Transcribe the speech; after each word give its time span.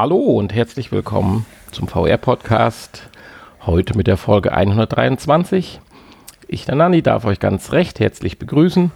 Hallo 0.00 0.18
und 0.18 0.54
herzlich 0.54 0.92
willkommen 0.92 1.44
zum 1.72 1.88
VR-Podcast. 1.88 3.08
Heute 3.66 3.96
mit 3.96 4.06
der 4.06 4.16
Folge 4.16 4.52
123. 4.52 5.80
Ich, 6.46 6.66
der 6.66 6.76
Nanni, 6.76 7.02
darf 7.02 7.24
euch 7.24 7.40
ganz 7.40 7.72
recht 7.72 7.98
herzlich 7.98 8.38
begrüßen. 8.38 8.92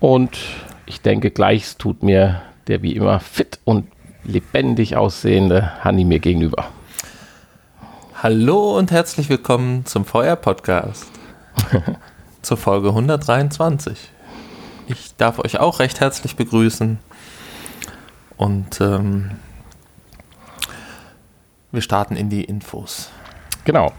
Und 0.00 0.36
ich 0.84 1.00
denke, 1.00 1.30
gleich 1.30 1.78
tut 1.78 2.02
mir 2.02 2.42
der 2.66 2.82
wie 2.82 2.94
immer 2.94 3.20
fit 3.20 3.58
und 3.64 3.86
lebendig 4.22 4.96
aussehende 4.96 5.82
Hanni 5.82 6.04
mir 6.04 6.18
gegenüber. 6.18 6.66
Hallo 8.22 8.76
und 8.76 8.90
herzlich 8.90 9.30
willkommen 9.30 9.86
zum 9.86 10.04
VR-Podcast. 10.04 11.06
zur 12.42 12.58
Folge 12.58 12.90
123. 12.90 14.10
Ich 14.88 15.16
darf 15.16 15.38
euch 15.38 15.58
auch 15.58 15.78
recht 15.78 16.00
herzlich 16.00 16.36
begrüßen. 16.36 16.98
Und 18.36 18.78
ähm, 18.82 19.30
wir 21.72 21.80
starten 21.80 22.16
in 22.16 22.28
die 22.28 22.44
Infos. 22.44 23.10
Genau. 23.64 23.92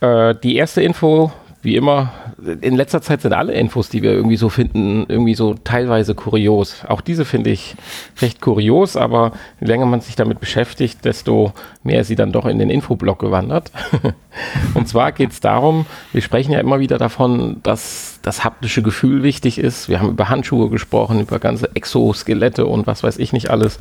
Äh, 0.00 0.34
die 0.42 0.56
erste 0.56 0.82
Info, 0.82 1.32
wie 1.62 1.76
immer, 1.76 2.12
in 2.60 2.76
letzter 2.76 3.00
Zeit 3.00 3.22
sind 3.22 3.32
alle 3.32 3.54
Infos, 3.54 3.88
die 3.88 4.02
wir 4.02 4.12
irgendwie 4.12 4.36
so 4.36 4.50
finden, 4.50 5.06
irgendwie 5.08 5.34
so 5.34 5.54
teilweise 5.54 6.14
kurios. 6.14 6.84
Auch 6.86 7.00
diese 7.00 7.24
finde 7.24 7.50
ich 7.50 7.74
recht 8.20 8.40
kurios, 8.40 8.96
aber 8.96 9.32
je 9.60 9.66
länger 9.66 9.86
man 9.86 10.00
sich 10.00 10.14
damit 10.16 10.38
beschäftigt, 10.38 11.04
desto 11.04 11.52
mehr 11.82 12.02
ist 12.02 12.08
sie 12.08 12.14
dann 12.14 12.30
doch 12.30 12.44
in 12.44 12.58
den 12.58 12.70
Infoblock 12.70 13.18
gewandert. 13.18 13.72
Und 14.74 14.86
zwar 14.86 15.12
geht 15.12 15.32
es 15.32 15.40
darum, 15.40 15.86
wir 16.12 16.20
sprechen 16.20 16.52
ja 16.52 16.60
immer 16.60 16.78
wieder 16.78 16.98
davon, 16.98 17.60
dass 17.62 18.20
das 18.22 18.44
haptische 18.44 18.82
Gefühl 18.82 19.22
wichtig 19.22 19.58
ist. 19.58 19.88
Wir 19.88 19.98
haben 19.98 20.10
über 20.10 20.28
Handschuhe 20.28 20.68
gesprochen, 20.68 21.20
über 21.20 21.38
ganze 21.38 21.74
Exoskelette 21.74 22.66
und 22.66 22.86
was 22.86 23.02
weiß 23.02 23.18
ich 23.18 23.32
nicht 23.32 23.50
alles. 23.50 23.78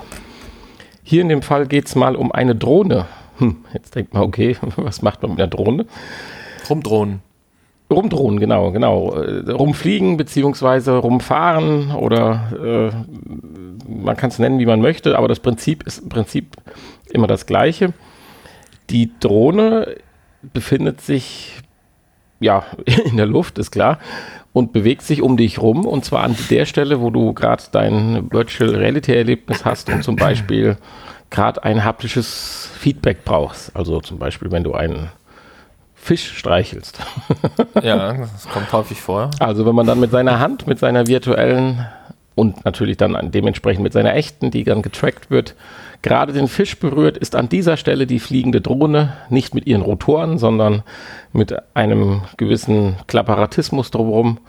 Hier 1.08 1.22
in 1.22 1.30
dem 1.30 1.44
Fall 1.44 1.68
geht 1.68 1.86
es 1.86 1.94
mal 1.94 2.16
um 2.16 2.32
eine 2.32 2.56
Drohne. 2.56 3.06
Hm, 3.38 3.58
jetzt 3.74 3.94
denkt 3.94 4.16
man, 4.16 4.24
okay, 4.24 4.58
was 4.76 5.04
macht 5.04 5.22
man 5.22 5.32
mit 5.32 5.40
einer 5.40 5.48
Drohne? 5.48 5.86
Rumdrohnen. 6.68 7.22
Rumdrohnen, 7.92 8.40
genau, 8.40 8.72
genau. 8.72 9.14
Äh, 9.14 9.52
rumfliegen 9.52 10.18
beziehungsweise 10.18 10.98
rumfahren 10.98 11.92
oder 11.92 12.92
äh, 12.92 13.88
man 13.88 14.18
kann 14.18 14.32
es 14.32 14.40
nennen, 14.40 14.58
wie 14.58 14.66
man 14.66 14.82
möchte, 14.82 15.16
aber 15.16 15.28
das 15.28 15.40
Prinzip 15.40 15.84
ist 15.84 16.00
im 16.00 16.10
Prinzip 16.10 16.56
immer 17.12 17.28
das 17.28 17.46
gleiche. 17.46 17.94
Die 18.90 19.12
Drohne 19.20 19.98
befindet 20.42 21.02
sich 21.02 21.60
ja 22.40 22.64
in 23.06 23.18
der 23.18 23.28
Luft, 23.28 23.60
ist 23.60 23.70
klar, 23.70 24.00
und 24.56 24.72
bewegt 24.72 25.02
sich 25.02 25.22
um 25.22 25.36
dich 25.36 25.62
rum 25.62 25.86
und 25.86 26.06
zwar 26.06 26.24
an 26.24 26.34
der 26.50 26.66
Stelle, 26.66 27.02
wo 27.02 27.10
du 27.10 27.34
gerade 27.34 27.62
dein 27.74 28.32
Virtual 28.32 28.74
Reality 28.74 29.14
Erlebnis 29.14 29.66
hast 29.66 29.90
und 29.90 30.02
zum 30.02 30.16
Beispiel 30.16 30.78
gerade 31.30 31.62
ein 31.66 31.84
haptisches 31.84 32.70
Feedback 32.80 33.26
brauchst. 33.26 33.76
Also 33.76 34.00
zum 34.00 34.18
Beispiel, 34.18 34.54
wenn 34.54 34.64
du 34.64 34.74
einen 34.74 35.12
Fisch 35.94 36.38
streichelst. 36.38 37.00
ja, 37.84 38.14
das 38.14 38.48
kommt 38.48 38.72
häufig 38.72 39.02
vor. 39.02 39.30
Also 39.40 39.66
wenn 39.66 39.76
man 39.76 39.88
dann 39.88 40.00
mit 40.00 40.12
seiner 40.12 40.40
Hand, 40.40 40.68
mit 40.68 40.80
seiner 40.80 41.06
virtuellen 41.06 41.86
und 42.36 42.66
natürlich 42.66 42.98
dann 42.98 43.32
dementsprechend 43.32 43.84
mit 43.84 43.94
seiner 43.94 44.14
echten, 44.14 44.52
die 44.52 44.64
dann 44.64 44.82
getrackt 44.82 45.32
wird, 45.32 45.56
gerade 46.02 46.34
den 46.34 46.48
Fisch 46.48 46.78
berührt, 46.78 47.18
ist 47.18 47.36
an 47.36 47.50
dieser 47.50 47.78
Stelle 47.78 48.06
die 48.06 48.20
fliegende 48.20 48.62
Drohne 48.62 49.14
nicht 49.30 49.56
mit 49.56 49.66
ihren 49.66 49.82
Rotoren, 49.82 50.38
sondern 50.38 50.84
mit 51.34 51.56
einem 51.76 52.22
gewissen 52.38 52.98
Klapparatismus 53.08 53.90
drumherum, 53.90 54.40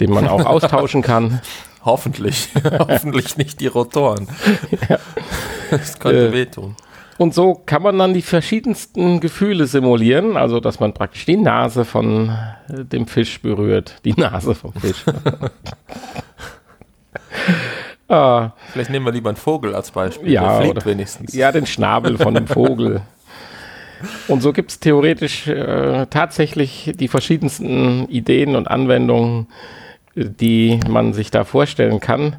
den 0.00 0.10
man 0.10 0.28
auch 0.28 0.46
austauschen 0.46 1.02
kann. 1.02 1.40
Hoffentlich. 1.84 2.48
Hoffentlich 2.78 3.36
nicht 3.36 3.60
die 3.60 3.66
Rotoren. 3.66 4.28
Ja. 4.88 4.98
Das 5.70 5.98
könnte 5.98 6.28
äh, 6.28 6.32
wehtun. 6.32 6.76
Und 7.18 7.34
so 7.34 7.54
kann 7.54 7.82
man 7.82 7.98
dann 7.98 8.14
die 8.14 8.22
verschiedensten 8.22 9.20
Gefühle 9.20 9.66
simulieren, 9.66 10.36
also 10.36 10.60
dass 10.60 10.80
man 10.80 10.94
praktisch 10.94 11.26
die 11.26 11.36
Nase 11.36 11.84
von 11.84 12.30
äh, 12.68 12.84
dem 12.84 13.06
Fisch 13.06 13.42
berührt. 13.42 13.96
Die 14.04 14.14
Nase 14.14 14.54
vom 14.54 14.72
Fisch. 14.72 15.04
ah. 18.08 18.50
Vielleicht 18.72 18.90
nehmen 18.90 19.06
wir 19.06 19.12
lieber 19.12 19.30
einen 19.30 19.36
Vogel 19.36 19.74
als 19.74 19.90
Beispiel. 19.90 20.30
Ja, 20.32 20.58
Der 20.58 20.66
fliegt 20.66 20.86
wenigstens. 20.86 21.34
Ja, 21.34 21.52
den 21.52 21.66
Schnabel 21.66 22.18
von 22.18 22.34
dem 22.34 22.46
Vogel. 22.46 23.02
Und 24.28 24.42
so 24.42 24.52
gibt 24.52 24.70
es 24.72 24.80
theoretisch 24.80 25.46
äh, 25.46 26.06
tatsächlich 26.06 26.92
die 26.96 27.08
verschiedensten 27.08 28.08
Ideen 28.08 28.56
und 28.56 28.68
Anwendungen, 28.68 29.46
die 30.14 30.80
man 30.88 31.12
sich 31.12 31.30
da 31.30 31.44
vorstellen 31.44 32.00
kann, 32.00 32.36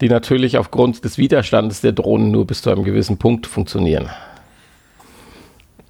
die 0.00 0.08
natürlich 0.08 0.58
aufgrund 0.58 1.04
des 1.04 1.18
Widerstandes 1.18 1.80
der 1.80 1.92
Drohnen 1.92 2.30
nur 2.30 2.46
bis 2.46 2.62
zu 2.62 2.70
einem 2.70 2.84
gewissen 2.84 3.18
Punkt 3.18 3.46
funktionieren. 3.46 4.10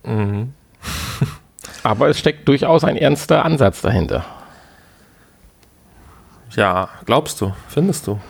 Mhm. 0.04 0.52
Aber 1.82 2.08
es 2.08 2.18
steckt 2.18 2.46
durchaus 2.48 2.84
ein 2.84 2.96
ernster 2.96 3.44
Ansatz 3.44 3.82
dahinter. 3.82 4.24
Ja, 6.54 6.88
glaubst 7.06 7.40
du, 7.40 7.52
findest 7.68 8.06
du? 8.06 8.20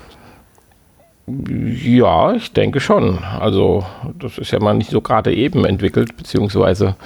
Ja, 1.27 2.33
ich 2.33 2.53
denke 2.53 2.81
schon. 2.81 3.19
Also, 3.22 3.84
das 4.19 4.38
ist 4.38 4.50
ja 4.50 4.59
mal 4.60 4.75
nicht 4.75 4.91
so 4.91 5.00
gerade 5.00 5.33
eben 5.33 5.65
entwickelt, 5.65 6.16
beziehungsweise 6.16 6.97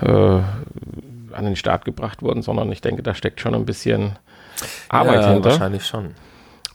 äh, 0.00 0.06
an 0.08 1.44
den 1.44 1.56
Start 1.56 1.84
gebracht 1.84 2.22
worden, 2.22 2.42
sondern 2.42 2.72
ich 2.72 2.80
denke, 2.80 3.02
da 3.02 3.14
steckt 3.14 3.40
schon 3.40 3.54
ein 3.54 3.66
bisschen 3.66 4.12
Arbeit 4.88 5.22
ja, 5.22 5.32
hinter. 5.32 5.50
Wahrscheinlich 5.50 5.86
schon. 5.86 6.14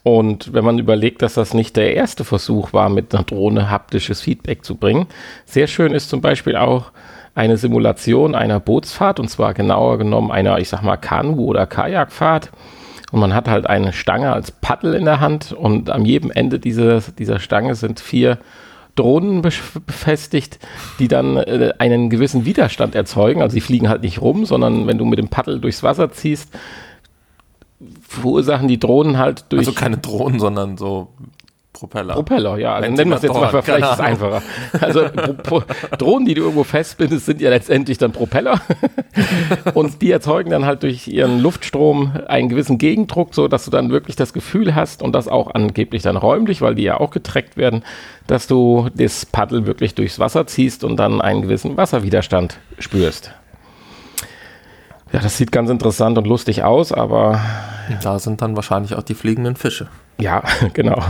Und 0.03 0.53
wenn 0.53 0.63
man 0.63 0.77
überlegt, 0.77 1.23
dass 1.23 1.33
das 1.33 1.55
nicht 1.55 1.75
der 1.75 1.95
erste 1.95 2.23
Versuch 2.23 2.73
war, 2.73 2.89
mit 2.89 3.13
einer 3.13 3.23
Drohne 3.23 3.71
haptisches 3.71 4.21
Feedback 4.21 4.63
zu 4.63 4.75
bringen, 4.75 5.07
sehr 5.45 5.65
schön 5.65 5.93
ist 5.93 6.09
zum 6.09 6.21
Beispiel 6.21 6.55
auch 6.55 6.91
eine 7.33 7.57
Simulation 7.57 8.35
einer 8.35 8.59
Bootsfahrt, 8.59 9.19
und 9.19 9.29
zwar 9.29 9.55
genauer 9.55 9.97
genommen 9.97 10.31
einer, 10.31 10.59
ich 10.59 10.69
sag 10.69 10.83
mal, 10.83 10.97
Kanu- 10.97 11.45
oder 11.45 11.65
Kajakfahrt. 11.65 12.51
Und 13.11 13.19
man 13.19 13.33
hat 13.33 13.47
halt 13.47 13.67
eine 13.67 13.93
Stange 13.93 14.33
als 14.33 14.51
Paddel 14.51 14.93
in 14.93 15.05
der 15.05 15.19
Hand 15.19 15.51
und 15.51 15.89
am 15.89 16.05
jedem 16.05 16.31
Ende 16.31 16.59
dieser, 16.59 17.01
dieser 17.01 17.39
Stange 17.39 17.75
sind 17.75 17.99
vier 17.99 18.39
Drohnen 18.95 19.41
befestigt, 19.41 20.59
die 20.99 21.07
dann 21.07 21.37
äh, 21.37 21.73
einen 21.77 22.09
gewissen 22.09 22.45
Widerstand 22.45 22.95
erzeugen. 22.95 23.41
Also 23.41 23.53
sie 23.53 23.61
fliegen 23.61 23.89
halt 23.89 24.01
nicht 24.01 24.21
rum, 24.21 24.45
sondern 24.45 24.87
wenn 24.87 24.97
du 24.97 25.05
mit 25.05 25.19
dem 25.19 25.27
Paddel 25.27 25.59
durchs 25.59 25.83
Wasser 25.83 26.11
ziehst, 26.11 26.49
verursachen 28.01 28.67
die 28.67 28.79
Drohnen 28.79 29.17
halt 29.17 29.45
durch. 29.49 29.59
Also 29.59 29.73
keine 29.73 29.97
Drohnen, 29.97 30.39
sondern 30.39 30.77
so 30.77 31.09
Propeller. 31.75 32.13
Propeller, 32.13 32.57
ja. 32.57 32.75
Also 32.75 32.89
nennen 32.89 33.11
wir 33.11 33.17
es 33.17 33.23
jetzt 33.23 33.33
mal, 33.33 33.49
vielleicht 33.61 33.83
ist 33.83 33.93
es 33.93 33.99
einfacher. 33.99 34.41
Also 34.79 35.05
Drohnen, 35.97 36.25
die 36.25 36.33
du 36.33 36.43
irgendwo 36.43 36.63
festbindest, 36.63 37.25
sind 37.25 37.41
ja 37.41 37.49
letztendlich 37.49 37.97
dann 37.97 38.13
Propeller. 38.13 38.61
und 39.73 40.01
die 40.01 40.09
erzeugen 40.09 40.51
dann 40.51 40.65
halt 40.65 40.83
durch 40.83 41.07
ihren 41.09 41.41
Luftstrom 41.41 42.13
einen 42.27 42.47
gewissen 42.47 42.77
Gegendruck, 42.77 43.35
so 43.35 43.49
dass 43.49 43.65
du 43.65 43.71
dann 43.71 43.89
wirklich 43.91 44.15
das 44.15 44.31
Gefühl 44.31 44.73
hast 44.73 45.03
und 45.03 45.13
das 45.13 45.27
auch 45.27 45.53
angeblich 45.53 46.01
dann 46.01 46.15
räumlich, 46.15 46.61
weil 46.61 46.75
die 46.75 46.83
ja 46.83 46.97
auch 46.97 47.11
getrackt 47.11 47.57
werden, 47.57 47.83
dass 48.25 48.47
du 48.47 48.87
das 48.95 49.25
Paddel 49.25 49.65
wirklich 49.65 49.95
durchs 49.95 50.17
Wasser 50.17 50.47
ziehst 50.47 50.85
und 50.85 50.95
dann 50.95 51.19
einen 51.19 51.41
gewissen 51.41 51.75
Wasserwiderstand 51.75 52.57
spürst. 52.79 53.33
Ja, 55.11 55.19
das 55.19 55.37
sieht 55.37 55.51
ganz 55.51 55.69
interessant 55.69 56.17
und 56.17 56.25
lustig 56.25 56.63
aus, 56.63 56.93
aber. 56.93 57.41
Da 58.01 58.17
sind 58.17 58.41
dann 58.41 58.55
wahrscheinlich 58.55 58.95
auch 58.95 59.03
die 59.03 59.13
fliegenden 59.13 59.55
Fische. 59.55 59.87
Ja, 60.19 60.43
genau. 60.73 61.01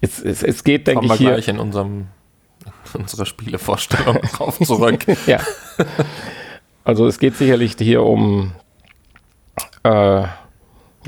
Es, 0.00 0.20
es, 0.20 0.42
es 0.42 0.64
geht, 0.64 0.86
denke 0.86 1.06
ich, 1.06 1.12
hier. 1.14 1.30
gleich 1.32 1.48
in 1.48 1.58
unserem, 1.58 2.08
in 2.94 3.00
unserer 3.02 3.26
Spielevorstellung 3.26 4.20
drauf 4.32 4.58
zurück. 4.60 5.04
ja. 5.26 5.40
Also 6.84 7.06
es 7.06 7.18
geht 7.18 7.36
sicherlich 7.36 7.76
hier 7.78 8.02
um 8.02 8.52
äh, 9.82 10.22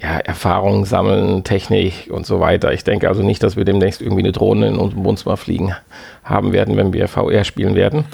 ja, 0.01 0.19
Erfahrung 0.25 0.85
sammeln, 0.85 1.45
Technik 1.45 2.09
und 2.11 2.27
so 2.27 2.41
weiter. 2.41 2.73
Ich 2.73 2.85
denke 2.85 3.09
also 3.09 3.23
nicht, 3.23 3.43
dass 3.43 3.57
wir 3.57 3.65
demnächst 3.65 4.01
irgendwie 4.01 4.23
eine 4.23 4.33
Drohne 4.33 4.69
in 4.69 4.77
unserem 4.77 5.05
Wohnzimmer 5.05 5.37
fliegen 5.37 5.75
haben 6.25 6.53
werden, 6.53 6.77
wenn 6.77 6.93
wir 6.93 7.09
VR 7.09 7.45
spielen 7.45 7.75
werden. 7.75 8.05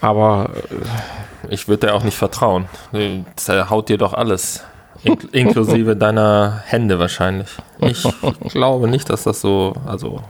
Aber 0.00 0.50
äh, 0.70 1.54
ich 1.54 1.68
würde 1.68 1.88
dir 1.88 1.94
auch 1.94 2.04
nicht 2.04 2.16
vertrauen. 2.16 2.68
Der 2.92 3.70
haut 3.70 3.88
dir 3.88 3.98
doch 3.98 4.14
alles. 4.14 4.64
Ink 5.02 5.28
inklusive 5.32 5.96
deiner 5.96 6.62
Hände 6.66 6.98
wahrscheinlich. 6.98 7.48
Ich 7.80 8.02
glaube 8.48 8.88
nicht, 8.88 9.08
dass 9.08 9.22
das 9.22 9.40
so, 9.40 9.74
also, 9.86 10.22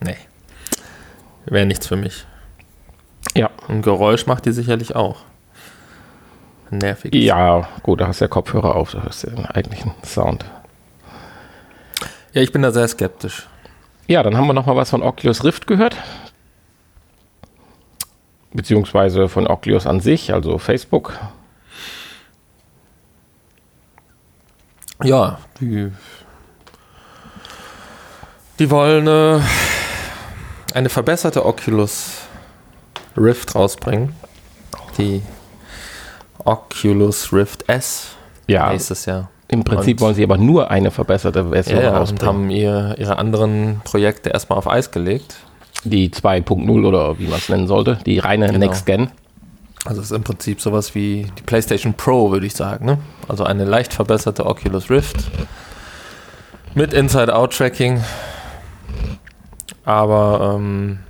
nee. 0.00 0.16
Wäre 1.46 1.66
nichts 1.66 1.86
für 1.86 1.96
mich. 1.96 2.24
Ja. 3.34 3.50
Ein 3.68 3.82
Geräusch 3.82 4.26
macht 4.26 4.46
die 4.46 4.52
sicherlich 4.52 4.94
auch. 4.94 5.16
Nervig. 6.70 7.14
Ja, 7.14 7.68
gut, 7.82 8.00
da 8.00 8.08
hast 8.08 8.20
du 8.20 8.24
ja 8.24 8.28
Kopfhörer 8.28 8.74
auf, 8.74 8.92
da 8.92 9.02
hast 9.04 9.22
du 9.22 9.28
ja 9.28 9.36
den 9.36 9.46
eigentlichen 9.46 9.92
Sound. 10.04 10.44
Ja, 12.32 12.42
ich 12.42 12.52
bin 12.52 12.62
da 12.62 12.72
sehr 12.72 12.88
skeptisch. 12.88 13.46
Ja, 14.06 14.22
dann 14.22 14.36
haben 14.36 14.46
wir 14.46 14.54
noch 14.54 14.66
mal 14.66 14.76
was 14.76 14.90
von 14.90 15.02
Oculus 15.02 15.44
Rift 15.44 15.66
gehört 15.66 15.96
beziehungsweise 18.54 19.28
von 19.28 19.46
Oculus 19.46 19.86
an 19.86 20.00
sich, 20.00 20.32
also 20.32 20.56
Facebook. 20.58 21.18
Ja, 25.04 25.38
die, 25.60 25.90
die 28.58 28.70
wollen 28.70 29.06
äh, 29.06 29.40
eine 30.74 30.88
verbesserte 30.88 31.44
Oculus 31.44 32.20
Rift 33.16 33.54
rausbringen. 33.54 34.14
Die 34.98 35.22
Oculus 36.44 37.32
Rift 37.32 37.68
S 37.68 38.08
Ja, 38.46 38.70
nächstes 38.70 39.06
Jahr. 39.06 39.30
im 39.48 39.64
Prinzip 39.64 39.98
Und- 39.98 40.00
wollen 40.06 40.14
sie 40.14 40.24
aber 40.24 40.36
nur 40.38 40.70
eine 40.70 40.90
verbesserte 40.90 41.48
Version 41.50 41.76
Ja, 41.78 41.82
ja, 41.84 41.90
und 41.90 41.96
rausbringen. 41.96 42.26
haben 42.26 42.50
ihr, 42.50 42.94
ihre 42.98 43.18
anderen 43.18 43.80
Projekte 43.84 44.30
erstmal 44.30 44.58
auf 44.58 44.68
Eis 44.68 44.90
gelegt. 44.90 45.36
Die 45.84 46.10
2.0 46.10 46.86
oder 46.86 47.18
wie 47.18 47.26
man 47.26 47.38
es 47.38 47.48
nennen 47.48 47.66
sollte, 47.66 47.98
die 48.06 48.18
reine 48.18 48.46
Genau. 48.46 48.58
Next 48.58 48.86
Gen. 48.86 49.10
Also 49.84 50.00
es 50.00 50.10
ist 50.10 50.16
im 50.16 50.24
Prinzip 50.24 50.60
sowas 50.60 50.94
wie 50.94 51.30
die 51.38 51.42
PlayStation 51.42 51.94
Pro, 51.94 52.30
würde 52.30 52.46
ich 52.46 52.54
sagen. 52.54 52.86
Ne? 52.86 52.98
Also 53.28 53.44
eine 53.44 53.64
leicht 53.64 53.92
verbesserte 53.92 54.46
Oculus 54.46 54.90
Rift 54.90 55.16
mit 56.74 56.94
Inside-Out-Tracking. 56.94 58.02
Aber 59.84 60.56
ähm, 60.56 61.00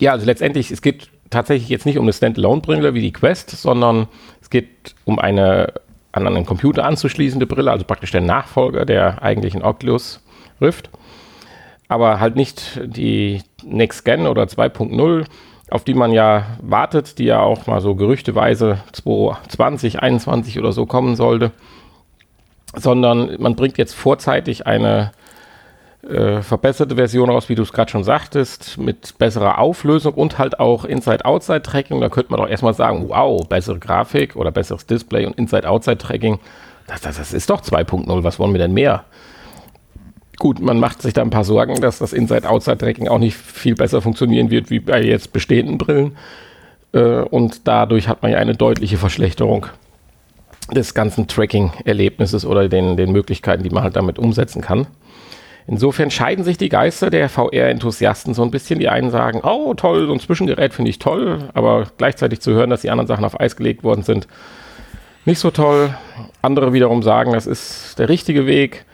Ja, 0.00 0.12
also 0.12 0.26
letztendlich, 0.26 0.72
es 0.72 0.82
geht 0.82 1.10
tatsächlich 1.30 1.68
jetzt 1.68 1.86
nicht 1.86 1.96
um 1.96 2.04
eine 2.04 2.12
Standalone-Brille 2.12 2.92
wie 2.94 3.00
die 3.00 3.12
Quest, 3.12 3.50
sondern 3.50 4.08
es 4.42 4.50
geht 4.50 4.96
um 5.04 5.20
eine 5.20 5.72
an 6.12 6.26
einen 6.26 6.44
Computer 6.44 6.84
anzuschließende 6.84 7.46
Brille, 7.46 7.70
also 7.70 7.84
praktisch 7.84 8.10
der 8.10 8.20
Nachfolger 8.20 8.84
der 8.84 9.22
eigentlichen 9.22 9.62
Oculus 9.62 10.20
Rift. 10.60 10.90
Aber 11.86 12.20
halt 12.20 12.36
nicht 12.36 12.80
die 12.84 13.42
Next 13.62 14.04
Gen 14.04 14.26
oder 14.26 14.44
2.0, 14.44 15.24
auf 15.70 15.84
die 15.84 15.94
man 15.94 16.12
ja 16.12 16.46
wartet, 16.60 17.18
die 17.18 17.24
ja 17.24 17.40
auch 17.40 17.66
mal 17.66 17.80
so 17.80 17.94
gerüchteweise 17.94 18.78
2020, 18.92 19.92
2021 19.92 20.58
oder 20.58 20.72
so 20.72 20.86
kommen 20.86 21.16
sollte, 21.16 21.52
sondern 22.74 23.36
man 23.40 23.56
bringt 23.56 23.78
jetzt 23.78 23.94
vorzeitig 23.94 24.66
eine 24.66 25.12
äh, 26.02 26.42
verbesserte 26.42 26.96
Version 26.96 27.30
raus, 27.30 27.48
wie 27.48 27.54
du 27.54 27.62
es 27.62 27.72
gerade 27.72 27.90
schon 27.90 28.04
sagtest, 28.04 28.78
mit 28.78 29.18
besserer 29.18 29.58
Auflösung 29.58 30.14
und 30.14 30.38
halt 30.38 30.58
auch 30.58 30.84
Inside-Outside-Tracking. 30.84 32.00
Da 32.00 32.08
könnte 32.08 32.30
man 32.30 32.40
doch 32.40 32.48
erstmal 32.48 32.74
sagen, 32.74 33.08
wow, 33.08 33.46
bessere 33.46 33.78
Grafik 33.78 34.34
oder 34.36 34.50
besseres 34.50 34.86
Display 34.86 35.26
und 35.26 35.36
Inside-Outside-Tracking. 35.38 36.38
Das, 36.86 37.02
das, 37.02 37.18
das 37.18 37.32
ist 37.32 37.50
doch 37.50 37.60
2.0, 37.60 38.24
was 38.24 38.38
wollen 38.38 38.52
wir 38.52 38.58
denn 38.58 38.72
mehr? 38.72 39.04
Gut, 40.40 40.58
man 40.58 40.80
macht 40.80 41.02
sich 41.02 41.12
da 41.12 41.20
ein 41.20 41.28
paar 41.28 41.44
Sorgen, 41.44 41.82
dass 41.82 41.98
das 41.98 42.14
Inside-Outside-Tracking 42.14 43.08
auch 43.08 43.18
nicht 43.18 43.36
viel 43.36 43.74
besser 43.74 44.00
funktionieren 44.00 44.50
wird 44.50 44.70
wie 44.70 44.80
bei 44.80 45.02
jetzt 45.02 45.34
bestehenden 45.34 45.76
Brillen. 45.76 46.16
Äh, 46.94 47.20
und 47.24 47.68
dadurch 47.68 48.08
hat 48.08 48.22
man 48.22 48.32
ja 48.32 48.38
eine 48.38 48.54
deutliche 48.54 48.96
Verschlechterung 48.96 49.66
des 50.74 50.94
ganzen 50.94 51.28
Tracking-Erlebnisses 51.28 52.46
oder 52.46 52.70
den, 52.70 52.96
den 52.96 53.12
Möglichkeiten, 53.12 53.62
die 53.62 53.68
man 53.68 53.82
halt 53.82 53.96
damit 53.96 54.18
umsetzen 54.18 54.62
kann. 54.62 54.86
Insofern 55.66 56.10
scheiden 56.10 56.42
sich 56.42 56.56
die 56.56 56.70
Geister 56.70 57.10
der 57.10 57.28
VR-Enthusiasten 57.28 58.32
so 58.32 58.42
ein 58.42 58.50
bisschen. 58.50 58.78
Die 58.78 58.88
einen 58.88 59.10
sagen, 59.10 59.42
oh 59.44 59.74
toll, 59.74 60.06
so 60.06 60.12
ein 60.14 60.20
Zwischengerät 60.20 60.72
finde 60.72 60.90
ich 60.90 60.98
toll, 60.98 61.50
aber 61.52 61.88
gleichzeitig 61.98 62.40
zu 62.40 62.52
hören, 62.52 62.70
dass 62.70 62.80
die 62.80 62.88
anderen 62.88 63.08
Sachen 63.08 63.26
auf 63.26 63.38
Eis 63.38 63.56
gelegt 63.56 63.84
worden 63.84 64.04
sind, 64.04 64.26
nicht 65.26 65.38
so 65.38 65.50
toll. 65.50 65.94
Andere 66.40 66.72
wiederum 66.72 67.02
sagen, 67.02 67.34
das 67.34 67.46
ist 67.46 67.98
der 67.98 68.08
richtige 68.08 68.46
Weg, 68.46 68.86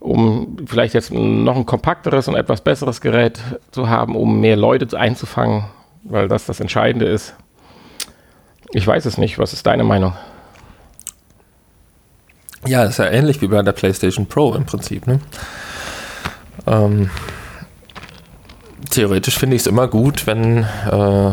um 0.00 0.56
vielleicht 0.66 0.94
jetzt 0.94 1.12
noch 1.12 1.56
ein 1.56 1.66
kompakteres 1.66 2.28
und 2.28 2.36
etwas 2.36 2.60
besseres 2.60 3.00
Gerät 3.00 3.40
zu 3.70 3.88
haben, 3.88 4.16
um 4.16 4.40
mehr 4.40 4.56
Leute 4.56 4.98
einzufangen, 4.98 5.64
weil 6.04 6.28
das 6.28 6.46
das 6.46 6.60
Entscheidende 6.60 7.06
ist. 7.06 7.34
Ich 8.72 8.86
weiß 8.86 9.06
es 9.06 9.18
nicht. 9.18 9.38
Was 9.38 9.52
ist 9.52 9.66
deine 9.66 9.84
Meinung? 9.84 10.12
ja, 12.68 12.84
ist 12.84 12.98
ja 12.98 13.06
ähnlich 13.06 13.40
wie 13.40 13.48
bei 13.48 13.62
der 13.62 13.72
PlayStation 13.72 14.26
Pro 14.26 14.54
im 14.54 14.64
Prinzip. 14.64 15.06
Ne? 15.06 15.20
Ähm, 16.66 17.10
theoretisch 18.90 19.38
finde 19.38 19.56
ich 19.56 19.62
es 19.62 19.66
immer 19.66 19.88
gut, 19.88 20.26
wenn, 20.26 20.64
äh, 20.64 21.32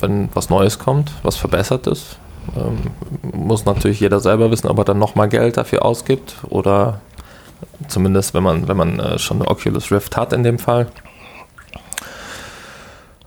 wenn 0.00 0.28
was 0.34 0.50
Neues 0.50 0.78
kommt, 0.78 1.12
was 1.22 1.36
verbessert 1.36 1.86
ist. 1.86 2.18
Ähm, 2.56 2.90
muss 3.32 3.64
natürlich 3.64 4.00
jeder 4.00 4.20
selber 4.20 4.50
wissen, 4.50 4.68
ob 4.68 4.78
er 4.78 4.84
dann 4.84 4.98
nochmal 4.98 5.28
Geld 5.28 5.56
dafür 5.56 5.84
ausgibt 5.84 6.36
oder 6.48 7.00
zumindest, 7.88 8.34
wenn 8.34 8.42
man, 8.42 8.68
wenn 8.68 8.76
man 8.76 8.98
äh, 8.98 9.18
schon 9.18 9.40
eine 9.40 9.50
Oculus 9.50 9.90
Rift 9.90 10.16
hat 10.16 10.32
in 10.32 10.42
dem 10.42 10.58
Fall. 10.58 10.88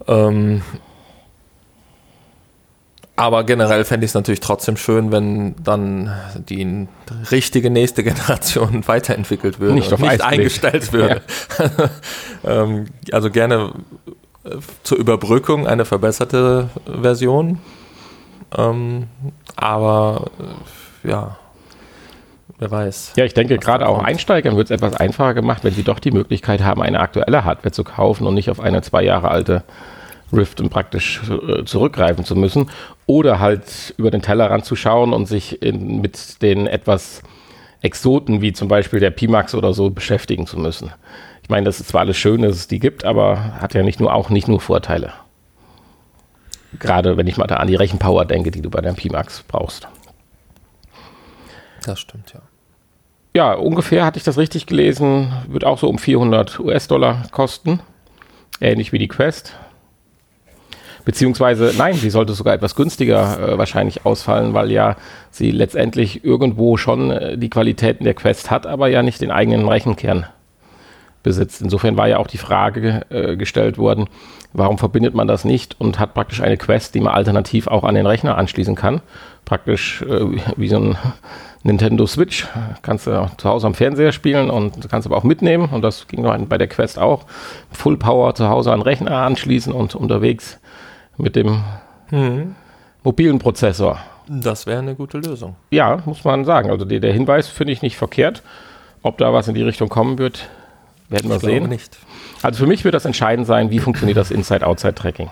Ähm, 0.07 0.61
aber 3.17 3.45
generell 3.45 3.85
fände 3.85 4.05
ich 4.05 4.11
es 4.11 4.15
natürlich 4.15 4.41
trotzdem 4.41 4.75
schön, 4.75 5.11
wenn 5.11 5.55
dann 5.63 6.13
die 6.49 6.87
richtige 7.31 7.69
nächste 7.69 8.03
Generation 8.03 8.83
weiterentwickelt 8.87 9.59
würde 9.59 9.75
Nicht 9.75 9.91
und 9.91 10.01
nicht 10.01 10.21
eingestellt 10.21 10.91
würde. 10.91 11.21
ähm, 12.43 12.87
also 13.11 13.29
gerne 13.29 13.71
äh, 14.43 14.57
zur 14.83 14.97
Überbrückung 14.97 15.65
eine 15.65 15.85
verbesserte 15.85 16.69
Version. 17.01 17.59
Ähm, 18.57 19.07
aber 19.55 20.29
äh, 21.03 21.09
ja, 21.09 21.37
wer 22.59 22.71
weiß. 22.71 23.13
Ja, 23.15 23.25
ich 23.25 23.33
denke, 23.33 23.57
gerade 23.57 23.87
auch. 23.87 23.99
Einsteigern 23.99 24.55
wird 24.55 24.67
es 24.67 24.71
etwas 24.71 24.95
einfacher 24.95 25.33
gemacht, 25.33 25.63
wenn 25.63 25.73
sie 25.73 25.83
doch 25.83 25.99
die 25.99 26.11
Möglichkeit 26.11 26.63
haben, 26.63 26.81
eine 26.81 26.99
aktuelle 26.99 27.43
Hardware 27.43 27.71
zu 27.71 27.83
kaufen 27.83 28.27
und 28.27 28.33
nicht 28.33 28.49
auf 28.49 28.59
eine 28.59 28.81
zwei 28.81 29.03
Jahre 29.03 29.29
alte 29.29 29.63
Rift 30.33 30.59
und 30.59 30.69
praktisch 30.69 31.21
äh, 31.29 31.65
zurückgreifen 31.65 32.25
zu 32.25 32.35
müssen. 32.35 32.69
Oder 33.05 33.39
halt 33.39 33.93
über 33.97 34.11
den 34.11 34.21
Tellerrand 34.21 34.65
zu 34.65 34.75
schauen 34.75 35.13
und 35.13 35.27
sich 35.27 35.61
in, 35.61 36.01
mit 36.01 36.41
den 36.41 36.67
etwas 36.67 37.21
Exoten, 37.81 38.41
wie 38.41 38.53
zum 38.53 38.67
Beispiel 38.67 38.99
der 38.99 39.11
Pimax 39.11 39.53
oder 39.53 39.73
so, 39.73 39.89
beschäftigen 39.89 40.47
zu 40.47 40.57
müssen. 40.57 40.91
Ich 41.43 41.49
meine, 41.49 41.65
das 41.65 41.79
ist 41.79 41.89
zwar 41.89 42.01
alles 42.01 42.17
schön, 42.17 42.41
dass 42.41 42.55
es 42.55 42.67
die 42.67 42.79
gibt, 42.79 43.05
aber 43.05 43.61
hat 43.61 43.75
ja 43.75 43.83
nicht 43.83 43.99
nur 43.99 44.13
auch 44.13 44.29
nicht 44.29 44.47
nur 44.47 44.59
Vorteile. 44.59 45.13
Gerade 46.79 47.15
wenn 47.17 47.27
ich 47.27 47.37
mal 47.37 47.47
da 47.47 47.57
an 47.57 47.67
die 47.67 47.75
Rechenpower 47.75 48.25
denke, 48.25 48.51
die 48.51 48.61
du 48.61 48.69
bei 48.69 48.81
deinem 48.81 48.95
Pimax 48.95 49.43
brauchst. 49.47 49.87
Das 51.85 51.99
stimmt, 51.99 52.33
ja. 52.33 52.41
Ja, 53.35 53.53
ungefähr 53.53 54.05
hatte 54.05 54.17
ich 54.17 54.23
das 54.23 54.37
richtig 54.37 54.65
gelesen. 54.65 55.31
Wird 55.47 55.65
auch 55.65 55.77
so 55.77 55.89
um 55.89 55.97
400 55.97 56.59
US-Dollar 56.59 57.23
kosten. 57.31 57.81
Ähnlich 58.61 58.93
wie 58.93 58.97
die 58.97 59.09
Quest. 59.09 59.53
Beziehungsweise, 61.03 61.73
nein, 61.77 61.93
sie 61.93 62.09
sollte 62.09 62.33
sogar 62.33 62.53
etwas 62.55 62.75
günstiger 62.75 63.39
äh, 63.39 63.57
wahrscheinlich 63.57 64.05
ausfallen, 64.05 64.53
weil 64.53 64.71
ja 64.71 64.95
sie 65.29 65.51
letztendlich 65.51 66.23
irgendwo 66.23 66.77
schon 66.77 67.11
äh, 67.11 67.37
die 67.37 67.49
Qualitäten 67.49 68.05
der 68.05 68.15
Quest 68.15 68.49
hat, 68.49 68.65
aber 68.65 68.87
ja 68.87 69.03
nicht 69.03 69.21
den 69.21 69.31
eigenen 69.31 69.67
Rechenkern 69.67 70.25
besitzt. 71.21 71.61
Insofern 71.61 71.97
war 71.97 72.07
ja 72.07 72.17
auch 72.17 72.27
die 72.27 72.37
Frage 72.37 73.01
äh, 73.09 73.35
gestellt 73.35 73.77
worden, 73.77 74.07
warum 74.53 74.77
verbindet 74.77 75.13
man 75.13 75.27
das 75.27 75.43
nicht 75.43 75.79
und 75.79 75.99
hat 75.99 76.13
praktisch 76.13 76.41
eine 76.41 76.57
Quest, 76.57 76.95
die 76.95 77.01
man 77.01 77.13
alternativ 77.13 77.67
auch 77.67 77.83
an 77.83 77.95
den 77.95 78.07
Rechner 78.07 78.37
anschließen 78.37 78.75
kann. 78.75 79.01
Praktisch 79.43 80.01
äh, 80.03 80.25
wie 80.55 80.69
so 80.69 80.77
ein 80.77 80.97
Nintendo 81.65 82.05
Switch. 82.05 82.47
Kannst 82.83 83.07
du 83.07 83.27
zu 83.37 83.49
Hause 83.49 83.65
am 83.65 83.73
Fernseher 83.73 84.11
spielen 84.11 84.51
und 84.51 84.87
kannst 84.89 85.07
aber 85.07 85.17
auch 85.17 85.23
mitnehmen. 85.23 85.67
Und 85.71 85.81
das 85.81 86.07
ging 86.07 86.23
bei 86.47 86.57
der 86.59 86.67
Quest 86.67 86.99
auch. 86.99 87.25
Full 87.71 87.97
Power 87.97 88.35
zu 88.35 88.47
Hause 88.49 88.71
an 88.71 88.81
Rechner 88.83 89.17
anschließen 89.23 89.73
und 89.73 89.95
unterwegs 89.95 90.59
mit 91.17 91.35
dem 91.35 91.63
mobilen 93.03 93.39
Prozessor. 93.39 93.99
Das 94.27 94.65
wäre 94.67 94.79
eine 94.79 94.95
gute 94.95 95.17
Lösung. 95.17 95.55
Ja, 95.71 96.01
muss 96.05 96.23
man 96.23 96.45
sagen. 96.45 96.69
Also 96.69 96.85
der, 96.85 96.99
der 96.99 97.13
Hinweis 97.13 97.47
finde 97.47 97.73
ich 97.73 97.81
nicht 97.81 97.97
verkehrt. 97.97 98.43
Ob 99.01 99.17
da 99.17 99.33
was 99.33 99.47
in 99.47 99.55
die 99.55 99.61
Richtung 99.63 99.89
kommen 99.89 100.17
wird, 100.19 100.47
werden 101.09 101.29
wir 101.29 101.37
Ich 101.37 101.41
sehen. 101.43 101.67
nicht. 101.69 101.97
Also 102.41 102.59
für 102.63 102.67
mich 102.67 102.83
wird 102.83 102.93
das 102.95 103.05
entscheidend 103.05 103.47
sein, 103.47 103.69
wie 103.71 103.79
funktioniert 103.79 104.17
das 104.17 104.29
Inside-Outside-Tracking. 104.31 105.29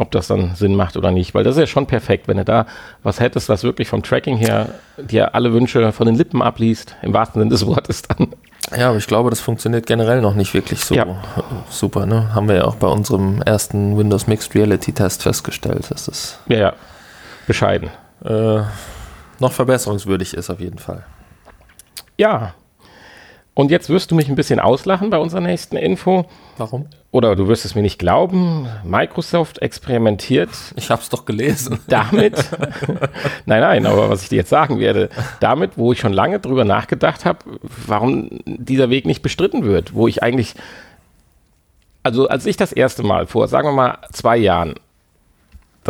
Ob 0.00 0.10
das 0.12 0.28
dann 0.28 0.54
Sinn 0.54 0.76
macht 0.76 0.96
oder 0.96 1.10
nicht. 1.10 1.34
Weil 1.34 1.44
das 1.44 1.56
ist 1.56 1.60
ja 1.60 1.66
schon 1.66 1.86
perfekt, 1.86 2.26
wenn 2.26 2.38
du 2.38 2.44
da 2.44 2.64
was 3.02 3.20
hättest, 3.20 3.50
was 3.50 3.64
wirklich 3.64 3.86
vom 3.86 4.02
Tracking 4.02 4.38
her 4.38 4.68
dir 4.96 5.34
alle 5.34 5.52
Wünsche 5.52 5.92
von 5.92 6.06
den 6.06 6.16
Lippen 6.16 6.40
abliest, 6.40 6.96
im 7.02 7.12
wahrsten 7.12 7.38
Sinne 7.42 7.50
des 7.50 7.66
Wortes 7.66 8.00
dann. 8.02 8.34
Ja, 8.74 8.88
aber 8.88 8.96
ich 8.96 9.06
glaube, 9.06 9.28
das 9.28 9.40
funktioniert 9.40 9.86
generell 9.86 10.22
noch 10.22 10.34
nicht 10.34 10.54
wirklich 10.54 10.82
so 10.82 10.94
Ja. 10.94 11.04
super. 11.68 12.06
Ne? 12.06 12.34
Haben 12.34 12.48
wir 12.48 12.54
ja 12.56 12.64
auch 12.64 12.76
bei 12.76 12.86
unserem 12.86 13.42
ersten 13.42 13.98
Windows 13.98 14.26
Mixed 14.26 14.54
Reality 14.54 14.92
Test 14.94 15.22
festgestellt, 15.22 15.90
dass 15.90 16.06
das 16.06 16.38
Ja, 16.48 16.56
ja. 16.58 16.72
Bescheiden. 17.46 17.90
äh, 18.24 18.60
noch 19.38 19.52
verbesserungswürdig 19.52 20.32
ist 20.34 20.48
auf 20.48 20.60
jeden 20.60 20.78
Fall. 20.78 21.04
Ja. 22.16 22.54
Und 23.60 23.70
jetzt 23.70 23.90
wirst 23.90 24.10
du 24.10 24.14
mich 24.14 24.26
ein 24.26 24.36
bisschen 24.36 24.58
auslachen 24.58 25.10
bei 25.10 25.18
unserer 25.18 25.42
nächsten 25.42 25.76
Info. 25.76 26.24
Warum? 26.56 26.86
Oder 27.10 27.36
du 27.36 27.46
wirst 27.46 27.66
es 27.66 27.74
mir 27.74 27.82
nicht 27.82 27.98
glauben. 27.98 28.66
Microsoft 28.84 29.60
experimentiert 29.60 30.48
Ich 30.76 30.90
habe 30.90 31.02
es 31.02 31.10
doch 31.10 31.26
gelesen. 31.26 31.78
damit, 31.86 32.36
nein, 33.44 33.60
nein, 33.60 33.84
aber 33.84 34.08
was 34.08 34.22
ich 34.22 34.30
dir 34.30 34.36
jetzt 34.36 34.48
sagen 34.48 34.78
werde, 34.78 35.10
damit, 35.40 35.76
wo 35.76 35.92
ich 35.92 36.00
schon 36.00 36.14
lange 36.14 36.40
drüber 36.40 36.64
nachgedacht 36.64 37.26
habe, 37.26 37.40
warum 37.86 38.30
dieser 38.46 38.88
Weg 38.88 39.04
nicht 39.04 39.20
bestritten 39.20 39.62
wird, 39.62 39.92
wo 39.92 40.08
ich 40.08 40.22
eigentlich, 40.22 40.54
also 42.02 42.28
als 42.28 42.46
ich 42.46 42.56
das 42.56 42.72
erste 42.72 43.02
Mal 43.02 43.26
vor, 43.26 43.46
sagen 43.46 43.68
wir 43.68 43.72
mal, 43.72 43.98
zwei 44.10 44.38
Jahren 44.38 44.76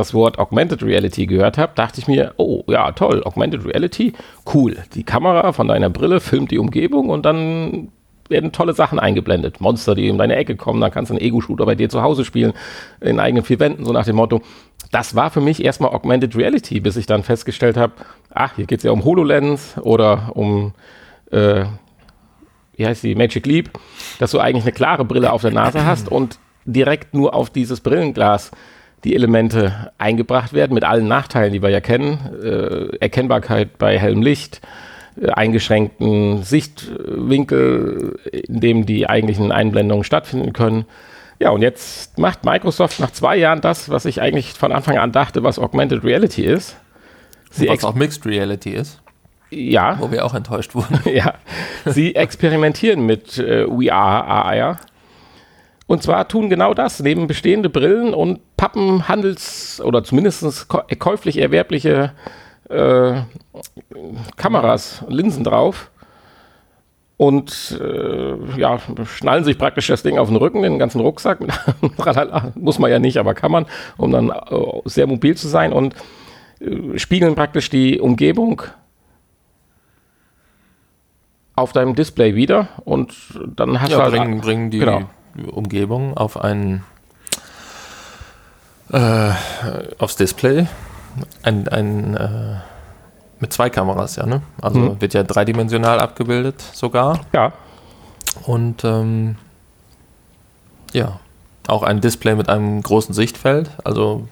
das 0.01 0.15
Wort 0.15 0.39
Augmented 0.39 0.83
Reality 0.83 1.27
gehört 1.27 1.59
habe, 1.59 1.73
dachte 1.75 2.01
ich 2.01 2.09
mir, 2.09 2.35
oh 2.37 2.65
ja, 2.69 2.91
toll, 2.93 3.23
Augmented 3.25 3.65
Reality, 3.65 4.15
cool. 4.55 4.77
Die 4.95 5.05
Kamera 5.05 5.53
von 5.53 5.69
deiner 5.69 5.91
Brille 5.91 6.21
filmt 6.21 6.51
die 6.51 6.59
Umgebung 6.59 7.11
und 7.11 7.25
dann 7.25 7.89
werden 8.29 8.53
tolle 8.53 8.73
Sachen 8.73 8.99
eingeblendet. 8.99 9.61
Monster, 9.61 9.95
die 9.95 10.11
um 10.11 10.17
deine 10.17 10.37
Ecke 10.37 10.57
kommen, 10.57 10.81
dann 10.81 10.91
kannst 10.91 11.11
du 11.11 11.15
einen 11.15 11.25
Ego-Shooter 11.25 11.67
bei 11.67 11.75
dir 11.75 11.89
zu 11.89 12.03
Hause 12.03 12.25
spielen, 12.25 12.53
in 13.01 13.21
eigenen 13.21 13.45
vier 13.45 13.61
Wänden, 13.61 13.85
so 13.85 13.93
nach 13.93 14.05
dem 14.05 14.17
Motto. 14.17 14.41
Das 14.91 15.15
war 15.15 15.31
für 15.31 15.41
mich 15.41 15.63
erstmal 15.63 15.93
Augmented 15.93 16.37
Reality, 16.37 16.81
bis 16.81 16.97
ich 16.97 17.07
dann 17.07 17.23
festgestellt 17.23 17.77
habe, 17.77 17.93
ach, 18.33 18.57
hier 18.57 18.67
geht 18.67 18.79
es 18.79 18.85
ja 18.85 18.93
um 18.93 19.05
HoloLens 19.05 19.77
oder 19.83 20.31
um, 20.35 20.73
äh, 21.31 21.65
wie 22.77 22.87
heißt 22.87 23.03
die, 23.03 23.15
Magic 23.15 23.47
Leap, 23.47 23.71
dass 24.19 24.31
du 24.31 24.39
eigentlich 24.39 24.65
eine 24.65 24.73
klare 24.73 25.05
Brille 25.05 25.33
auf 25.33 25.43
der 25.43 25.53
Nase 25.53 25.85
hast 25.85 26.11
und 26.11 26.39
direkt 26.65 27.15
nur 27.15 27.35
auf 27.35 27.51
dieses 27.51 27.81
Brillenglas 27.81 28.51
die 29.05 29.15
Elemente 29.15 29.93
eingebracht 29.99 30.53
werden, 30.53 30.75
mit 30.75 30.85
allen 30.85 31.09
Nachteilen, 31.09 31.53
die 31.53 31.63
wir 31.63 31.71
ja 31.71 31.81
kennen. 31.81 32.19
Äh, 32.43 32.97
Erkennbarkeit 32.99 33.79
bei 33.79 33.99
hellem 33.99 34.23
Licht, 34.23 34.61
äh, 35.21 35.31
eingeschränkten 35.31 36.43
Sichtwinkel, 36.43 38.19
in 38.31 38.61
dem 38.61 38.87
die 38.87 39.09
eigentlichen 39.09 39.53
Einblendungen 39.53 40.05
stattfinden 40.05 40.53
können. 40.53 40.85
Ja, 41.39 41.51
und 41.51 41.63
jetzt 41.63 42.19
macht 42.19 42.45
Microsoft 42.45 43.01
nach 43.01 43.13
zwei 43.13 43.37
Jahren 43.37 43.63
das, 43.63 43.89
was 43.89 44.05
ich 44.05 44.21
eigentlich 44.21 44.53
von 44.53 44.73
Anfang 44.73 44.99
an 44.99 45.13
dachte, 45.13 45.43
was 45.43 45.59
Augmented 45.59 46.05
Reality 46.05 46.45
ist. 46.45 46.77
Sie 47.51 47.69
was 47.69 47.85
auch 47.85 47.95
Mixed 47.95 48.27
Reality 48.27 48.71
ist. 48.71 49.01
Ja. 49.49 49.97
Wo 49.99 50.13
wir 50.13 50.25
auch 50.25 50.35
enttäuscht 50.35 50.75
wurden. 50.75 51.01
ja. 51.13 51.35
Sie 51.87 52.15
experimentieren 52.15 53.05
mit 53.05 53.39
äh, 53.39 53.67
VR, 53.67 53.95
AR 53.95 54.79
und 55.91 56.05
zwar 56.05 56.29
tun 56.29 56.49
genau 56.49 56.73
das, 56.73 57.01
neben 57.01 57.27
bestehende 57.27 57.69
Brillen 57.69 58.15
und 58.15 58.39
Pappen 58.57 59.09
Handels- 59.09 59.81
oder 59.85 60.05
zumindest 60.05 60.69
käuflich 60.69 61.37
erwerbliche 61.39 62.13
äh, 62.69 63.23
Kameras, 64.37 65.05
Linsen 65.09 65.43
drauf 65.43 65.91
und 67.17 67.77
äh, 67.83 68.35
ja, 68.57 68.79
schnallen 69.05 69.43
sich 69.43 69.59
praktisch 69.59 69.89
das 69.89 70.05
Ding 70.05 70.17
auf 70.17 70.29
den 70.29 70.37
Rücken, 70.37 70.63
den 70.63 70.79
ganzen 70.79 71.01
Rucksack. 71.01 71.41
Muss 72.55 72.79
man 72.79 72.89
ja 72.93 73.01
nicht, 73.01 73.17
aber 73.17 73.35
kann 73.35 73.51
man, 73.51 73.67
um 73.97 74.13
dann 74.13 74.31
äh, 74.31 74.35
sehr 74.85 75.09
mobil 75.09 75.37
zu 75.37 75.49
sein 75.49 75.73
und 75.73 75.97
äh, 76.61 77.01
spiegeln 77.01 77.35
praktisch 77.35 77.69
die 77.69 77.99
Umgebung 77.99 78.63
auf 81.57 81.73
deinem 81.73 81.97
Display 81.97 82.37
wieder 82.37 82.69
und 82.85 83.13
dann 83.57 83.81
hast 83.81 83.91
ja, 83.91 83.97
du 83.97 84.03
halt 84.05 84.13
bringen, 84.13 84.41
bringen 84.41 84.71
die 84.71 84.79
genau. 84.79 85.11
Umgebung 85.51 86.17
auf 86.17 86.37
ein 86.37 86.85
äh, 88.93 89.31
aufs 89.99 90.17
Display 90.17 90.67
ein, 91.43 91.69
ein 91.69 92.17
äh, 92.17 92.57
mit 93.39 93.53
zwei 93.53 93.71
Kameras, 93.71 94.17
ja, 94.17 94.27
ne? 94.27 94.43
Also 94.61 94.79
mhm. 94.79 95.01
wird 95.01 95.15
ja 95.15 95.23
dreidimensional 95.23 95.99
abgebildet 95.99 96.61
sogar. 96.61 97.21
Ja. 97.33 97.53
Und 98.45 98.85
ähm, 98.85 99.37
ja, 100.93 101.19
auch 101.67 101.83
ein 101.83 102.01
Display 102.01 102.35
mit 102.35 102.49
einem 102.49 102.83
großen 102.83 103.15
Sichtfeld. 103.15 103.71
Also 103.85 104.29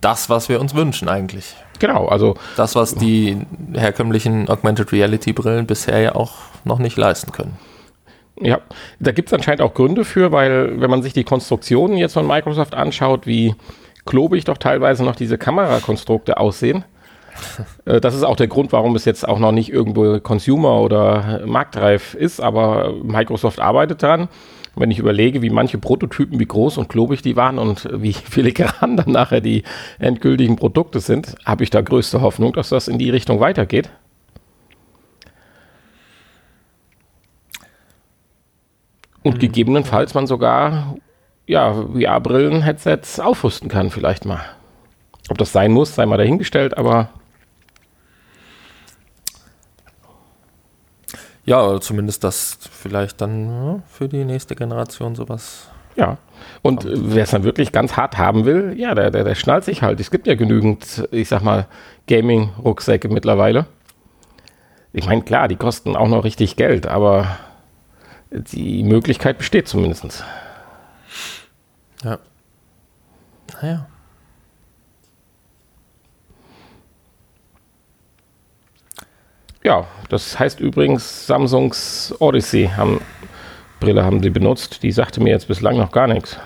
das, 0.00 0.28
was 0.28 0.48
wir 0.48 0.60
uns 0.60 0.74
wünschen 0.74 1.08
eigentlich. 1.08 1.54
Genau, 1.78 2.08
also 2.08 2.36
das, 2.56 2.74
was 2.74 2.94
die 2.94 3.46
herkömmlichen 3.72 4.48
Augmented 4.48 4.92
Reality 4.92 5.32
Brillen 5.32 5.66
bisher 5.66 6.00
ja 6.00 6.14
auch 6.14 6.32
noch 6.64 6.78
nicht 6.78 6.96
leisten 6.96 7.30
können. 7.30 7.56
Ja, 8.40 8.60
da 9.00 9.12
gibt 9.12 9.28
es 9.28 9.32
anscheinend 9.32 9.62
auch 9.62 9.74
Gründe 9.74 10.04
für, 10.04 10.32
weil 10.32 10.80
wenn 10.80 10.90
man 10.90 11.02
sich 11.02 11.12
die 11.12 11.24
Konstruktionen 11.24 11.96
jetzt 11.96 12.14
von 12.14 12.26
Microsoft 12.26 12.74
anschaut, 12.74 13.26
wie 13.26 13.54
klobig 14.06 14.44
doch 14.44 14.58
teilweise 14.58 15.04
noch 15.04 15.16
diese 15.16 15.38
Kamerakonstrukte 15.38 16.38
aussehen. 16.38 16.84
Äh, 17.84 18.00
das 18.00 18.14
ist 18.14 18.24
auch 18.24 18.36
der 18.36 18.48
Grund, 18.48 18.72
warum 18.72 18.96
es 18.96 19.04
jetzt 19.04 19.26
auch 19.26 19.38
noch 19.38 19.52
nicht 19.52 19.72
irgendwo 19.72 20.18
Consumer 20.20 20.80
oder 20.80 21.42
marktreif 21.46 22.14
ist, 22.14 22.40
aber 22.40 22.92
Microsoft 23.02 23.60
arbeitet 23.60 24.02
daran. 24.02 24.28
Wenn 24.76 24.90
ich 24.90 24.98
überlege, 24.98 25.42
wie 25.42 25.50
manche 25.50 25.78
Prototypen, 25.78 26.38
wie 26.38 26.46
groß 26.46 26.78
und 26.78 26.88
klobig 26.88 27.22
die 27.22 27.36
waren 27.36 27.58
und 27.58 27.88
wie 27.92 28.12
filigran 28.12 28.96
dann 28.96 29.12
nachher 29.12 29.40
die 29.40 29.64
endgültigen 29.98 30.56
Produkte 30.56 31.00
sind, 31.00 31.34
habe 31.44 31.64
ich 31.64 31.70
da 31.70 31.80
größte 31.80 32.20
Hoffnung, 32.20 32.52
dass 32.52 32.68
das 32.68 32.88
in 32.88 32.98
die 32.98 33.10
Richtung 33.10 33.40
weitergeht. 33.40 33.90
Und 39.22 39.34
mhm. 39.34 39.38
gegebenenfalls 39.38 40.14
man 40.14 40.26
sogar 40.26 40.96
ja, 41.48 41.72
VR-Brillen, 41.72 42.62
Headsets 42.62 43.18
aufrüsten 43.18 43.68
kann, 43.68 43.90
vielleicht 43.90 44.24
mal. 44.24 44.40
Ob 45.30 45.38
das 45.38 45.52
sein 45.52 45.72
muss, 45.72 45.94
sei 45.94 46.06
mal 46.06 46.18
dahingestellt, 46.18 46.76
aber. 46.76 47.08
Ja, 51.44 51.66
oder 51.66 51.80
zumindest 51.80 52.22
das 52.24 52.58
vielleicht 52.70 53.20
dann 53.22 53.46
ja, 53.48 53.82
für 53.88 54.08
die 54.08 54.24
nächste 54.24 54.54
Generation 54.54 55.14
sowas. 55.14 55.68
Ja. 55.96 56.18
Und 56.62 56.86
wer 56.86 57.24
es 57.24 57.30
dann 57.30 57.42
wirklich 57.42 57.72
ganz 57.72 57.96
hart 57.96 58.18
haben 58.18 58.44
will, 58.44 58.74
ja, 58.76 58.94
der, 58.94 59.10
der, 59.10 59.24
der 59.24 59.34
schnallt 59.34 59.64
sich 59.64 59.82
halt. 59.82 59.98
Es 60.00 60.10
gibt 60.10 60.26
ja 60.26 60.34
genügend, 60.34 61.08
ich 61.10 61.28
sag 61.28 61.42
mal, 61.42 61.66
Gaming-Rucksäcke 62.06 63.08
mittlerweile. 63.08 63.66
Ich 64.92 65.06
meine, 65.06 65.22
klar, 65.22 65.48
die 65.48 65.56
kosten 65.56 65.96
auch 65.96 66.08
noch 66.08 66.24
richtig 66.24 66.56
Geld, 66.56 66.86
aber 66.86 67.38
die 68.30 68.82
Möglichkeit 68.82 69.38
besteht 69.38 69.68
zumindest. 69.68 70.24
Ja. 72.04 72.18
Naja. 73.60 73.86
Ja, 79.64 79.86
das 80.08 80.38
heißt 80.38 80.60
übrigens, 80.60 81.26
Samsungs 81.26 82.14
Odyssey 82.20 82.70
haben, 82.74 83.00
Brille 83.80 84.04
haben 84.04 84.22
sie 84.22 84.30
benutzt. 84.30 84.82
Die 84.82 84.92
sagte 84.92 85.20
mir 85.20 85.30
jetzt 85.30 85.48
bislang 85.48 85.76
noch 85.76 85.90
gar 85.90 86.06
nichts. 86.06 86.38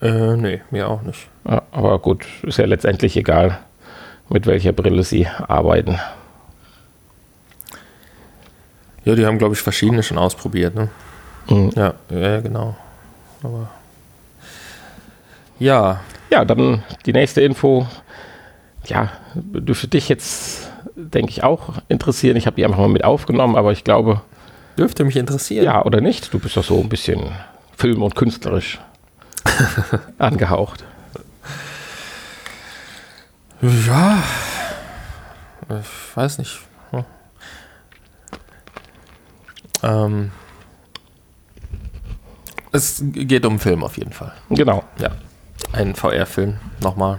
Äh, 0.00 0.36
nee, 0.36 0.60
mir 0.70 0.88
auch 0.88 1.02
nicht. 1.02 1.28
Ja, 1.48 1.62
aber 1.70 1.98
gut, 2.00 2.26
ist 2.42 2.58
ja 2.58 2.66
letztendlich 2.66 3.16
egal, 3.16 3.58
mit 4.28 4.46
welcher 4.46 4.72
Brille 4.72 5.04
sie 5.04 5.26
arbeiten. 5.26 5.98
Ja, 9.04 9.14
die 9.14 9.26
haben, 9.26 9.38
glaube 9.38 9.54
ich, 9.54 9.60
verschiedene 9.60 10.02
schon 10.02 10.18
ausprobiert. 10.18 10.74
Ne? 10.74 10.88
Mhm. 11.48 11.70
Ja, 11.74 11.94
ja, 12.10 12.40
genau. 12.40 12.76
Aber 13.42 13.68
ja. 15.58 16.00
Ja, 16.30 16.44
dann 16.44 16.82
die 17.06 17.12
nächste 17.12 17.40
Info. 17.40 17.86
Ja, 18.86 19.10
dürfte 19.34 19.88
dich 19.88 20.08
jetzt, 20.08 20.70
denke 20.96 21.30
ich, 21.30 21.42
auch 21.44 21.74
interessieren. 21.88 22.36
Ich 22.36 22.46
habe 22.46 22.56
die 22.56 22.64
einfach 22.64 22.78
mal 22.78 22.88
mit 22.88 23.04
aufgenommen, 23.04 23.56
aber 23.56 23.72
ich 23.72 23.84
glaube. 23.84 24.22
Dürfte 24.78 25.04
mich 25.04 25.16
interessieren. 25.16 25.64
Ja, 25.64 25.84
oder 25.84 26.00
nicht? 26.00 26.32
Du 26.32 26.38
bist 26.38 26.56
doch 26.56 26.64
so 26.64 26.80
ein 26.80 26.88
bisschen 26.88 27.30
film- 27.76 28.02
und 28.02 28.14
künstlerisch 28.16 28.80
angehaucht. 30.18 30.84
Ja, 33.60 34.22
ich 35.68 36.16
weiß 36.16 36.38
nicht. 36.38 36.58
Ähm, 39.82 40.30
es 42.72 43.02
geht 43.12 43.44
um 43.44 43.52
einen 43.52 43.58
Film 43.58 43.84
auf 43.84 43.98
jeden 43.98 44.12
Fall. 44.12 44.32
Genau. 44.50 44.82
Ja. 44.98 45.10
Ein 45.72 45.94
VR-Film, 45.94 46.56
nochmal. 46.80 47.18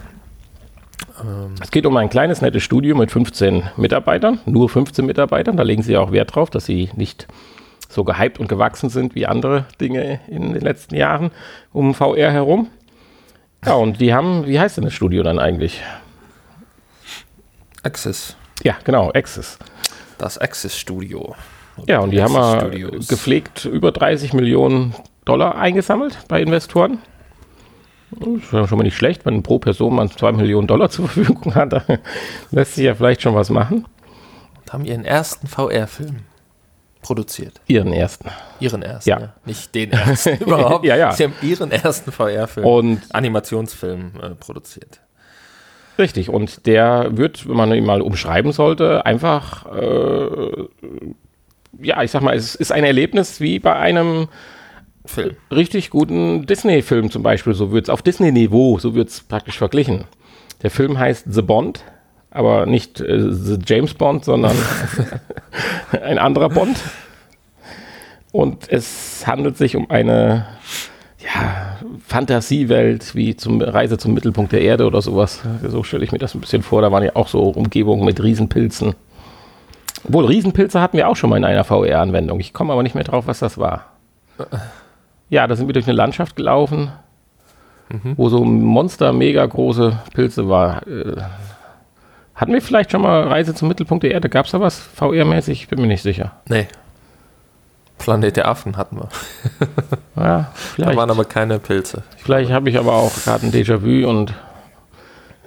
Ähm. 1.20 1.54
Es 1.60 1.70
geht 1.70 1.86
um 1.86 1.96
ein 1.96 2.10
kleines, 2.10 2.40
nettes 2.40 2.62
Studio 2.62 2.96
mit 2.96 3.10
15 3.10 3.70
Mitarbeitern, 3.76 4.40
nur 4.46 4.68
15 4.68 5.06
Mitarbeitern. 5.06 5.56
Da 5.56 5.62
legen 5.62 5.82
sie 5.82 5.92
ja 5.92 6.00
auch 6.00 6.12
Wert 6.12 6.34
drauf, 6.34 6.50
dass 6.50 6.66
sie 6.66 6.90
nicht 6.96 7.26
so 7.88 8.04
gehypt 8.04 8.40
und 8.40 8.48
gewachsen 8.48 8.90
sind 8.90 9.14
wie 9.14 9.26
andere 9.26 9.66
Dinge 9.80 10.20
in 10.26 10.52
den 10.52 10.62
letzten 10.62 10.96
Jahren 10.96 11.30
um 11.72 11.94
VR 11.94 12.32
herum. 12.32 12.68
Ja, 13.64 13.74
und 13.74 14.00
die 14.00 14.12
haben, 14.12 14.46
wie 14.46 14.58
heißt 14.58 14.76
denn 14.76 14.84
das 14.84 14.92
Studio 14.92 15.22
dann 15.22 15.38
eigentlich? 15.38 15.80
Access. 17.82 18.36
Ja, 18.62 18.76
genau, 18.84 19.10
Access. 19.12 19.58
Das 20.18 20.38
Access 20.38 20.76
Studio. 20.76 21.34
Ja, 21.86 22.00
und 22.00 22.10
die 22.10 22.22
haben 22.22 22.32
mal 22.32 22.70
gepflegt 22.70 23.64
über 23.64 23.92
30 23.92 24.32
Millionen 24.32 24.94
Dollar 25.24 25.56
eingesammelt 25.56 26.18
bei 26.28 26.40
Investoren. 26.40 26.98
Das 28.10 28.28
ist 28.28 28.52
ja 28.52 28.66
schon 28.66 28.78
mal 28.78 28.84
nicht 28.84 28.96
schlecht, 28.96 29.26
wenn 29.26 29.42
pro 29.42 29.58
Person 29.58 29.94
man 29.96 30.10
2 30.10 30.32
Millionen 30.32 30.66
Dollar 30.66 30.88
zur 30.90 31.08
Verfügung 31.08 31.54
hat. 31.54 31.72
Da 31.72 31.82
lässt 32.50 32.74
sich 32.74 32.84
ja 32.84 32.94
vielleicht 32.94 33.22
schon 33.22 33.34
was 33.34 33.50
machen. 33.50 33.86
Und 34.60 34.72
haben 34.72 34.84
ihren 34.84 35.04
ersten 35.04 35.46
VR-Film 35.46 36.20
produziert. 37.02 37.60
Ihren 37.66 37.92
ersten. 37.92 38.30
Ihren 38.60 38.82
ersten, 38.82 39.10
ja. 39.10 39.20
ja. 39.20 39.34
Nicht 39.44 39.74
den 39.74 39.92
ersten 39.92 40.36
überhaupt. 40.40 40.84
ja, 40.84 40.96
ja. 40.96 41.12
Sie 41.12 41.24
haben 41.24 41.34
ihren 41.42 41.70
ersten 41.70 42.10
VR-Film, 42.12 42.66
und 42.66 43.02
Animationsfilm 43.12 44.12
äh, 44.22 44.30
produziert. 44.30 45.00
Richtig, 45.98 46.28
und 46.28 46.66
der 46.66 47.16
wird, 47.16 47.48
wenn 47.48 47.56
man 47.56 47.72
ihn 47.72 47.84
mal 47.84 48.00
umschreiben 48.00 48.52
sollte, 48.52 49.06
einfach 49.06 49.66
äh, 49.76 50.64
ja, 51.82 52.02
ich 52.02 52.10
sag 52.10 52.22
mal, 52.22 52.34
es 52.34 52.54
ist 52.54 52.72
ein 52.72 52.84
Erlebnis 52.84 53.40
wie 53.40 53.58
bei 53.58 53.74
einem 53.74 54.28
Film. 55.04 55.36
richtig 55.50 55.90
guten 55.90 56.46
Disney-Film 56.46 57.10
zum 57.10 57.22
Beispiel. 57.22 57.54
So 57.54 57.72
wird 57.72 57.84
es 57.84 57.90
auf 57.90 58.02
Disney-Niveau, 58.02 58.78
so 58.78 58.94
wird 58.94 59.08
es 59.08 59.20
praktisch 59.20 59.58
verglichen. 59.58 60.04
Der 60.62 60.70
Film 60.70 60.98
heißt 60.98 61.26
The 61.28 61.42
Bond, 61.42 61.84
aber 62.30 62.66
nicht 62.66 63.00
äh, 63.00 63.30
The 63.30 63.58
James 63.64 63.94
Bond, 63.94 64.24
sondern 64.24 64.56
ein 66.02 66.18
anderer 66.18 66.48
Bond. 66.48 66.78
Und 68.32 68.68
es 68.68 69.26
handelt 69.26 69.56
sich 69.56 69.76
um 69.76 69.90
eine 69.90 70.46
ja, 71.22 71.78
Fantasiewelt 72.06 73.14
wie 73.14 73.36
zum 73.36 73.60
Reise 73.60 73.98
zum 73.98 74.14
Mittelpunkt 74.14 74.52
der 74.52 74.62
Erde 74.62 74.86
oder 74.86 75.00
sowas. 75.02 75.42
So 75.66 75.82
stelle 75.82 76.04
ich 76.04 76.12
mir 76.12 76.18
das 76.18 76.34
ein 76.34 76.40
bisschen 76.40 76.62
vor. 76.62 76.82
Da 76.82 76.90
waren 76.90 77.04
ja 77.04 77.12
auch 77.14 77.28
so 77.28 77.40
Umgebungen 77.42 78.04
mit 78.04 78.22
Riesenpilzen. 78.22 78.94
Wohl, 80.04 80.26
Riesenpilze 80.26 80.80
hatten 80.80 80.96
wir 80.96 81.08
auch 81.08 81.16
schon 81.16 81.30
mal 81.30 81.36
in 81.36 81.44
einer 81.44 81.64
VR-Anwendung. 81.64 82.40
Ich 82.40 82.52
komme 82.52 82.72
aber 82.72 82.82
nicht 82.82 82.94
mehr 82.94 83.04
drauf, 83.04 83.26
was 83.26 83.38
das 83.38 83.58
war. 83.58 83.86
Ja, 85.30 85.46
da 85.46 85.56
sind 85.56 85.66
wir 85.66 85.72
durch 85.72 85.86
eine 85.86 85.96
Landschaft 85.96 86.36
gelaufen, 86.36 86.92
mhm. 87.88 88.14
wo 88.16 88.28
so 88.28 88.44
Monster, 88.44 89.12
mega 89.12 89.44
große 89.44 89.98
Pilze 90.12 90.48
war. 90.48 90.86
Äh, 90.86 91.16
hatten 92.34 92.52
wir 92.52 92.60
vielleicht 92.60 92.90
schon 92.90 93.02
mal 93.02 93.28
Reise 93.28 93.54
zum 93.54 93.68
Mittelpunkt 93.68 94.02
der 94.04 94.10
Erde? 94.10 94.28
Gab 94.28 94.46
es 94.46 94.52
da 94.52 94.60
was 94.60 94.78
VR-mäßig? 94.78 95.52
Ich 95.52 95.68
bin 95.68 95.80
mir 95.80 95.86
nicht 95.86 96.02
sicher. 96.02 96.32
Nee. 96.48 96.66
Planet 97.98 98.36
der 98.36 98.48
Affen 98.48 98.76
hatten 98.76 98.98
wir. 98.98 99.08
Ja, 100.16 100.52
da 100.78 100.94
waren 100.94 101.10
aber 101.10 101.24
keine 101.24 101.58
Pilze. 101.58 102.04
vielleicht 102.18 102.52
habe 102.52 102.70
ich 102.70 102.78
aber 102.78 102.92
auch 102.92 103.12
gerade 103.24 103.46
ein 103.46 103.52
Déjà-vu 103.52 104.08
und 104.08 104.32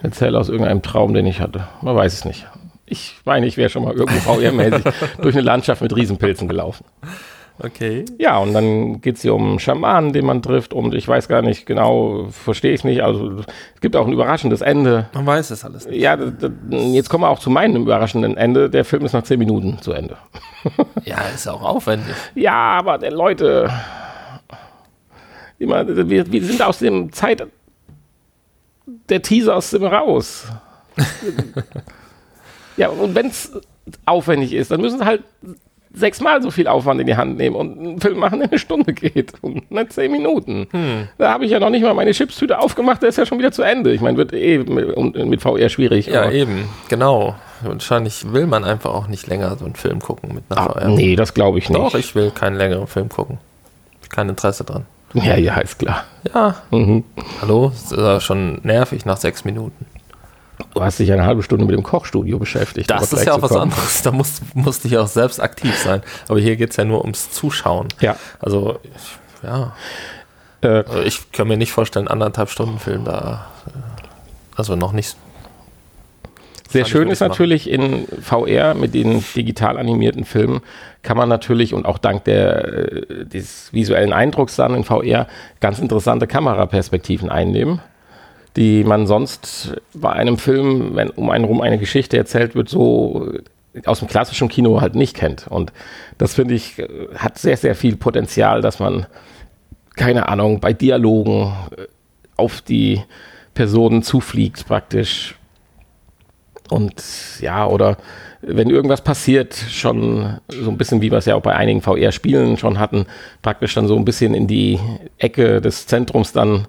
erzähle 0.01 0.37
aus 0.37 0.49
irgendeinem 0.49 0.81
Traum, 0.81 1.13
den 1.13 1.25
ich 1.25 1.39
hatte. 1.39 1.69
Man 1.81 1.95
weiß 1.95 2.13
es 2.13 2.25
nicht. 2.25 2.45
Ich 2.89 3.17
meine, 3.25 3.45
ich 3.45 3.57
wäre 3.57 3.69
schon 3.69 3.83
mal 3.83 3.93
irgendwo 3.93 4.31
VR-mäßig 4.31 4.83
durch 5.21 5.35
eine 5.35 5.43
Landschaft 5.43 5.81
mit 5.81 5.95
Riesenpilzen 5.95 6.47
gelaufen. 6.47 6.85
Okay. 7.59 8.05
Ja, 8.19 8.37
und 8.37 8.53
dann 8.53 9.01
geht 9.01 9.15
es 9.15 9.23
hier 9.23 9.33
um 9.33 9.49
einen 9.49 9.59
Schamanen, 9.59 10.13
den 10.13 10.25
man 10.25 10.41
trifft 10.43 10.73
und 10.73 10.93
ich 10.93 11.07
weiß 11.07 11.27
gar 11.27 11.41
nicht 11.41 11.65
genau, 11.65 12.27
verstehe 12.29 12.71
ich 12.71 12.81
es 12.81 12.83
nicht. 12.83 13.01
Also 13.01 13.39
es 13.73 13.81
gibt 13.81 13.95
auch 13.95 14.05
ein 14.05 14.13
überraschendes 14.13 14.61
Ende. 14.61 15.09
Man 15.13 15.25
weiß 15.25 15.49
es 15.49 15.65
alles 15.65 15.87
nicht. 15.87 15.99
Ja, 15.99 16.17
jetzt 16.69 17.09
kommen 17.09 17.23
wir 17.23 17.29
auch 17.29 17.39
zu 17.39 17.49
meinem 17.49 17.81
überraschenden 17.81 18.37
Ende. 18.37 18.69
Der 18.69 18.85
Film 18.85 19.05
ist 19.05 19.13
nach 19.13 19.23
zehn 19.23 19.39
Minuten 19.39 19.79
zu 19.81 19.91
Ende. 19.91 20.17
ja, 21.03 21.17
ist 21.33 21.47
auch 21.47 21.63
aufwendig. 21.63 22.15
Ja, 22.35 22.53
aber 22.53 22.99
der 22.99 23.11
Leute, 23.11 23.71
immer, 25.57 25.87
wir, 25.87 26.31
wir 26.31 26.43
sind 26.43 26.61
aus 26.61 26.77
dem 26.77 27.11
Zeit 27.11 27.45
der 29.09 29.21
Teaser 29.21 29.55
aus 29.55 29.71
dem 29.71 29.83
raus. 29.83 30.47
ja, 32.77 32.89
und 32.89 33.15
wenn 33.15 33.27
es 33.27 33.51
aufwendig 34.05 34.53
ist, 34.53 34.71
dann 34.71 34.81
müssen 34.81 34.99
sie 34.99 35.05
halt 35.05 35.23
sechsmal 35.93 36.41
so 36.41 36.51
viel 36.51 36.67
Aufwand 36.67 37.01
in 37.01 37.07
die 37.07 37.15
Hand 37.15 37.37
nehmen 37.37 37.55
und 37.55 37.79
einen 37.79 38.01
Film 38.01 38.19
machen, 38.19 38.39
der 38.39 38.49
eine 38.49 38.59
Stunde 38.59 38.93
geht 38.93 39.33
und 39.41 39.69
nicht 39.71 39.93
zehn 39.93 40.11
Minuten. 40.11 40.67
Hm. 40.71 41.07
Da 41.17 41.33
habe 41.33 41.45
ich 41.45 41.51
ja 41.51 41.59
noch 41.59 41.69
nicht 41.69 41.81
mal 41.81 41.93
meine 41.93 42.11
Chipstüte 42.11 42.59
aufgemacht, 42.59 43.01
der 43.01 43.09
ist 43.09 43.17
ja 43.17 43.25
schon 43.25 43.39
wieder 43.39 43.51
zu 43.51 43.63
Ende. 43.63 43.93
Ich 43.93 44.01
meine, 44.01 44.17
wird 44.17 44.33
eh 44.33 44.59
mit, 44.59 45.25
mit 45.25 45.41
VR 45.41 45.69
schwierig. 45.69 46.07
Ja, 46.07 46.29
eben, 46.29 46.69
genau. 46.89 47.35
Wahrscheinlich 47.61 48.31
will 48.31 48.45
man 48.45 48.63
einfach 48.63 48.93
auch 48.93 49.07
nicht 49.07 49.27
länger 49.27 49.55
so 49.57 49.65
einen 49.65 49.75
Film 49.75 49.99
gucken 49.99 50.35
mit 50.35 50.43
einer 50.49 50.61
ah, 50.61 50.73
VR. 50.73 50.89
Nee, 50.89 51.15
das 51.15 51.33
glaube 51.33 51.57
ich 51.57 51.69
nicht. 51.69 51.79
Doch, 51.79 51.95
ich 51.95 52.13
will 52.13 52.31
keinen 52.31 52.55
längeren 52.55 52.87
Film 52.87 53.09
gucken. 53.09 53.39
Kein 54.09 54.29
Interesse 54.29 54.63
dran. 54.63 54.85
Ja, 55.13 55.35
ja, 55.35 55.57
ist 55.57 55.79
klar. 55.79 56.03
Ja. 56.33 56.55
Mhm. 56.71 57.03
Hallo, 57.41 57.69
das 57.69 57.91
ist 57.91 57.97
ja 57.97 58.19
schon 58.19 58.59
nervig 58.63 59.05
nach 59.05 59.17
sechs 59.17 59.45
Minuten. 59.45 59.85
Du 60.73 60.81
hast 60.81 60.99
dich 60.99 61.11
eine 61.11 61.25
halbe 61.25 61.43
Stunde 61.43 61.65
mit 61.65 61.75
dem 61.75 61.83
Kochstudio 61.83 62.39
beschäftigt. 62.39 62.89
Das 62.89 63.13
ist 63.13 63.25
ja 63.25 63.33
auch 63.33 63.41
was 63.41 63.51
anderes. 63.51 64.01
Da 64.01 64.11
musst, 64.11 64.43
musste 64.55 64.87
ich 64.87 64.97
auch 64.97 65.07
selbst 65.07 65.39
aktiv 65.39 65.75
sein. 65.75 66.01
Aber 66.27 66.39
hier 66.39 66.55
geht 66.55 66.71
es 66.71 66.77
ja 66.77 66.85
nur 66.85 67.01
ums 67.01 67.31
Zuschauen. 67.31 67.87
Ja. 67.99 68.15
Also, 68.39 68.79
ja. 69.43 69.75
Äh, 70.61 70.67
also 70.67 71.01
ich 71.01 71.31
kann 71.31 71.47
mir 71.47 71.57
nicht 71.57 71.71
vorstellen, 71.71 72.07
anderthalb 72.07 72.49
Stunden 72.49 72.79
Film 72.79 73.05
da. 73.05 73.47
Äh, 73.67 73.71
also 74.55 74.75
noch 74.75 74.93
nicht. 74.93 75.15
Sehr 76.69 76.85
schön 76.85 77.09
ist 77.09 77.21
natürlich 77.21 77.69
in 77.69 78.07
VR 78.21 78.73
mit 78.73 78.93
den 78.93 79.23
digital 79.35 79.77
animierten 79.77 80.25
Filmen 80.25 80.61
kann 81.01 81.15
man 81.15 81.29
natürlich 81.29 81.73
und 81.73 81.85
auch 81.85 81.97
dank 81.97 82.25
der, 82.25 82.65
äh, 82.65 83.25
des 83.25 83.71
visuellen 83.71 84.11
Eindrucks 84.11 84.57
dann 84.57 84.75
in 84.75 84.83
VR 84.83 85.27
ganz 85.61 85.79
interessante 85.79 86.27
Kameraperspektiven 86.27 87.29
einnehmen 87.29 87.79
die 88.57 88.83
man 88.83 89.05
sonst 89.05 89.79
bei 89.93 90.11
einem 90.11 90.39
Film, 90.39 90.95
wenn 90.95 91.11
um 91.11 91.29
einen 91.29 91.45
rum 91.45 91.61
eine 91.61 91.77
Geschichte 91.77 92.17
erzählt 92.17 92.55
wird, 92.55 92.67
so 92.67 93.31
aus 93.85 93.99
dem 93.99 94.07
klassischen 94.07 94.49
Kino 94.49 94.81
halt 94.81 94.95
nicht 94.95 95.15
kennt. 95.15 95.47
Und 95.47 95.71
das 96.17 96.33
finde 96.33 96.55
ich 96.55 96.83
hat 97.15 97.37
sehr, 97.37 97.55
sehr 97.55 97.75
viel 97.75 97.95
Potenzial, 97.95 98.61
dass 98.61 98.79
man, 98.79 99.05
keine 99.95 100.27
Ahnung, 100.27 100.59
bei 100.59 100.73
Dialogen 100.73 101.53
äh, 101.77 101.83
auf 102.35 102.61
die 102.61 103.03
Personen 103.53 104.01
zufliegt 104.01 104.65
praktisch. 104.67 105.35
Und 106.69 107.03
ja, 107.39 107.67
oder 107.67 107.97
wenn 108.41 108.71
irgendwas 108.71 109.03
passiert, 109.03 109.53
schon 109.53 110.39
so 110.47 110.69
ein 110.71 110.77
bisschen 110.77 111.01
wie 111.01 111.11
wir 111.11 111.19
es 111.19 111.25
ja 111.25 111.35
auch 111.35 111.41
bei 111.41 111.55
einigen 111.55 111.81
VR-Spielen 111.81 112.57
schon 112.57 112.79
hatten, 112.79 113.05
praktisch 113.43 113.75
dann 113.75 113.87
so 113.87 113.95
ein 113.95 114.05
bisschen 114.05 114.33
in 114.33 114.47
die 114.47 114.79
Ecke 115.19 115.61
des 115.61 115.85
Zentrums 115.85 116.33
dann 116.33 116.67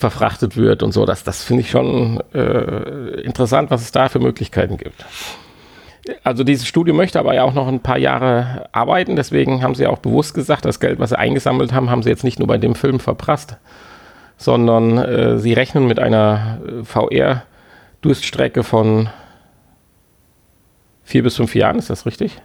verfrachtet 0.00 0.56
wird 0.56 0.82
und 0.82 0.92
so. 0.92 1.04
Das, 1.04 1.24
das 1.24 1.44
finde 1.44 1.60
ich 1.60 1.70
schon 1.70 2.20
äh, 2.32 3.20
interessant, 3.20 3.70
was 3.70 3.82
es 3.82 3.92
da 3.92 4.08
für 4.08 4.18
Möglichkeiten 4.18 4.78
gibt. 4.78 5.04
Also 6.24 6.42
dieses 6.42 6.66
Studio 6.66 6.94
möchte 6.94 7.20
aber 7.20 7.34
ja 7.34 7.44
auch 7.44 7.52
noch 7.52 7.68
ein 7.68 7.80
paar 7.80 7.98
Jahre 7.98 8.66
arbeiten, 8.72 9.14
deswegen 9.14 9.62
haben 9.62 9.74
sie 9.74 9.86
auch 9.86 9.98
bewusst 9.98 10.32
gesagt, 10.32 10.64
das 10.64 10.80
Geld, 10.80 10.98
was 10.98 11.10
sie 11.10 11.18
eingesammelt 11.18 11.74
haben, 11.74 11.90
haben 11.90 12.02
sie 12.02 12.08
jetzt 12.08 12.24
nicht 12.24 12.38
nur 12.38 12.48
bei 12.48 12.56
dem 12.56 12.74
Film 12.74 12.98
verprasst, 12.98 13.58
sondern 14.38 14.96
äh, 14.96 15.38
sie 15.38 15.52
rechnen 15.52 15.86
mit 15.86 15.98
einer 15.98 16.60
äh, 16.66 16.84
VR-Durststrecke 16.84 18.62
von 18.62 19.10
vier 21.04 21.22
bis 21.22 21.36
fünf 21.36 21.54
Jahren, 21.54 21.78
ist 21.78 21.90
das 21.90 22.06
richtig? 22.06 22.40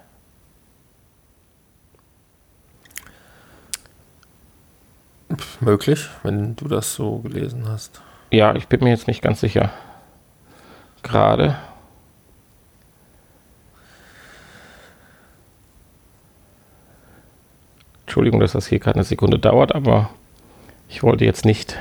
Möglich, 5.60 6.10
wenn 6.24 6.56
du 6.56 6.68
das 6.68 6.96
so 6.96 7.20
gelesen 7.20 7.68
hast. 7.68 8.02
Ja, 8.32 8.56
ich 8.56 8.68
bin 8.68 8.84
mir 8.84 8.90
jetzt 8.90 9.08
nicht 9.08 9.22
ganz 9.22 9.40
sicher. 9.40 9.72
Gerade. 11.04 11.56
Entschuldigung, 18.06 18.40
dass 18.40 18.54
das 18.54 18.68
hier 18.68 18.80
gerade 18.80 18.96
eine 18.96 19.04
Sekunde 19.04 19.40
dauert, 19.40 19.76
aber 19.76 20.10
ich 20.90 21.04
wollte 21.04 21.26
jetzt 21.26 21.46
nicht. 21.46 21.78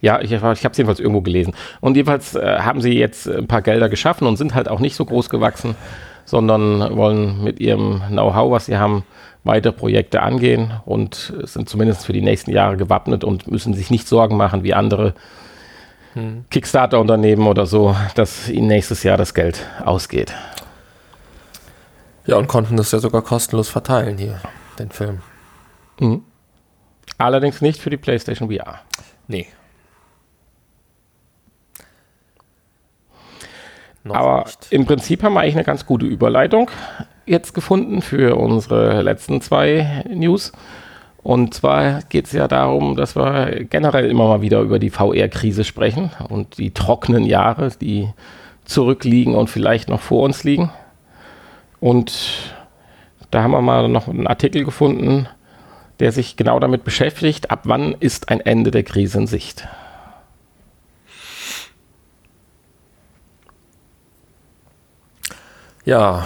Ja, 0.00 0.20
ich, 0.20 0.32
ich 0.32 0.42
habe 0.42 0.52
es 0.52 0.62
jedenfalls 0.62 1.00
irgendwo 1.00 1.20
gelesen. 1.20 1.54
Und 1.80 1.96
jedenfalls 1.96 2.34
äh, 2.34 2.58
haben 2.60 2.80
sie 2.80 2.98
jetzt 2.98 3.28
ein 3.28 3.46
paar 3.46 3.62
Gelder 3.62 3.88
geschaffen 3.88 4.26
und 4.26 4.36
sind 4.36 4.54
halt 4.54 4.68
auch 4.68 4.80
nicht 4.80 4.96
so 4.96 5.04
groß 5.04 5.30
gewachsen, 5.30 5.76
sondern 6.24 6.96
wollen 6.96 7.42
mit 7.42 7.60
ihrem 7.60 8.02
Know-how, 8.08 8.50
was 8.50 8.66
sie 8.66 8.76
haben, 8.76 9.04
weitere 9.44 9.72
Projekte 9.72 10.22
angehen 10.22 10.72
und 10.84 11.32
sind 11.42 11.68
zumindest 11.68 12.06
für 12.06 12.12
die 12.12 12.22
nächsten 12.22 12.52
Jahre 12.52 12.76
gewappnet 12.76 13.24
und 13.24 13.50
müssen 13.50 13.74
sich 13.74 13.90
nicht 13.90 14.06
Sorgen 14.06 14.36
machen 14.36 14.62
wie 14.62 14.74
andere 14.74 15.14
hm. 16.14 16.44
Kickstarter-Unternehmen 16.50 17.46
oder 17.46 17.66
so, 17.66 17.96
dass 18.14 18.48
ihnen 18.48 18.68
nächstes 18.68 19.02
Jahr 19.02 19.16
das 19.16 19.34
Geld 19.34 19.66
ausgeht. 19.84 20.32
Ja, 22.26 22.36
und 22.36 22.46
konnten 22.46 22.76
das 22.76 22.92
ja 22.92 23.00
sogar 23.00 23.22
kostenlos 23.22 23.68
verteilen 23.68 24.16
hier, 24.18 24.40
den 24.78 24.90
Film. 24.90 25.20
Mhm. 25.98 26.22
Allerdings 27.18 27.60
nicht 27.60 27.80
für 27.80 27.90
die 27.90 27.96
PlayStation 27.96 28.50
VR. 28.50 28.80
Nee. 29.26 29.46
Noch 34.04 34.14
Aber 34.14 34.44
nicht. 34.44 34.68
im 34.70 34.84
Prinzip 34.84 35.22
haben 35.22 35.34
wir 35.34 35.40
eigentlich 35.40 35.54
eine 35.56 35.64
ganz 35.64 35.86
gute 35.86 36.06
Überleitung 36.06 36.70
jetzt 37.26 37.54
gefunden 37.54 38.02
für 38.02 38.36
unsere 38.36 39.02
letzten 39.02 39.40
zwei 39.40 40.04
News. 40.12 40.52
Und 41.22 41.54
zwar 41.54 42.02
geht 42.08 42.26
es 42.26 42.32
ja 42.32 42.48
darum, 42.48 42.96
dass 42.96 43.14
wir 43.14 43.64
generell 43.64 44.10
immer 44.10 44.26
mal 44.26 44.42
wieder 44.42 44.60
über 44.60 44.80
die 44.80 44.90
VR-Krise 44.90 45.62
sprechen 45.62 46.10
und 46.28 46.58
die 46.58 46.72
trockenen 46.72 47.24
Jahre, 47.24 47.70
die 47.80 48.08
zurückliegen 48.64 49.34
und 49.34 49.48
vielleicht 49.48 49.88
noch 49.88 50.00
vor 50.00 50.22
uns 50.22 50.42
liegen. 50.42 50.70
Und 51.78 52.52
da 53.30 53.42
haben 53.42 53.52
wir 53.52 53.62
mal 53.62 53.88
noch 53.88 54.08
einen 54.08 54.26
Artikel 54.26 54.64
gefunden, 54.64 55.28
der 56.00 56.10
sich 56.10 56.36
genau 56.36 56.58
damit 56.58 56.82
beschäftigt, 56.82 57.50
ab 57.52 57.60
wann 57.64 57.94
ist 58.00 58.28
ein 58.28 58.40
Ende 58.40 58.72
der 58.72 58.82
Krise 58.82 59.18
in 59.18 59.26
Sicht. 59.28 59.68
Ja, 65.84 66.24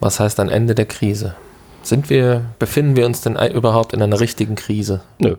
was 0.00 0.20
heißt 0.20 0.40
ein 0.40 0.48
Ende 0.48 0.74
der 0.74 0.86
Krise? 0.86 1.34
Sind 1.82 2.10
wir, 2.10 2.42
befinden 2.58 2.96
wir 2.96 3.06
uns 3.06 3.20
denn 3.20 3.36
überhaupt 3.52 3.92
in 3.92 4.02
einer 4.02 4.20
richtigen 4.20 4.54
Krise? 4.54 5.00
Nö. 5.18 5.36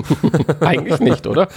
Eigentlich 0.60 1.00
nicht, 1.00 1.26
oder? 1.26 1.48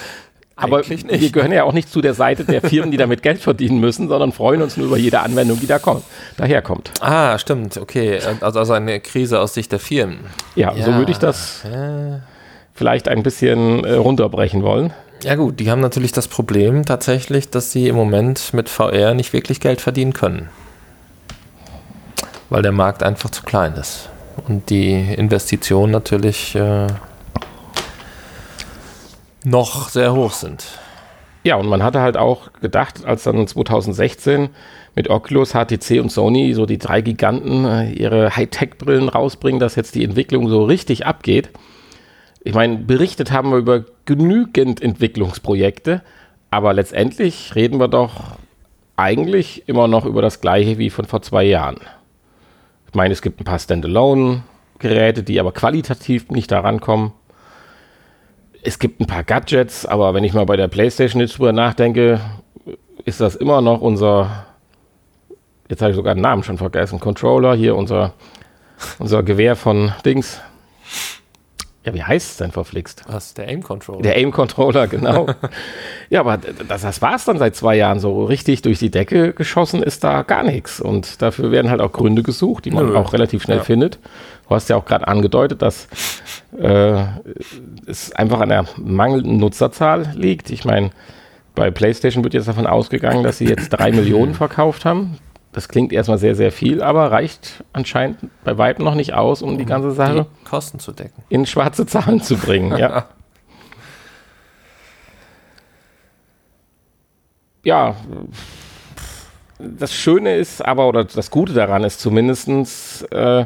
Aber 0.58 0.80
nicht. 0.80 1.10
wir 1.10 1.32
gehören 1.32 1.52
ja 1.52 1.64
auch 1.64 1.74
nicht 1.74 1.90
zu 1.90 2.02
der 2.02 2.14
Seite 2.14 2.46
der 2.46 2.62
Firmen, 2.62 2.90
die 2.92 2.98
damit 2.98 3.24
Geld 3.24 3.40
verdienen 3.40 3.80
müssen, 3.80 4.08
sondern 4.08 4.32
freuen 4.32 4.62
uns 4.62 4.78
nur 4.78 4.88
über 4.88 4.98
jede 4.98 5.20
Anwendung, 5.20 5.60
die 5.60 5.68
da 5.68 5.80
kommt, 5.80 6.04
daherkommt. 6.38 6.92
Ah, 7.02 7.38
stimmt, 7.38 7.78
okay. 7.78 8.20
Also, 8.42 8.60
also 8.60 8.74
eine 8.74 9.02
Krise 9.02 9.42
aus 9.42 9.54
Sicht 9.54 9.72
der 9.72 9.80
Firmen. 9.80 10.20
Ja, 10.56 10.74
ja. 10.74 10.86
so 10.86 10.94
würde 10.94 11.12
ich 11.12 11.18
das. 11.18 11.64
Ja. 11.70 12.22
Vielleicht 12.76 13.08
ein 13.08 13.24
bisschen 13.24 13.84
äh, 13.84 13.94
runterbrechen 13.94 14.62
wollen. 14.62 14.94
Ja 15.24 15.36
gut, 15.36 15.60
die 15.60 15.72
haben 15.72 15.80
natürlich 15.80 16.12
das 16.12 16.28
Problem 16.28 16.86
tatsächlich, 16.86 17.50
dass 17.50 17.72
sie 17.72 17.88
im 17.88 17.96
Moment 17.96 18.54
mit 18.54 18.70
VR 18.70 19.16
nicht 19.16 19.34
wirklich 19.34 19.60
Geld 19.60 19.82
verdienen 19.82 20.14
können. 20.14 20.50
Weil 22.50 22.62
der 22.62 22.74
Markt 22.74 23.02
einfach 23.02 23.32
zu 23.32 23.42
klein 23.42 23.74
ist. 23.74 24.10
Und 24.48 24.70
die 24.70 24.92
Investitionen 24.92 25.92
natürlich 25.92 26.54
äh, 26.56 26.88
noch 29.46 29.90
sehr 29.90 30.14
hoch 30.14 30.34
sind. 30.34 30.66
Ja, 31.44 31.56
und 31.56 31.68
man 31.68 31.82
hatte 31.82 32.02
halt 32.02 32.18
auch 32.18 32.52
gedacht, 32.60 33.06
als 33.06 33.24
dann 33.24 33.48
2016 33.48 34.50
mit 34.96 35.10
Oculus, 35.10 35.54
HTC 35.54 36.02
und 36.02 36.12
Sony 36.12 36.54
so 36.54 36.66
die 36.66 36.78
drei 36.78 37.02
Giganten 37.02 37.66
äh, 37.66 37.92
ihre 37.92 38.36
Hightech-Brillen 38.36 39.10
rausbringen, 39.10 39.60
dass 39.60 39.76
jetzt 39.76 39.96
die 39.96 40.04
Entwicklung 40.04 40.50
so 40.50 40.66
richtig 40.66 41.06
abgeht. 41.06 41.50
Ich 42.46 42.54
meine, 42.54 42.78
berichtet 42.78 43.32
haben 43.32 43.52
wir 43.52 43.58
über 43.58 43.84
genügend 44.06 44.82
Entwicklungsprojekte, 44.82 46.02
aber 46.50 46.74
letztendlich 46.74 47.54
reden 47.56 47.80
wir 47.80 47.90
doch 47.90 48.38
eigentlich 48.96 49.68
immer 49.68 49.90
noch 49.90 50.06
über 50.06 50.22
das 50.22 50.40
gleiche 50.40 50.78
wie 50.78 50.90
von 50.90 51.04
vor 51.04 51.22
zwei 51.22 51.44
Jahren. 51.44 51.82
Ich 52.88 52.94
meine, 52.94 53.12
es 53.12 53.22
gibt 53.22 53.42
ein 53.42 53.44
paar 53.44 53.60
Standalone-Geräte, 53.60 55.24
die 55.24 55.42
aber 55.42 55.52
qualitativ 55.52 56.30
nicht 56.30 56.50
daran 56.50 56.80
kommen 56.80 57.12
es 58.66 58.80
gibt 58.80 59.00
ein 59.00 59.06
paar 59.06 59.24
Gadgets, 59.24 59.86
aber 59.86 60.14
wenn 60.16 60.24
ich 60.24 60.34
mal 60.34 60.46
bei 60.46 60.58
der 60.58 60.68
PlayStation 60.68 61.22
jetzt 61.22 61.38
drüber 61.38 61.54
nachdenke, 61.54 62.20
ist 63.06 63.22
das 63.22 63.36
immer 63.36 63.62
noch 63.62 63.80
unser, 63.80 64.48
jetzt 65.70 65.82
habe 65.84 65.92
ich 65.92 65.96
sogar 65.96 66.16
den 66.16 66.22
Namen 66.22 66.42
schon 66.42 66.58
vergessen, 66.58 67.00
Controller, 67.00 67.56
hier 67.56 67.76
unser, 67.76 68.14
unser 68.98 69.22
Gewehr 69.22 69.56
von 69.56 69.94
Dings. 70.04 70.42
Ja, 71.86 71.94
wie 71.94 72.04
heißt 72.04 72.32
es 72.32 72.38
denn 72.38 72.52
verflixt? 72.52 73.04
Was, 73.08 73.36
der 73.36 73.48
Aim-Controller? 73.48 74.02
Der 74.02 74.16
Aim-Controller, 74.16 74.88
genau. 74.88 75.28
ja, 76.10 76.22
aber 76.22 76.38
das, 76.38 76.82
das 76.82 77.02
war 77.02 77.16
es 77.16 77.26
dann 77.26 77.38
seit 77.38 77.56
zwei 77.56 77.76
Jahren. 77.76 78.00
So 78.00 78.26
richtig 78.26 78.64
durch 78.64 78.80
die 78.80 78.90
Decke 78.90 79.34
geschossen 79.34 79.84
ist 79.84 80.04
da 80.04 80.24
gar 80.24 80.42
nichts. 80.42 80.82
Und 80.82 81.22
dafür 81.22 81.52
werden 81.52 81.70
halt 81.70 81.82
auch 81.82 81.92
Gründe 81.92 82.24
gesucht, 82.24 82.66
die 82.66 82.72
man 82.72 82.88
Nö. 82.88 82.98
auch 82.98 83.14
relativ 83.14 83.44
schnell 83.44 83.58
ja. 83.58 83.64
findet. 83.64 84.00
Du 84.48 84.56
hast 84.56 84.68
ja 84.70 84.78
auch 84.78 84.86
gerade 84.86 85.08
angedeutet, 85.08 85.62
dass 85.62 85.88
äh, 86.58 87.04
es 87.86 88.12
einfach 88.14 88.40
an 88.40 88.50
der 88.50 88.66
mangelnden 88.78 89.38
Nutzerzahl 89.38 90.12
liegt. 90.16 90.50
Ich 90.50 90.66
meine, 90.66 90.90
bei 91.54 91.70
PlayStation 91.70 92.24
wird 92.24 92.34
jetzt 92.34 92.48
davon 92.48 92.66
ausgegangen, 92.66 93.24
dass 93.24 93.38
sie 93.38 93.46
jetzt 93.46 93.70
drei 93.70 93.92
Millionen 93.92 94.34
verkauft 94.34 94.86
haben. 94.86 95.18
Das 95.56 95.70
klingt 95.70 95.94
erstmal 95.94 96.18
sehr, 96.18 96.36
sehr 96.36 96.52
viel, 96.52 96.84
aber 96.84 97.12
reicht 97.12 97.64
anscheinend 97.72 98.18
bei 98.44 98.58
weitem 98.58 98.84
noch 98.84 98.94
nicht 98.94 99.14
aus, 99.14 99.42
um, 99.42 99.52
um 99.52 99.58
die 99.58 99.64
ganze 99.64 99.92
Sache 99.92 100.26
die 100.42 100.44
Kosten 100.44 100.80
zu 100.80 100.92
decken. 100.92 101.24
In 101.30 101.46
schwarze 101.46 101.86
Zahlen 101.86 102.20
zu 102.20 102.36
bringen, 102.36 102.78
ja. 102.78 103.06
ja, 107.64 107.96
das 109.60 109.94
Schöne 109.94 110.36
ist 110.36 110.60
aber, 110.60 110.90
oder 110.90 111.06
das 111.06 111.32
Gute 111.32 111.54
daran 111.54 111.86
ist 111.86 112.02
zumindest, 112.02 113.10
äh, 113.14 113.46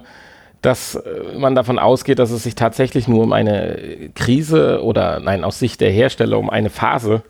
dass 0.64 0.96
äh, 0.96 1.38
man 1.38 1.54
davon 1.54 1.78
ausgeht, 1.78 2.18
dass 2.18 2.32
es 2.32 2.42
sich 2.42 2.56
tatsächlich 2.56 3.08
nur 3.08 3.22
um 3.22 3.34
eine 3.34 4.10
Krise 4.16 4.82
oder 4.84 5.20
nein, 5.20 5.44
aus 5.44 5.60
Sicht 5.60 5.80
der 5.80 5.92
Hersteller 5.92 6.40
um 6.40 6.50
eine 6.50 6.72
Phase 6.72 7.22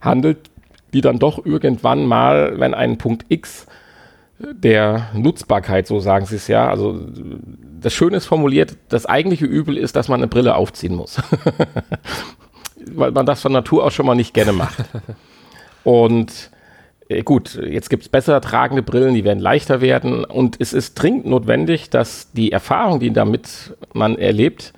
handelt, 0.00 0.38
die 0.92 1.00
dann 1.00 1.18
doch 1.18 1.44
irgendwann 1.44 2.06
mal, 2.06 2.60
wenn 2.60 2.72
ein 2.72 2.98
Punkt 2.98 3.26
X 3.30 3.66
der 4.38 5.08
Nutzbarkeit, 5.14 5.86
so 5.86 5.98
sagen 6.00 6.26
sie 6.26 6.36
es 6.36 6.48
ja, 6.48 6.68
also 6.68 7.00
das 7.80 7.92
Schöne 7.92 8.16
ist 8.16 8.26
formuliert, 8.26 8.76
das 8.88 9.06
eigentliche 9.06 9.46
Übel 9.46 9.76
ist, 9.76 9.96
dass 9.96 10.08
man 10.08 10.20
eine 10.20 10.28
Brille 10.28 10.54
aufziehen 10.54 10.94
muss. 10.94 11.20
Weil 12.92 13.10
man 13.10 13.26
das 13.26 13.42
von 13.42 13.52
Natur 13.52 13.84
aus 13.84 13.94
schon 13.94 14.06
mal 14.06 14.14
nicht 14.14 14.34
gerne 14.34 14.52
macht. 14.52 14.84
Und 15.84 16.50
äh, 17.08 17.22
gut, 17.22 17.54
jetzt 17.54 17.90
gibt 17.90 18.04
es 18.04 18.08
besser 18.08 18.40
tragende 18.40 18.82
Brillen, 18.82 19.14
die 19.14 19.24
werden 19.24 19.40
leichter 19.40 19.80
werden 19.80 20.24
und 20.24 20.56
es 20.60 20.72
ist 20.72 20.94
dringend 20.94 21.26
notwendig, 21.26 21.90
dass 21.90 22.32
die 22.32 22.52
Erfahrung, 22.52 23.00
die 23.00 23.12
damit 23.12 23.76
man 23.92 24.16
erlebt, 24.16 24.72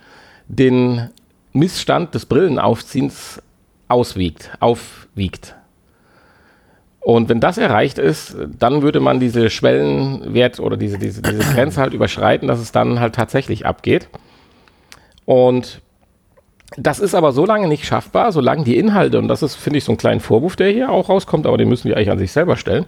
den 0.49 1.11
Missstand 1.53 2.15
des 2.15 2.27
Brillenaufziehens 2.27 3.43
auswiegt, 3.89 4.51
aufwiegt. 4.61 5.57
Und 7.01 7.31
wenn 7.31 7.41
das 7.41 7.57
erreicht 7.57 7.99
ist, 7.99 8.37
dann 8.59 8.83
würde 8.83 9.01
man 9.01 9.21
diese 9.21 9.49
Schwellenwert 9.49 10.61
oder 10.61 10.77
diese, 10.77 10.99
diese, 10.99 11.23
diese 11.23 11.39
Grenze 11.55 11.81
halt 11.81 11.95
überschreiten, 11.95 12.47
dass 12.47 12.61
es 12.61 12.73
dann 12.73 13.01
halt 13.01 13.15
tatsächlich 13.15 13.65
abgeht. 13.67 14.09
Und 15.25 15.81
das 16.77 17.01
ist 17.01 17.15
aber 17.15 17.33
so 17.33 17.47
lange 17.47 17.69
nicht 17.69 17.87
schaffbar, 17.87 18.33
solange 18.33 18.65
die 18.65 18.77
Inhalte, 18.77 19.19
und 19.19 19.29
das 19.29 19.43
ist, 19.43 19.55
finde 19.57 19.79
ich, 19.79 19.85
so 19.85 19.93
ein 19.93 19.99
kleiner 19.99 20.21
Vorwurf, 20.21 20.57
der 20.57 20.71
hier 20.71 20.91
auch 20.91 21.09
rauskommt, 21.09 21.47
aber 21.47 21.57
den 21.57 21.69
müssen 21.69 21.89
wir 21.89 21.97
eigentlich 21.97 22.11
an 22.11 22.19
sich 22.19 22.33
selber 22.33 22.57
stellen, 22.57 22.85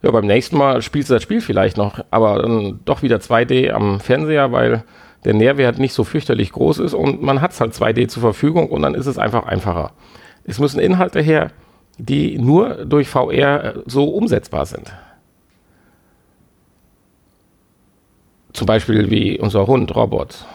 Ja, 0.00 0.10
beim 0.10 0.26
nächsten 0.26 0.56
Mal 0.56 0.80
spielst 0.80 1.10
du 1.10 1.14
das 1.14 1.22
Spiel 1.22 1.40
vielleicht 1.40 1.76
noch, 1.76 2.04
aber 2.10 2.40
dann 2.40 2.80
doch 2.84 3.02
wieder 3.02 3.16
2D 3.16 3.70
am 3.70 4.00
Fernseher, 4.00 4.52
weil 4.52 4.84
der 5.24 5.34
Nährwert 5.34 5.78
nicht 5.78 5.92
so 5.92 6.04
fürchterlich 6.04 6.52
groß 6.52 6.78
ist 6.78 6.94
und 6.94 7.22
man 7.22 7.40
hat 7.40 7.50
es 7.50 7.60
halt 7.60 7.74
2D 7.74 8.06
zur 8.08 8.20
Verfügung 8.20 8.68
und 8.68 8.82
dann 8.82 8.94
ist 8.94 9.06
es 9.06 9.18
einfach 9.18 9.44
einfacher. 9.46 9.92
Es 10.44 10.60
müssen 10.60 10.78
Inhalte 10.78 11.20
her, 11.20 11.50
die 11.98 12.38
nur 12.38 12.84
durch 12.84 13.08
VR 13.08 13.82
so 13.86 14.04
umsetzbar 14.04 14.66
sind. 14.66 14.92
Zum 18.52 18.66
Beispiel 18.66 19.10
wie 19.10 19.38
unser 19.38 19.66
Hund 19.66 19.94
Robot. 19.94 20.46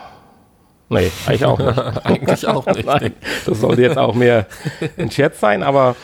Nee, 0.90 1.12
eigentlich 1.26 1.46
auch 1.46 1.60
nicht. 1.60 1.78
eigentlich 2.06 2.48
auch 2.48 2.66
nicht. 2.66 2.86
Nein, 2.86 3.14
das 3.46 3.60
sollte 3.60 3.82
jetzt 3.82 3.98
auch 3.98 4.14
mehr 4.14 4.48
ein 4.98 5.12
Scherz 5.12 5.40
sein, 5.40 5.64
aber 5.64 5.96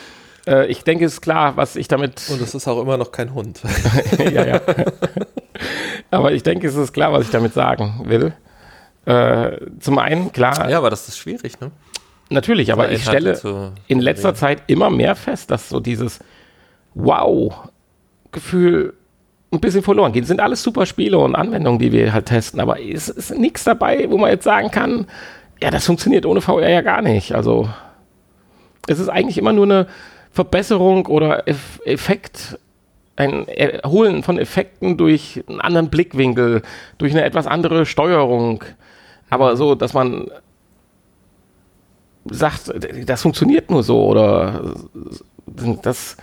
äh, 0.46 0.66
ich 0.66 0.84
denke, 0.84 1.04
es 1.04 1.14
ist 1.14 1.20
klar, 1.20 1.56
was 1.56 1.76
ich 1.76 1.88
damit. 1.88 2.22
Und 2.30 2.40
es 2.40 2.54
ist 2.54 2.66
auch 2.66 2.80
immer 2.80 2.96
noch 2.96 3.12
kein 3.12 3.34
Hund. 3.34 3.60
ja, 4.18 4.46
ja. 4.46 4.60
aber 6.10 6.32
ich 6.32 6.42
denke, 6.42 6.66
es 6.66 6.76
ist 6.76 6.92
klar, 6.92 7.12
was 7.12 7.26
ich 7.26 7.30
damit 7.30 7.54
sagen 7.54 8.02
will. 8.04 8.32
Äh, 9.06 9.58
zum 9.78 9.98
einen, 9.98 10.32
klar. 10.32 10.68
Ja, 10.68 10.78
aber 10.78 10.90
das 10.90 11.08
ist 11.08 11.18
schwierig, 11.18 11.60
ne? 11.60 11.70
Natürlich, 12.28 12.72
aber 12.72 12.92
ich 12.92 13.02
stelle 13.02 13.72
in 13.88 13.98
letzter 13.98 14.36
Zeit 14.36 14.62
immer 14.68 14.88
mehr 14.88 15.16
fest, 15.16 15.50
dass 15.50 15.68
so 15.68 15.80
dieses 15.80 16.20
Wow-Gefühl 16.94 18.94
ein 19.52 19.60
bisschen 19.60 19.82
verloren 19.82 20.12
geht. 20.12 20.22
Es 20.22 20.28
sind 20.28 20.40
alles 20.40 20.62
super 20.62 20.86
Spiele 20.86 21.18
und 21.18 21.34
Anwendungen, 21.34 21.78
die 21.78 21.92
wir 21.92 22.12
halt 22.12 22.26
testen, 22.26 22.60
aber 22.60 22.80
es 22.80 23.08
ist 23.08 23.36
nichts 23.36 23.64
dabei, 23.64 24.10
wo 24.10 24.16
man 24.16 24.30
jetzt 24.30 24.44
sagen 24.44 24.70
kann, 24.70 25.06
ja, 25.62 25.70
das 25.70 25.86
funktioniert 25.86 26.24
ohne 26.24 26.40
VR 26.40 26.68
ja 26.68 26.80
gar 26.80 27.02
nicht. 27.02 27.34
Also 27.34 27.68
es 28.86 28.98
ist 28.98 29.08
eigentlich 29.08 29.38
immer 29.38 29.52
nur 29.52 29.64
eine 29.64 29.86
Verbesserung 30.30 31.06
oder 31.06 31.44
Effekt, 31.84 32.58
ein 33.16 33.46
Erholen 33.48 34.22
von 34.22 34.38
Effekten 34.38 34.96
durch 34.96 35.44
einen 35.48 35.60
anderen 35.60 35.90
Blickwinkel, 35.90 36.62
durch 36.98 37.12
eine 37.12 37.24
etwas 37.24 37.46
andere 37.46 37.84
Steuerung. 37.84 38.64
Aber 39.28 39.56
so, 39.56 39.74
dass 39.74 39.92
man 39.92 40.30
sagt, 42.24 42.72
das 43.06 43.22
funktioniert 43.22 43.70
nur 43.70 43.82
so 43.82 44.06
oder 44.06 44.74
das 45.82 46.16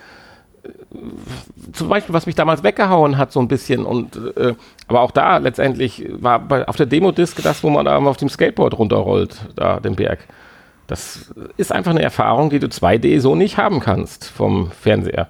zum 1.73 1.89
Beispiel, 1.89 2.13
was 2.13 2.25
mich 2.25 2.35
damals 2.35 2.63
weggehauen 2.63 3.17
hat, 3.17 3.31
so 3.31 3.39
ein 3.39 3.47
bisschen. 3.47 3.85
Und 3.85 4.15
äh, 4.35 4.55
aber 4.87 5.01
auch 5.01 5.11
da 5.11 5.37
letztendlich 5.37 6.05
war 6.09 6.39
bei, 6.39 6.67
auf 6.67 6.75
der 6.75 6.85
Demo-Disc 6.85 7.41
das, 7.43 7.63
wo 7.63 7.69
man 7.69 7.85
da 7.85 7.97
auf 7.97 8.17
dem 8.17 8.29
Skateboard 8.29 8.77
runterrollt, 8.77 9.37
da 9.55 9.79
den 9.79 9.95
Berg. 9.95 10.19
Das 10.87 11.33
ist 11.57 11.71
einfach 11.71 11.91
eine 11.91 12.01
Erfahrung, 12.01 12.49
die 12.49 12.59
du 12.59 12.67
2D 12.67 13.19
so 13.19 13.35
nicht 13.35 13.57
haben 13.57 13.79
kannst 13.79 14.25
vom 14.25 14.71
Fernseher. 14.71 15.27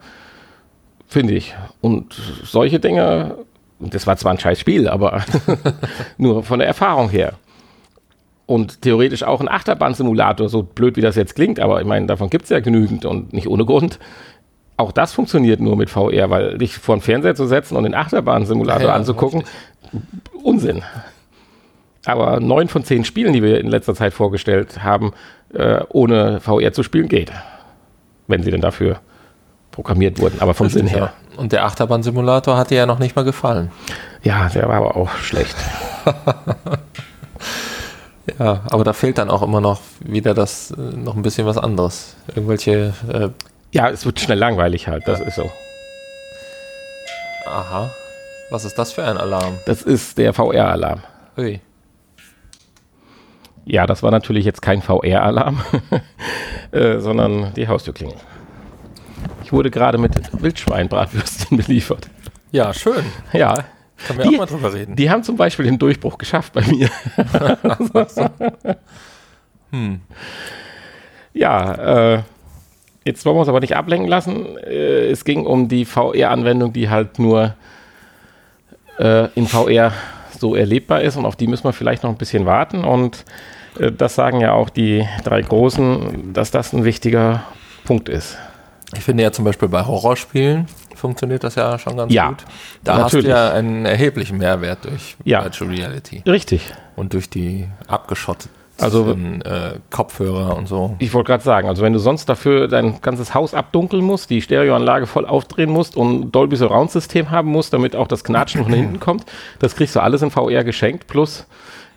Finde 1.07 1.33
ich. 1.33 1.55
Und 1.81 2.13
solche 2.43 2.79
Dinge, 2.79 3.35
das 3.79 4.05
war 4.05 4.17
zwar 4.17 4.33
ein 4.33 4.39
scheiß 4.39 4.59
Spiel, 4.59 4.87
aber 4.87 5.23
nur 6.17 6.43
von 6.43 6.59
der 6.59 6.67
Erfahrung 6.67 7.09
her 7.09 7.33
und 8.47 8.81
theoretisch 8.81 9.23
auch 9.23 9.41
ein 9.41 9.49
Achterbahn-Simulator, 9.49 10.49
so 10.49 10.63
blöd 10.63 10.95
wie 10.95 11.01
das 11.01 11.15
jetzt 11.15 11.35
klingt, 11.35 11.59
aber 11.59 11.79
ich 11.81 11.85
meine, 11.85 12.07
davon 12.07 12.29
gibt 12.29 12.45
es 12.45 12.49
ja 12.49 12.59
genügend 12.59 13.05
und 13.05 13.33
nicht 13.33 13.47
ohne 13.47 13.65
Grund. 13.65 13.99
Auch 14.77 14.91
das 14.91 15.13
funktioniert 15.13 15.59
nur 15.59 15.75
mit 15.75 15.89
VR, 15.89 16.29
weil 16.29 16.57
dich 16.57 16.77
vor 16.77 16.95
den 16.95 17.01
Fernseher 17.01 17.35
zu 17.35 17.47
setzen 17.47 17.75
und 17.75 17.83
den 17.83 17.95
Achterbahn-Simulator 17.95 18.89
ja, 18.89 18.93
anzugucken, 18.93 19.39
richtig. 19.39 20.43
Unsinn. 20.43 20.83
Aber 22.05 22.39
neun 22.39 22.67
von 22.67 22.83
zehn 22.83 23.03
Spielen, 23.03 23.33
die 23.33 23.43
wir 23.43 23.59
in 23.59 23.67
letzter 23.67 23.95
Zeit 23.95 24.13
vorgestellt 24.13 24.83
haben, 24.83 25.13
äh, 25.53 25.81
ohne 25.89 26.39
VR 26.39 26.71
zu 26.71 26.83
spielen, 26.83 27.07
geht. 27.07 27.31
Wenn 28.27 28.43
sie 28.43 28.51
denn 28.51 28.61
dafür 28.61 28.99
programmiert 29.71 30.19
wurden, 30.19 30.39
aber 30.41 30.53
vom 30.53 30.69
Sinn 30.69 30.87
her. 30.87 31.13
Und 31.37 31.51
der 31.51 31.65
Achterbahn-Simulator 31.65 32.57
hat 32.57 32.69
dir 32.69 32.77
ja 32.77 32.85
noch 32.85 32.99
nicht 32.99 33.15
mal 33.15 33.25
gefallen. 33.25 33.71
Ja, 34.23 34.47
der 34.49 34.67
war 34.67 34.75
aber 34.75 34.95
auch 34.95 35.11
schlecht. 35.17 35.55
Ja, 38.39 38.61
aber 38.69 38.83
da 38.83 38.93
fehlt 38.93 39.17
dann 39.17 39.29
auch 39.29 39.41
immer 39.41 39.61
noch 39.61 39.79
wieder 39.99 40.33
das, 40.33 40.71
äh, 40.71 40.75
noch 40.97 41.15
ein 41.15 41.21
bisschen 41.21 41.47
was 41.47 41.57
anderes. 41.57 42.15
Irgendwelche, 42.27 42.93
äh, 43.07 43.29
Ja, 43.77 43.89
es 43.89 44.05
wird 44.07 44.19
schnell 44.19 44.39
langweilig 44.39 44.87
halt, 44.87 45.07
das 45.07 45.19
ist 45.19 45.35
so. 45.35 45.51
aha. 47.45 47.91
Was 48.49 48.65
ist 48.65 48.75
das 48.79 48.91
für 48.91 49.03
ein 49.03 49.17
Alarm? 49.17 49.59
Das 49.67 49.83
ist 49.83 50.17
der 50.17 50.33
VR-Alarm. 50.33 51.03
Ui. 51.37 51.59
Ja, 53.65 53.85
das 53.85 54.01
war 54.01 54.09
natürlich 54.09 54.45
jetzt 54.45 54.61
kein 54.63 54.81
VR-Alarm, 54.81 55.61
äh, 56.71 56.97
sondern 56.99 57.53
die 57.53 57.67
Haustürklingel. 57.67 58.15
Ich 59.43 59.53
wurde 59.53 59.69
gerade 59.69 59.99
mit 59.99 60.41
Wildschweinbratwürstchen 60.41 61.57
beliefert. 61.57 62.07
Ja, 62.51 62.73
schön. 62.73 63.05
Ja, 63.31 63.63
Können 64.07 64.19
wir 64.19 64.25
Die- 64.25 64.35
auch 64.35 64.39
mal 64.39 64.45
drüber 64.47 64.73
reden. 64.73 64.95
die 64.95 65.09
haben 65.11 65.21
zum 65.23 65.35
Beispiel 65.37 65.65
den 65.65 65.77
Durchbruch 65.77 66.17
geschafft 66.17 66.53
bei 66.53 66.61
mir. 66.61 66.89
Hm. 69.71 70.01
Ja, 71.33 72.13
äh, 72.15 72.23
jetzt 73.07 73.25
wollen 73.25 73.35
wir 73.37 73.39
uns 73.39 73.49
aber 73.49 73.61
nicht 73.61 73.75
ablenken 73.75 74.07
lassen. 74.09 74.57
Äh, 74.59 75.07
es 75.09 75.25
ging 75.25 75.45
um 75.45 75.67
die 75.67 75.85
VR-Anwendung, 75.85 76.73
die 76.73 76.89
halt 76.89 77.17
nur 77.19 77.55
äh, 78.99 79.27
in 79.35 79.47
VR 79.47 79.91
so 80.37 80.55
erlebbar 80.55 81.01
ist 81.01 81.15
und 81.17 81.25
auf 81.25 81.35
die 81.35 81.47
müssen 81.47 81.63
wir 81.63 81.73
vielleicht 81.73 82.03
noch 82.03 82.11
ein 82.11 82.17
bisschen 82.17 82.45
warten. 82.45 82.83
Und 82.83 83.25
äh, 83.79 83.91
das 83.91 84.15
sagen 84.15 84.41
ja 84.41 84.51
auch 84.53 84.69
die 84.69 85.07
drei 85.23 85.41
Großen, 85.41 86.33
dass 86.33 86.51
das 86.51 86.73
ein 86.73 86.83
wichtiger 86.83 87.43
Punkt 87.85 88.09
ist. 88.09 88.37
Ich 88.95 89.03
finde 89.03 89.23
ja 89.23 89.31
zum 89.31 89.43
Beispiel 89.45 89.67
bei 89.67 89.85
Horrorspielen 89.85 90.67
funktioniert 90.95 91.43
das 91.43 91.55
ja 91.55 91.77
schon 91.77 91.95
ganz 91.95 92.11
Ja, 92.11 92.29
gut. 92.29 92.43
Da 92.83 92.97
natürlich. 92.97 93.25
hast 93.25 93.25
du 93.25 93.29
ja 93.29 93.51
einen 93.53 93.85
erheblichen 93.85 94.37
Mehrwert 94.37 94.85
durch 94.85 95.15
Ja. 95.25 95.43
Virtual 95.43 95.69
Reality 95.69 96.23
Richtig. 96.25 96.73
und 96.95 97.13
durch 97.13 97.29
die 97.29 97.67
abgeschotteten 97.87 98.56
Also- 98.79 99.11
äh, 99.11 99.79
Kopfhörer 99.89 100.55
und 100.55 100.67
so. 100.67 100.95
Ich 100.99 101.13
wollte 101.13 101.27
gerade 101.31 101.43
sagen, 101.43 101.67
also 101.67 101.83
wenn 101.83 101.93
du 101.93 101.99
sonst 101.99 102.27
dafür 102.29 102.67
dein 102.67 103.01
ganzes 103.01 103.33
Haus 103.33 103.53
abdunkeln 103.53 104.03
musst, 104.03 104.29
die 104.29 104.41
Stereoanlage 104.41 105.07
voll 105.07 105.25
aufdrehen 105.25 105.69
musst 105.69 105.95
und 105.97 106.31
Dolby 106.31 106.55
Surround 106.55 106.91
System 106.91 107.31
haben 107.31 107.49
musst, 107.49 107.73
damit 107.73 107.95
auch 107.95 108.07
das 108.07 108.23
Knatschen 108.23 108.63
von 108.63 108.73
hinten 108.73 108.99
kommt, 108.99 109.25
das 109.59 109.75
kriegst 109.75 109.95
du 109.95 109.99
alles 110.01 110.21
in 110.21 110.31
VR 110.31 110.63
geschenkt. 110.63 111.07
Plus, 111.07 111.47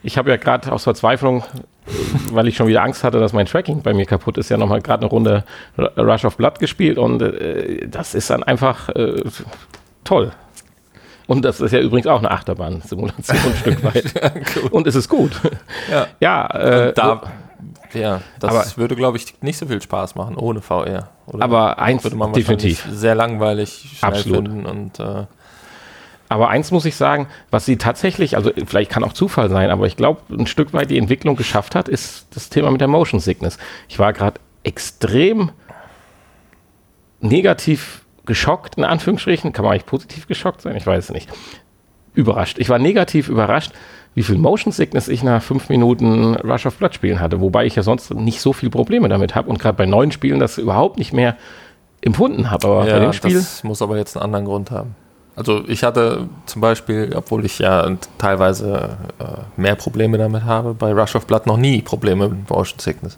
ich 0.03 0.17
habe 0.17 0.31
ja 0.31 0.37
gerade 0.37 0.73
aus 0.73 0.85
Verzweiflung, 0.85 1.45
weil 2.33 2.49
ich 2.49 2.57
schon 2.57 2.67
wieder 2.67 2.83
Angst 2.83 3.05
hatte, 3.05 3.21
dass 3.21 3.33
mein 3.33 3.47
Tracking 3.47 3.83
bei 3.83 3.93
mir 3.93 4.07
kaputt 4.07 4.39
ist, 4.39 4.49
ja 4.49 4.57
nochmal 4.57 4.81
gerade 4.81 5.03
eine 5.03 5.11
Runde 5.11 5.45
Rush 5.99 6.25
of 6.25 6.37
Blood 6.37 6.59
gespielt 6.59 6.97
und 6.99 7.21
äh, 7.21 7.87
das 7.89 8.15
ist 8.15 8.31
dann 8.31 8.43
einfach 8.43 8.89
äh, 8.91 9.23
toll. 10.05 10.33
Und 11.31 11.45
das 11.45 11.61
ist 11.61 11.71
ja 11.73 11.79
übrigens 11.79 12.09
auch 12.09 12.19
eine 12.19 12.31
Achterbahn-Simulation 12.33 13.39
ein 13.39 13.57
Stück 13.57 13.85
weit. 13.85 14.73
Und 14.73 14.87
es 14.89 14.97
ist 14.97 15.09
gut. 15.09 15.41
Ja. 15.91 16.07
Ja, 16.19 16.47
äh, 16.89 16.93
Da, 16.93 17.23
ja, 17.95 18.21
das 18.41 18.51
Aber- 18.51 18.77
würde, 18.77 18.97
glaube 18.97 19.17
ich, 19.17 19.41
nicht 19.41 19.57
so 19.57 19.67
viel 19.67 19.81
Spaß 19.81 20.17
machen 20.17 20.37
ohne 20.37 20.61
VR. 20.61 21.11
Oder? 21.27 21.45
aber 21.45 21.79
eins 21.79 22.03
würde 22.03 22.17
man 22.17 22.33
definitiv. 22.33 22.85
sehr 22.91 23.15
langweilig 23.15 23.95
schnell 23.99 24.11
Absolut. 24.13 24.49
finden 24.49 24.67
und 24.67 24.99
äh, 24.99 25.27
Aber 26.29 26.49
eins 26.49 26.73
muss 26.73 26.85
ich 26.85 26.97
sagen, 26.97 27.29
was 27.53 27.65
sie 27.65 27.77
tatsächlich, 27.77 28.37
also 28.37 28.51
vielleicht 28.67 28.91
kann 28.91 29.05
auch 29.05 29.13
Zufall 29.13 29.51
sein, 29.51 29.71
aber 29.71 29.87
ich 29.87 29.97
glaube, 29.97 30.23
ein 30.37 30.47
Stück 30.49 30.73
weit 30.73 30.91
die 30.91 30.99
Entwicklung 30.99 31.37
geschafft 31.37 31.77
hat, 31.77 31.89
ist 31.89 32.27
das 32.35 32.49
Thema 32.49 32.73
mit 32.73 32.81
der 32.81 32.89
Motion 32.89 33.21
Sickness. 33.21 33.57
Ich 33.89 34.01
war 34.01 34.13
gerade 34.13 34.41
extrem 34.65 35.53
negativ 37.21 38.03
geschockt, 38.27 38.77
in 38.77 38.85
Anführungsstrichen. 38.85 39.53
Kann 39.53 39.65
man 39.65 39.73
eigentlich 39.73 39.87
positiv 39.87 40.27
geschockt 40.27 40.61
sein? 40.63 40.77
Ich 40.77 40.87
weiß 40.87 41.05
es 41.05 41.11
nicht. 41.11 41.29
Überrascht. 42.15 42.59
Ich 42.59 42.69
war 42.69 42.79
negativ 42.79 43.29
überrascht, 43.29 43.73
wie 44.15 44.23
viel 44.23 44.39
Motion 44.39 44.73
Sickness 44.73 45.09
ich 45.09 45.23
nach 45.23 45.43
fünf 45.43 45.69
Minuten 45.69 46.35
Rush 46.35 46.67
of 46.67 46.77
Blood 46.77 46.95
spielen 46.95 47.21
hatte, 47.21 47.41
wobei 47.41 47.67
ich 47.67 47.77
ja 47.77 47.83
sonst 47.83 48.13
nicht 48.13 48.41
so 48.41 48.53
viele 48.53 48.71
Probleme 48.71 49.09
damit 49.09 49.35
habe 49.35 49.49
und 49.49 49.59
gerade 49.59 49.77
bei 49.77 49.87
neuen 49.87 50.11
Spielen 50.11 50.41
das 50.41 50.59
überhaupt 50.59 50.99
nicht 50.99 51.13
mehr 51.13 51.37
empfunden 52.01 52.51
habe. 52.51 52.67
Aber 52.67 52.81
bei 52.81 52.89
ja, 52.89 52.99
dem 52.99 53.13
Spiel. 53.13 53.35
das 53.35 53.63
muss 53.63 53.81
aber 53.83 53.97
jetzt 53.97 54.17
einen 54.17 54.25
anderen 54.25 54.45
Grund 54.45 54.71
haben. 54.71 54.97
Also 55.37 55.63
ich 55.69 55.85
hatte 55.85 56.29
zum 56.47 56.61
Beispiel, 56.61 57.13
obwohl 57.15 57.45
ich 57.45 57.61
ja 57.61 57.89
teilweise 58.19 58.99
äh, 59.19 59.25
mehr 59.61 59.77
Probleme 59.77 60.19
damit 60.19 60.45
habe, 60.45 60.75
bei 60.75 60.93
Rush 60.93 61.15
of 61.15 61.27
Blood 61.27 61.47
noch 61.47 61.57
nie 61.57 61.81
Probleme 61.83 62.29
mit 62.29 62.51
Motion 62.51 62.79
Sickness. 62.79 63.17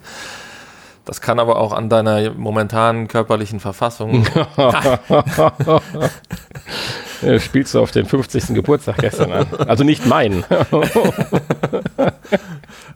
Das 1.05 1.21
kann 1.21 1.41
aber 1.41 1.59
auch 1.59 1.73
an 1.73 1.89
deiner 1.89 2.31
momentanen 2.33 3.09
körperlichen 3.09 3.59
Verfassung. 3.59 4.25
Spielst 7.39 7.75
du 7.75 7.81
auf 7.81 7.91
den 7.91 8.07
50. 8.07 8.55
Geburtstag 8.55 8.99
gestern 8.99 9.33
an. 9.33 9.47
Also 9.67 9.83
nicht 9.83 10.07
meinen. 10.07 10.45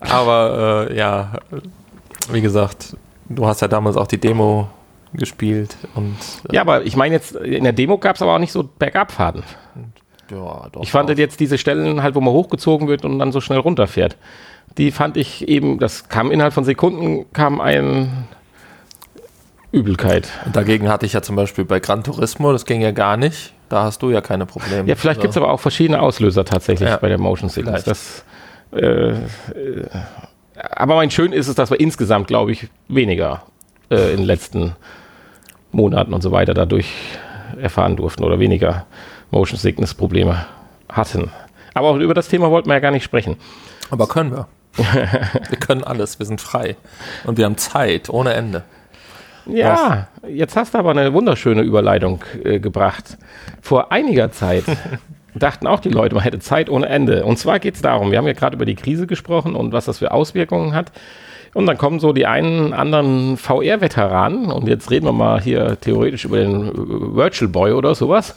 aber 0.00 0.88
äh, 0.90 0.96
ja, 0.96 1.32
wie 2.30 2.40
gesagt, 2.40 2.96
du 3.28 3.46
hast 3.46 3.60
ja 3.60 3.68
damals 3.68 3.96
auch 3.96 4.06
die 4.06 4.18
Demo 4.18 4.68
gespielt 5.12 5.76
und 5.94 6.16
äh, 6.50 6.56
Ja, 6.56 6.60
aber 6.60 6.84
ich 6.84 6.96
meine 6.96 7.14
jetzt, 7.16 7.34
in 7.34 7.64
der 7.64 7.72
Demo 7.72 7.98
gab 7.98 8.16
es 8.16 8.22
aber 8.22 8.34
auch 8.34 8.38
nicht 8.38 8.52
so 8.52 8.62
Bergabfahrten. 8.62 9.42
ja, 10.30 10.68
doch. 10.70 10.82
Ich 10.82 10.90
fand 10.90 11.10
auch. 11.10 11.16
jetzt 11.16 11.40
diese 11.40 11.58
Stellen 11.58 12.02
halt, 12.02 12.14
wo 12.14 12.20
man 12.20 12.34
hochgezogen 12.34 12.88
wird 12.88 13.04
und 13.04 13.18
dann 13.18 13.32
so 13.32 13.40
schnell 13.40 13.58
runterfährt. 13.58 14.16
Die 14.78 14.90
fand 14.90 15.16
ich 15.16 15.48
eben, 15.48 15.78
das 15.78 16.08
kam 16.08 16.30
innerhalb 16.30 16.52
von 16.52 16.64
Sekunden, 16.64 17.24
kam 17.32 17.60
ein 17.60 18.26
Übelkeit. 19.72 20.28
Und 20.44 20.54
dagegen 20.56 20.88
hatte 20.88 21.06
ich 21.06 21.12
ja 21.14 21.22
zum 21.22 21.36
Beispiel 21.36 21.64
bei 21.64 21.80
Gran 21.80 22.04
Turismo, 22.04 22.52
das 22.52 22.64
ging 22.66 22.80
ja 22.80 22.90
gar 22.92 23.16
nicht. 23.16 23.52
Da 23.68 23.82
hast 23.82 24.00
du 24.02 24.10
ja 24.10 24.20
keine 24.20 24.46
Probleme. 24.46 24.88
Ja, 24.88 24.94
vielleicht 24.94 25.16
So. 25.16 25.22
gibt 25.22 25.32
es 25.32 25.36
aber 25.36 25.50
auch 25.50 25.60
verschiedene 25.60 26.00
Auslöser 26.00 26.44
tatsächlich 26.44 26.88
Ja, 26.88 26.98
bei 26.98 27.08
der 27.08 27.18
Motion 27.18 27.48
Sickness. 27.50 27.84
Das, 27.84 28.24
äh, 28.72 29.10
äh, 29.10 29.16
aber 30.70 30.94
mein 30.94 31.10
Schön 31.10 31.32
ist 31.32 31.48
es, 31.48 31.54
dass 31.56 31.70
wir 31.70 31.80
insgesamt, 31.80 32.28
glaube 32.28 32.52
ich, 32.52 32.68
weniger 32.88 33.42
äh, 33.90 34.12
in 34.12 34.18
den 34.18 34.26
letzten 34.26 34.76
Monaten 35.72 36.14
und 36.14 36.22
so 36.22 36.30
weiter 36.32 36.54
dadurch 36.54 36.92
erfahren 37.60 37.96
durften 37.96 38.22
oder 38.24 38.38
weniger 38.38 38.86
Motion 39.30 39.58
Sickness 39.58 39.94
Probleme 39.94 40.46
hatten. 40.88 41.30
Aber 41.74 41.88
auch 41.88 41.96
über 41.96 42.14
das 42.14 42.28
Thema 42.28 42.50
wollten 42.50 42.68
wir 42.68 42.74
ja 42.74 42.80
gar 42.80 42.92
nicht 42.92 43.04
sprechen. 43.04 43.36
Aber 43.90 44.06
können 44.06 44.30
wir. 44.30 44.46
wir 45.48 45.58
können 45.58 45.84
alles, 45.84 46.18
wir 46.18 46.26
sind 46.26 46.40
frei. 46.40 46.76
Und 47.24 47.38
wir 47.38 47.44
haben 47.44 47.56
Zeit 47.56 48.08
ohne 48.10 48.34
Ende. 48.34 48.64
Ja, 49.46 50.08
jetzt 50.28 50.56
hast 50.56 50.74
du 50.74 50.78
aber 50.78 50.90
eine 50.90 51.12
wunderschöne 51.12 51.62
Überleitung 51.62 52.24
äh, 52.42 52.58
gebracht. 52.58 53.16
Vor 53.62 53.92
einiger 53.92 54.32
Zeit 54.32 54.64
dachten 55.34 55.66
auch 55.66 55.80
die 55.80 55.88
Leute, 55.88 56.14
man 56.14 56.24
hätte 56.24 56.40
Zeit 56.40 56.68
ohne 56.68 56.88
Ende. 56.88 57.24
Und 57.24 57.38
zwar 57.38 57.60
geht 57.60 57.76
es 57.76 57.82
darum, 57.82 58.10
wir 58.10 58.18
haben 58.18 58.26
ja 58.26 58.32
gerade 58.32 58.56
über 58.56 58.66
die 58.66 58.74
Krise 58.74 59.06
gesprochen 59.06 59.54
und 59.54 59.72
was 59.72 59.84
das 59.84 59.98
für 59.98 60.10
Auswirkungen 60.10 60.74
hat. 60.74 60.90
Und 61.54 61.64
dann 61.66 61.78
kommen 61.78 62.00
so 62.00 62.12
die 62.12 62.26
einen 62.26 62.74
anderen 62.74 63.38
VR-Veteranen 63.38 64.50
und 64.50 64.68
jetzt 64.68 64.90
reden 64.90 65.06
wir 65.06 65.12
mal 65.12 65.40
hier 65.40 65.80
theoretisch 65.80 66.26
über 66.26 66.38
den 66.38 66.68
äh, 66.68 66.72
Virtual 67.16 67.48
Boy 67.48 67.72
oder 67.72 67.94
sowas. 67.94 68.36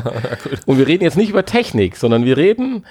und 0.66 0.76
wir 0.76 0.86
reden 0.86 1.04
jetzt 1.04 1.16
nicht 1.16 1.30
über 1.30 1.46
Technik, 1.46 1.96
sondern 1.96 2.24
wir 2.24 2.36
reden 2.36 2.84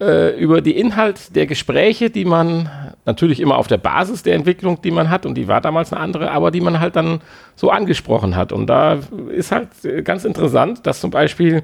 äh, 0.00 0.36
über 0.36 0.60
die 0.60 0.76
Inhalt 0.76 1.36
der 1.36 1.46
Gespräche, 1.46 2.10
die 2.10 2.24
man 2.24 2.68
natürlich 3.04 3.40
immer 3.40 3.56
auf 3.56 3.68
der 3.68 3.78
Basis 3.78 4.22
der 4.22 4.34
Entwicklung, 4.34 4.80
die 4.82 4.90
man 4.90 5.10
hat, 5.10 5.26
und 5.26 5.34
die 5.34 5.48
war 5.48 5.60
damals 5.60 5.92
eine 5.92 6.00
andere, 6.00 6.30
aber 6.30 6.50
die 6.50 6.60
man 6.60 6.80
halt 6.80 6.96
dann 6.96 7.20
so 7.54 7.70
angesprochen 7.70 8.36
hat. 8.36 8.52
Und 8.52 8.66
da 8.66 8.98
ist 9.30 9.52
halt 9.52 9.68
äh, 9.84 10.02
ganz 10.02 10.24
interessant, 10.24 10.86
dass 10.86 11.00
zum 11.00 11.10
Beispiel, 11.10 11.62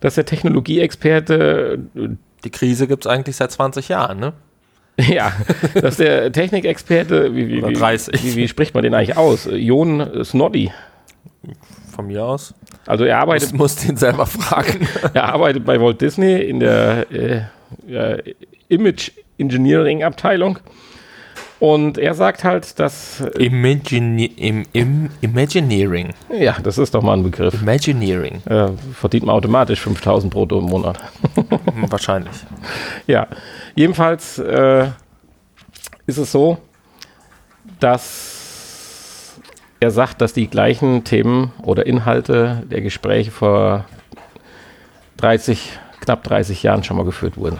dass 0.00 0.14
der 0.16 0.24
Technologieexperte 0.24 1.78
äh, 1.94 2.08
Die 2.44 2.50
Krise 2.50 2.86
gibt 2.86 3.06
es 3.06 3.10
eigentlich 3.10 3.36
seit 3.36 3.52
20 3.52 3.88
Jahren, 3.88 4.20
ne? 4.20 4.32
ja, 5.08 5.32
dass 5.74 5.98
der 5.98 6.32
Technikexperte, 6.32 7.34
wie, 7.34 7.48
wie, 7.48 7.66
wie, 7.66 7.72
30. 7.74 8.24
wie, 8.24 8.36
wie 8.36 8.48
spricht 8.48 8.74
man 8.74 8.82
den 8.82 8.94
eigentlich 8.94 9.16
aus? 9.16 9.46
Jon 9.50 10.24
Snoddy. 10.24 10.72
Von 11.94 12.06
mir 12.06 12.24
aus. 12.24 12.54
Also 12.86 13.04
er 13.04 13.18
arbeitet, 13.18 13.50
Ich 13.50 13.54
muss 13.54 13.76
den 13.76 13.96
selber 13.96 14.26
fragen. 14.26 14.88
er 15.14 15.24
arbeitet 15.24 15.66
bei 15.66 15.78
Walt 15.80 16.00
Disney 16.00 16.40
in 16.40 16.60
der 16.60 17.06
äh, 17.88 18.34
Image 18.68 19.12
Engineering 19.38 20.02
Abteilung. 20.02 20.58
Und 21.58 21.96
er 21.96 22.12
sagt 22.12 22.44
halt, 22.44 22.78
dass, 22.78 23.20
Imagine, 23.38 24.26
im, 24.26 24.66
im, 24.72 25.08
Imagineering. 25.22 26.12
ja, 26.30 26.56
das 26.62 26.76
ist 26.76 26.94
doch 26.94 27.02
mal 27.02 27.16
ein 27.16 27.22
Begriff. 27.22 27.62
Imagineering. 27.62 28.42
Äh, 28.44 28.68
verdient 28.92 29.24
man 29.24 29.34
automatisch 29.34 29.80
5000 29.80 30.30
brutto 30.30 30.58
im 30.58 30.66
Monat. 30.66 30.98
Wahrscheinlich. 31.88 32.34
Ja, 33.06 33.26
jedenfalls 33.74 34.38
äh, 34.38 34.88
ist 36.06 36.18
es 36.18 36.30
so, 36.30 36.58
dass 37.80 39.38
er 39.80 39.90
sagt, 39.90 40.20
dass 40.20 40.34
die 40.34 40.48
gleichen 40.48 41.04
Themen 41.04 41.52
oder 41.62 41.86
Inhalte 41.86 42.64
der 42.70 42.82
Gespräche 42.82 43.30
vor 43.30 43.86
30, 45.16 45.70
knapp 46.06 46.22
30 46.24 46.62
Jahren 46.62 46.82
schon 46.84 46.96
mal 46.96 47.04
geführt 47.04 47.36
wurden. 47.36 47.58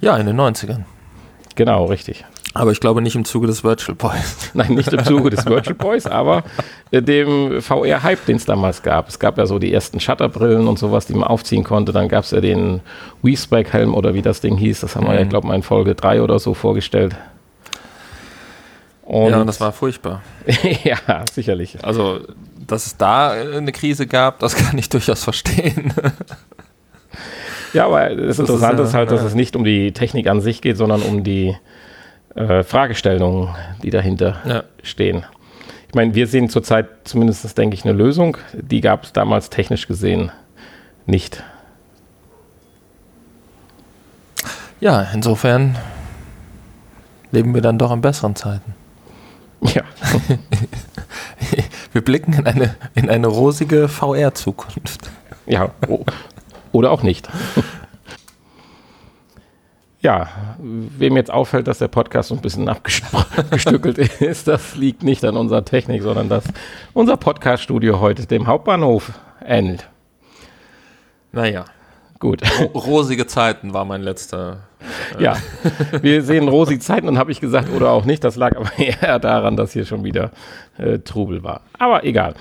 Ja, 0.00 0.16
in 0.16 0.26
den 0.26 0.38
90ern. 0.38 0.84
Genau, 1.56 1.86
richtig. 1.86 2.24
Aber 2.56 2.70
ich 2.70 2.78
glaube 2.78 3.00
nicht 3.00 3.16
im 3.16 3.24
Zuge 3.24 3.46
des 3.48 3.64
Virtual 3.64 3.96
Boys. 3.96 4.50
Nein, 4.54 4.74
nicht 4.74 4.92
im 4.92 5.02
Zuge 5.04 5.30
des 5.30 5.44
Virtual 5.46 5.74
Boys, 5.74 6.06
aber 6.06 6.44
äh, 6.92 7.02
dem 7.02 7.60
VR-Hype, 7.60 8.26
den 8.26 8.36
es 8.36 8.44
damals 8.44 8.82
gab. 8.82 9.08
Es 9.08 9.18
gab 9.18 9.38
ja 9.38 9.46
so 9.46 9.58
die 9.58 9.72
ersten 9.72 9.98
Shutterbrillen 9.98 10.68
und 10.68 10.78
sowas, 10.78 11.06
die 11.06 11.14
man 11.14 11.24
aufziehen 11.24 11.64
konnte. 11.64 11.92
Dann 11.92 12.08
gab 12.08 12.22
es 12.24 12.30
ja 12.30 12.40
den 12.40 12.80
Wii-Spike-Helm 13.22 13.94
oder 13.94 14.14
wie 14.14 14.22
das 14.22 14.40
Ding 14.40 14.56
hieß. 14.56 14.80
Das 14.82 14.94
haben 14.94 15.06
wir 15.06 15.14
ja, 15.14 15.24
Mhm. 15.24 15.30
glaube 15.30 15.46
ich, 15.46 15.48
mal 15.48 15.54
in 15.56 15.62
Folge 15.62 15.94
3 15.96 16.22
oder 16.22 16.38
so 16.38 16.54
vorgestellt. 16.54 17.16
Und 19.02 19.30
ja, 19.30 19.44
das 19.44 19.60
war 19.60 19.72
furchtbar. 19.72 20.22
ja, 20.84 20.96
sicherlich. 21.32 21.78
Also, 21.82 22.20
dass 22.66 22.86
es 22.86 22.96
da 22.96 23.36
äh, 23.36 23.56
eine 23.56 23.72
Krise 23.72 24.06
gab, 24.06 24.38
das 24.40 24.54
kann 24.56 24.76
ich 24.78 24.88
durchaus 24.88 25.24
verstehen. 25.24 25.92
Ja, 27.72 27.86
aber 27.86 28.10
das, 28.14 28.38
ist 28.38 28.38
Interessante 28.40 28.82
ja- 28.82 28.88
ist 28.88 28.94
halt, 28.94 29.10
dass 29.10 29.20
ja. 29.22 29.26
es 29.26 29.34
nicht 29.34 29.56
um 29.56 29.64
die 29.64 29.92
Technik 29.92 30.28
an 30.28 30.40
sich 30.40 30.62
geht, 30.62 30.76
sondern 30.76 31.02
um 31.02 31.24
die 31.24 31.56
äh, 32.34 32.62
Fragestellungen, 32.62 33.54
die 33.82 33.90
dahinter 33.90 34.36
Ja. 34.46 34.62
stehen. 34.82 35.24
Ich 35.88 35.94
meine, 35.94 36.14
wir 36.14 36.26
sehen 36.26 36.48
zurzeit 36.48 36.88
zumindest, 37.04 37.56
denke 37.56 37.74
ich, 37.74 37.84
eine 37.84 37.92
Lösung. 37.92 38.36
Die 38.52 38.80
gab 38.80 39.04
es 39.04 39.12
damals 39.12 39.50
technisch 39.50 39.86
gesehen 39.86 40.32
nicht. 41.06 41.42
Ja, 44.80 45.06
insofern 45.14 45.76
leben 47.30 47.54
wir 47.54 47.62
dann 47.62 47.78
doch 47.78 47.92
in 47.92 48.00
besseren 48.00 48.34
Zeiten. 48.36 48.74
Ja, 49.62 49.82
Wir 51.94 52.02
blicken 52.02 52.32
in 52.32 52.44
eine, 52.44 52.74
in 52.96 53.08
eine 53.08 53.28
rosige 53.28 53.86
VR-Zukunft. 53.86 55.10
ja. 55.46 55.70
oder 56.72 56.90
auch 56.90 57.04
nicht. 57.04 57.28
Ja, 60.00 60.28
wem 60.58 61.16
jetzt 61.16 61.30
auffällt, 61.30 61.68
dass 61.68 61.78
der 61.78 61.86
Podcast 61.86 62.30
so 62.30 62.34
ein 62.34 62.42
bisschen 62.42 62.68
abgestückelt 62.68 63.98
ist, 64.20 64.48
das 64.48 64.74
liegt 64.74 65.04
nicht 65.04 65.24
an 65.24 65.36
unserer 65.36 65.64
Technik, 65.64 66.02
sondern 66.02 66.28
dass 66.28 66.42
unser 66.94 67.16
Podcast-Studio 67.16 68.00
heute 68.00 68.26
dem 68.26 68.48
Hauptbahnhof 68.48 69.12
ähnelt. 69.42 69.88
Naja, 71.30 71.64
Gut. 72.24 72.40
rosige 72.74 73.26
Zeiten 73.26 73.74
war 73.74 73.84
mein 73.84 74.00
letzter. 74.00 74.60
Ja, 75.18 75.36
wir 76.00 76.22
sehen 76.22 76.48
rosige 76.48 76.80
Zeiten 76.80 77.06
und 77.06 77.18
habe 77.18 77.30
ich 77.30 77.38
gesagt 77.38 77.70
oder 77.70 77.90
auch 77.90 78.06
nicht. 78.06 78.24
Das 78.24 78.36
lag 78.36 78.56
aber 78.56 78.70
eher 78.78 79.18
daran, 79.18 79.58
dass 79.58 79.74
hier 79.74 79.84
schon 79.84 80.04
wieder 80.04 80.30
äh, 80.78 81.00
Trubel 81.00 81.42
war. 81.44 81.60
Aber 81.78 82.02
egal. 82.04 82.32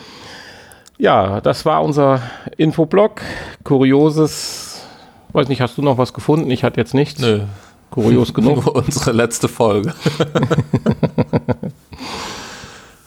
Ja, 0.97 1.41
das 1.41 1.65
war 1.65 1.83
unser 1.83 2.21
Infoblog. 2.55 3.19
Kurioses. 3.65 4.85
Weiß 5.33 5.49
nicht, 5.49 5.59
hast 5.59 5.77
du 5.77 5.81
noch 5.81 5.97
was 5.97 6.13
gefunden? 6.13 6.49
Ich 6.49 6.63
hatte 6.63 6.79
jetzt 6.79 6.93
nichts. 6.93 7.19
Nö, 7.19 7.41
Kurios 7.89 8.33
genug. 8.33 8.65
unsere 8.73 9.11
letzte 9.11 9.49
Folge. 9.49 9.93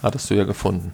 Hattest 0.02 0.28
du 0.28 0.34
ja 0.34 0.44
gefunden. 0.44 0.92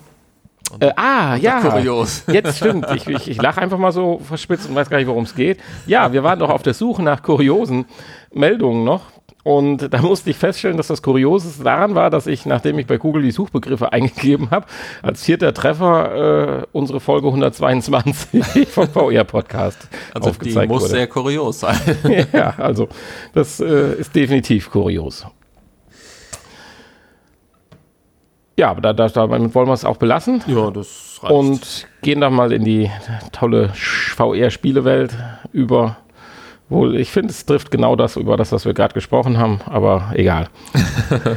Äh, 0.81 0.93
ah, 0.97 1.37
ja. 1.37 1.61
Kurios. 1.61 2.25
Jetzt 2.33 2.57
stimmt. 2.57 2.87
Ich, 2.95 3.07
ich, 3.07 3.29
ich 3.29 3.43
lache 3.43 3.61
einfach 3.61 3.79
mal 3.79 3.93
so 3.93 4.21
verspitzt 4.25 4.69
und 4.69 4.75
weiß 4.75 4.91
gar 4.91 4.99
nicht, 4.99 5.07
worum 5.07 5.25
es 5.25 5.35
geht. 5.35 5.59
Ja, 5.87 6.13
wir 6.13 6.23
waren 6.23 6.39
doch 6.39 6.51
auf 6.51 6.63
der 6.63 6.75
Suche 6.75 7.03
nach 7.03 7.23
kuriosen 7.23 7.87
Meldungen 8.33 8.85
noch. 8.85 9.03
Und 9.45 9.93
da 9.93 10.01
musste 10.03 10.31
ich 10.31 10.37
feststellen, 10.37 10.77
dass 10.77 10.87
das 10.87 11.03
Kurioseste 11.03 11.65
daran 11.65 11.97
war, 11.97 12.11
dass 12.11 12.29
ich, 12.29 12.47
nachdem 12.47 12.79
ich 12.79 12.87
bei 12.87 12.97
Google 12.97 13.23
die 13.23 13.33
Suchbegriffe 13.33 13.93
eingegeben 13.93 14.51
habe, 14.51 14.67
als 15.03 15.25
vierter 15.25 15.53
Treffer 15.53 16.61
äh, 16.63 16.67
unsere 16.73 17.01
Folge 17.01 17.27
122 17.27 18.69
vom 18.69 18.89
VR-Podcast 18.89 19.89
Also 20.15 20.27
die 20.27 20.31
aufgezeigt 20.31 20.71
muss 20.71 20.83
wurde. 20.83 20.93
sehr 20.93 21.07
kurios 21.09 21.61
sein. 21.61 21.77
ja, 22.33 22.55
also 22.57 22.89
das 23.35 23.59
äh, 23.59 23.95
ist 23.95 24.15
definitiv 24.15 24.71
kurios. 24.71 25.27
Ja, 28.57 28.71
aber 28.71 28.81
da, 28.81 28.93
da, 28.93 29.09
damit 29.09 29.55
wollen 29.55 29.69
wir 29.69 29.73
es 29.73 29.85
auch 29.85 29.97
belassen. 29.97 30.43
ja, 30.47 30.71
das 30.71 31.21
reicht. 31.23 31.33
Und 31.33 31.89
gehen 32.03 32.21
dann 32.21 32.35
mal 32.35 32.53
in 32.53 32.65
die 32.65 32.91
tolle 33.33 33.71
VR-Spielewelt 34.17 35.17
über. 35.53 35.97
Wohl, 36.69 36.97
ich 36.97 37.11
finde, 37.11 37.31
es 37.31 37.45
trifft 37.45 37.71
genau 37.71 37.97
das 37.97 38.17
über 38.17 38.37
das, 38.37 38.53
was 38.53 38.65
wir 38.65 38.73
gerade 38.73 38.95
gesprochen 38.95 39.37
haben, 39.37 39.61
aber 39.67 40.13
egal. 40.15 40.49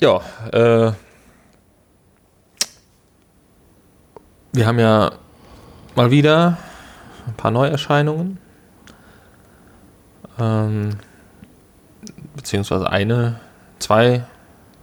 Ja, 0.00 0.20
äh, 0.52 0.92
wir 4.52 4.66
haben 4.66 4.78
ja 4.78 5.10
mal 5.96 6.12
wieder 6.12 6.56
ein 7.26 7.34
paar 7.34 7.50
Neuerscheinungen. 7.50 8.38
Ähm, 10.38 10.90
beziehungsweise 12.36 12.88
eine, 12.88 13.40
zwei, 13.78 14.24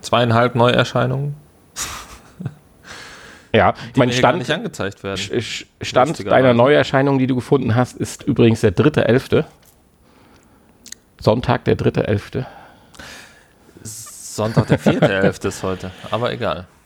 zweieinhalb 0.01 0.55
Neuerscheinungen, 0.55 1.35
Ja, 3.55 3.73
ich 3.87 3.93
die 3.93 3.99
mein 3.99 4.09
mir 4.09 4.13
hier 4.13 4.21
gar 4.21 4.31
Stand, 4.31 4.39
nicht 4.39 4.51
angezeigt 4.51 5.03
werden. 5.03 5.43
Stand 5.81 6.27
deiner 6.27 6.53
Neuerscheinung, 6.53 7.19
die 7.19 7.27
du 7.27 7.35
gefunden 7.35 7.75
hast, 7.75 7.95
ist 7.95 8.23
übrigens 8.23 8.61
der 8.61 8.75
3.11. 8.75 9.45
Sonntag, 11.21 11.63
der 11.63 11.77
3.11. 11.77 12.45
Sonntag, 13.83 14.67
der 14.67 14.79
4.11. 14.79 15.47
ist 15.47 15.63
heute, 15.63 15.91
aber 16.11 16.31
egal. 16.31 16.67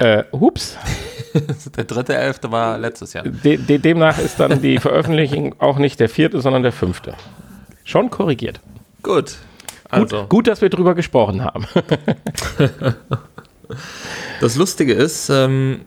Äh, 0.00 0.24
hups. 0.32 0.78
Der 1.76 1.86
3.11. 1.86 2.50
war 2.50 2.78
letztes 2.78 3.12
Jahr. 3.12 3.22
De, 3.22 3.58
de, 3.58 3.76
demnach 3.76 4.18
ist 4.18 4.40
dann 4.40 4.62
die 4.62 4.78
Veröffentlichung 4.78 5.54
auch 5.60 5.76
nicht 5.76 6.00
der 6.00 6.08
vierte, 6.08 6.40
sondern 6.40 6.62
der 6.62 6.72
fünfte. 6.72 7.12
Schon 7.84 8.08
korrigiert. 8.08 8.60
Gut. 9.02 9.36
Gut, 9.90 10.12
Also, 10.12 10.26
gut, 10.28 10.46
dass 10.46 10.60
wir 10.60 10.70
drüber 10.70 10.94
gesprochen 10.94 11.44
haben. 11.44 11.66
Das 14.40 14.56
Lustige 14.56 14.94
ist, 14.94 15.28
ähm, 15.28 15.82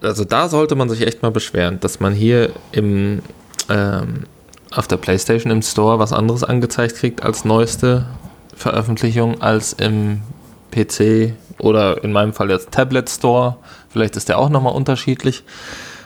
also 0.00 0.24
da 0.24 0.48
sollte 0.48 0.74
man 0.74 0.88
sich 0.88 1.06
echt 1.06 1.22
mal 1.22 1.30
beschweren, 1.30 1.80
dass 1.80 2.00
man 2.00 2.14
hier 2.14 2.52
im, 2.72 3.22
ähm, 3.68 4.24
auf 4.70 4.86
der 4.86 4.96
PlayStation 4.96 5.50
im 5.50 5.62
Store 5.62 5.98
was 5.98 6.12
anderes 6.12 6.44
angezeigt 6.44 6.96
kriegt 6.96 7.22
als 7.22 7.44
neueste 7.44 8.06
Veröffentlichung 8.54 9.42
als 9.42 9.72
im 9.72 10.22
PC 10.70 11.34
oder 11.58 12.02
in 12.04 12.12
meinem 12.12 12.32
Fall 12.32 12.50
jetzt 12.50 12.70
Tablet 12.70 13.10
Store. 13.10 13.56
Vielleicht 13.88 14.16
ist 14.16 14.28
der 14.28 14.38
auch 14.38 14.48
nochmal 14.48 14.74
unterschiedlich. 14.74 15.44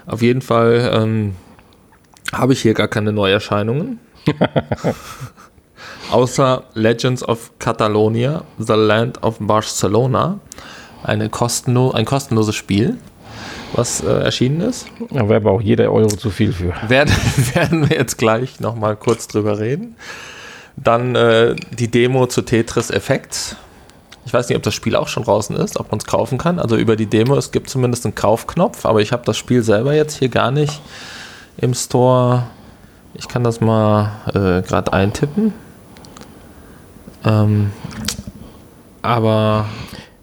Auf 0.07 0.23
jeden 0.23 0.43
Fall 0.43 0.91
ähm, 0.95 1.37
habe 2.33 2.53
ich 2.53 2.62
hier 2.62 2.75
gar 2.75 2.88
keine 2.88 3.12
Neuerscheinungen. 3.12 4.01
Außer 6.11 6.64
Legends 6.73 7.23
of 7.23 7.51
Catalonia, 7.59 8.42
The 8.59 8.73
Land 8.73 9.23
of 9.23 9.37
Barcelona. 9.40 10.40
Eine 11.03 11.29
kostenlo 11.29 11.90
ein 11.90 12.07
kostenloses 12.07 12.55
Spiel, 12.55 12.97
was 13.75 14.03
äh, 14.03 14.07
erschienen 14.07 14.62
ist. 14.62 14.87
Da 15.11 15.29
wäre 15.29 15.37
aber 15.37 15.53
auch 15.53 15.61
jeder 15.61 15.92
Euro 15.92 16.09
zu 16.09 16.31
viel 16.31 16.53
für. 16.53 16.73
Werden, 16.88 17.14
werden 17.55 17.90
wir 17.90 17.99
jetzt 17.99 18.16
gleich 18.16 18.59
nochmal 18.59 18.97
kurz 18.97 19.29
drüber 19.29 19.59
reden. 19.59 19.97
Dann 20.77 21.14
äh, 21.14 21.55
die 21.79 21.88
Demo 21.88 22.27
zu 22.27 22.42
Tetris 22.42 22.90
Effects. 22.90 23.57
Ich 24.25 24.33
weiß 24.33 24.49
nicht, 24.49 24.57
ob 24.57 24.62
das 24.62 24.75
Spiel 24.75 24.97
auch 24.97 25.09
schon 25.09 25.25
draußen 25.25 25.57
ist, 25.57 25.79
ob 25.79 25.90
man 25.90 25.99
es 25.99 26.07
kaufen 26.07 26.38
kann. 26.38 26.59
Also 26.59 26.77
über 26.77 26.97
die 26.97 27.07
Demo, 27.07 27.37
es 27.37 27.51
gibt 27.51 27.68
zumindest 27.68 28.07
einen 28.07 28.14
Kaufknopf, 28.14 28.87
aber 28.87 29.01
ich 29.01 29.12
habe 29.12 29.25
das 29.27 29.37
Spiel 29.37 29.62
selber 29.62 29.94
jetzt 29.94 30.18
hier 30.18 30.29
gar 30.31 30.51
nicht 30.51 30.81
im 31.59 31.75
Store. 31.75 32.44
Ich 33.14 33.29
kann 33.29 33.44
das 33.44 33.61
mal 33.61 34.12
äh, 34.29 34.62
gerade 34.62 34.92
eintippen. 34.92 35.53
Ähm, 37.24 37.72
aber 39.02 39.66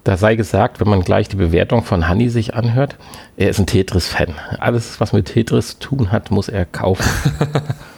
Da 0.05 0.17
sei 0.17 0.35
gesagt, 0.35 0.79
wenn 0.79 0.87
man 0.87 1.01
gleich 1.01 1.29
die 1.29 1.35
Bewertung 1.35 1.83
von 1.83 2.07
Hanni 2.07 2.29
sich 2.29 2.53
anhört, 2.53 2.95
er 3.37 3.49
ist 3.49 3.57
ein 3.57 3.65
Tetris-Fan. 3.65 4.35
Alles, 4.59 4.99
was 4.99 5.13
mit 5.13 5.25
Tetris 5.25 5.79
zu 5.79 5.79
tun 5.79 6.11
hat, 6.11 6.29
muss 6.29 6.47
er 6.47 6.65
kaufen. 6.65 7.03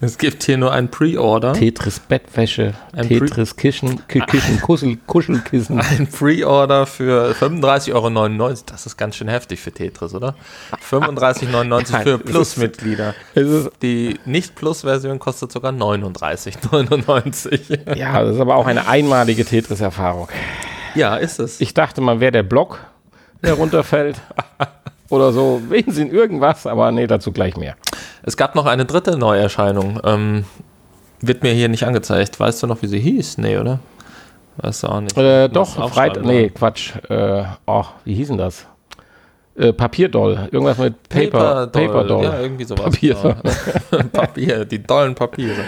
es 0.00 0.18
gibt 0.18 0.44
hier 0.44 0.58
nur 0.58 0.72
ein 0.72 0.90
Pre-Order. 0.90 1.54
Tetris 1.54 1.98
Bettwäsche, 1.98 2.74
Ein 2.92 3.08
Tetris 3.08 3.56
Kissen, 3.56 4.06
Ki- 4.06 4.20
Kissen, 4.20 4.60
Kuschel, 4.62 4.98
Kuschelkissen. 5.06 5.80
Ein 5.80 6.06
Pre-Order 6.06 6.86
für 6.86 7.34
35,99 7.40 7.94
Euro. 7.94 8.54
Das 8.66 8.86
ist 8.86 8.96
ganz 8.96 9.16
schön 9.16 9.28
heftig 9.28 9.60
für 9.60 9.72
Tetris, 9.72 10.14
oder? 10.14 10.34
35,99 10.88 11.92
Nein, 11.92 12.02
für 12.02 12.18
Plus-Mitglieder. 12.18 13.14
Die 13.82 14.18
Nicht-Plus-Version 14.24 15.18
kostet 15.18 15.52
sogar 15.52 15.72
39,99. 15.72 17.96
ja, 17.96 18.22
das 18.22 18.34
ist 18.36 18.40
aber 18.40 18.56
auch 18.56 18.66
eine 18.66 18.86
einmalige 18.88 19.44
Tetris-Erfahrung. 19.44 20.28
Ja, 20.94 21.16
ist 21.16 21.38
es. 21.38 21.60
Ich 21.60 21.74
dachte, 21.74 22.00
man 22.00 22.20
wäre 22.20 22.32
der 22.32 22.42
Block, 22.44 22.80
der 23.42 23.54
runterfällt. 23.54 24.16
Oder 25.10 25.32
so, 25.32 25.62
wegen 25.70 25.90
sie 25.90 26.02
in 26.02 26.10
irgendwas, 26.10 26.66
aber 26.66 26.92
nee, 26.92 27.06
dazu 27.06 27.32
gleich 27.32 27.56
mehr. 27.56 27.76
Es 28.22 28.36
gab 28.36 28.54
noch 28.54 28.66
eine 28.66 28.84
dritte 28.84 29.16
Neuerscheinung. 29.16 30.00
Ähm, 30.04 30.44
wird 31.20 31.42
mir 31.42 31.52
hier 31.52 31.68
nicht 31.68 31.84
angezeigt. 31.84 32.38
Weißt 32.38 32.62
du 32.62 32.66
noch, 32.66 32.82
wie 32.82 32.86
sie 32.86 33.00
hieß? 33.00 33.38
Nee, 33.38 33.58
oder? 33.58 33.80
Weißt 34.58 34.82
du 34.82 34.88
auch 34.88 35.00
nicht. 35.00 35.16
Äh, 35.16 35.48
doch, 35.48 35.78
aufschreiben, 35.78 36.22
Freit 36.22 36.24
nee, 36.24 36.50
Quatsch. 36.50 36.92
Äh, 37.08 37.44
oh, 37.66 37.84
wie 38.04 38.14
hieß 38.14 38.28
denn 38.28 38.38
das? 38.38 38.66
Äh, 39.56 39.72
Papierdoll. 39.72 40.48
Irgendwas 40.52 40.78
mit 40.78 41.08
Paper, 41.08 41.66
Paper 41.66 42.04
Doll. 42.04 42.24
Ja, 42.24 42.40
irgendwie 42.40 42.64
sowas. 42.64 42.84
Papier. 42.84 43.14
genau. 43.90 44.02
Papier, 44.12 44.64
die 44.64 44.82
dollen 44.82 45.14
Papiere. 45.14 45.64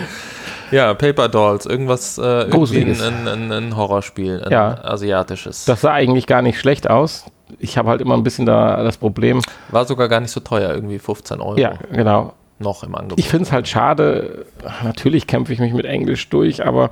Ja, 0.70 0.94
Paper 0.94 1.28
Dolls, 1.28 1.66
irgendwas, 1.66 2.16
äh, 2.18 2.22
irgendwie 2.22 2.82
ein, 2.82 3.26
ein, 3.26 3.50
ein 3.52 3.76
Horrorspiel, 3.76 4.42
ein 4.44 4.52
Ja. 4.52 4.78
asiatisches. 4.84 5.64
Das 5.64 5.80
sah 5.80 5.92
eigentlich 5.92 6.28
gar 6.28 6.42
nicht 6.42 6.60
schlecht 6.60 6.88
aus. 6.88 7.24
Ich 7.58 7.76
habe 7.76 7.88
halt 7.88 8.00
immer 8.00 8.14
ein 8.14 8.22
bisschen 8.22 8.46
da 8.46 8.80
das 8.84 8.96
Problem. 8.96 9.40
War 9.70 9.84
sogar 9.84 10.08
gar 10.08 10.20
nicht 10.20 10.30
so 10.30 10.38
teuer, 10.38 10.72
irgendwie 10.72 11.00
15 11.00 11.40
Euro 11.40 11.58
Ja, 11.58 11.74
genau. 11.92 12.34
Noch 12.60 12.84
im 12.84 12.94
Angebot. 12.94 13.18
Ich 13.18 13.28
finde 13.28 13.44
es 13.44 13.52
halt 13.52 13.66
schade. 13.66 14.46
Natürlich 14.84 15.26
kämpfe 15.26 15.52
ich 15.52 15.58
mich 15.58 15.72
mit 15.72 15.86
Englisch 15.86 16.28
durch, 16.28 16.64
aber 16.64 16.90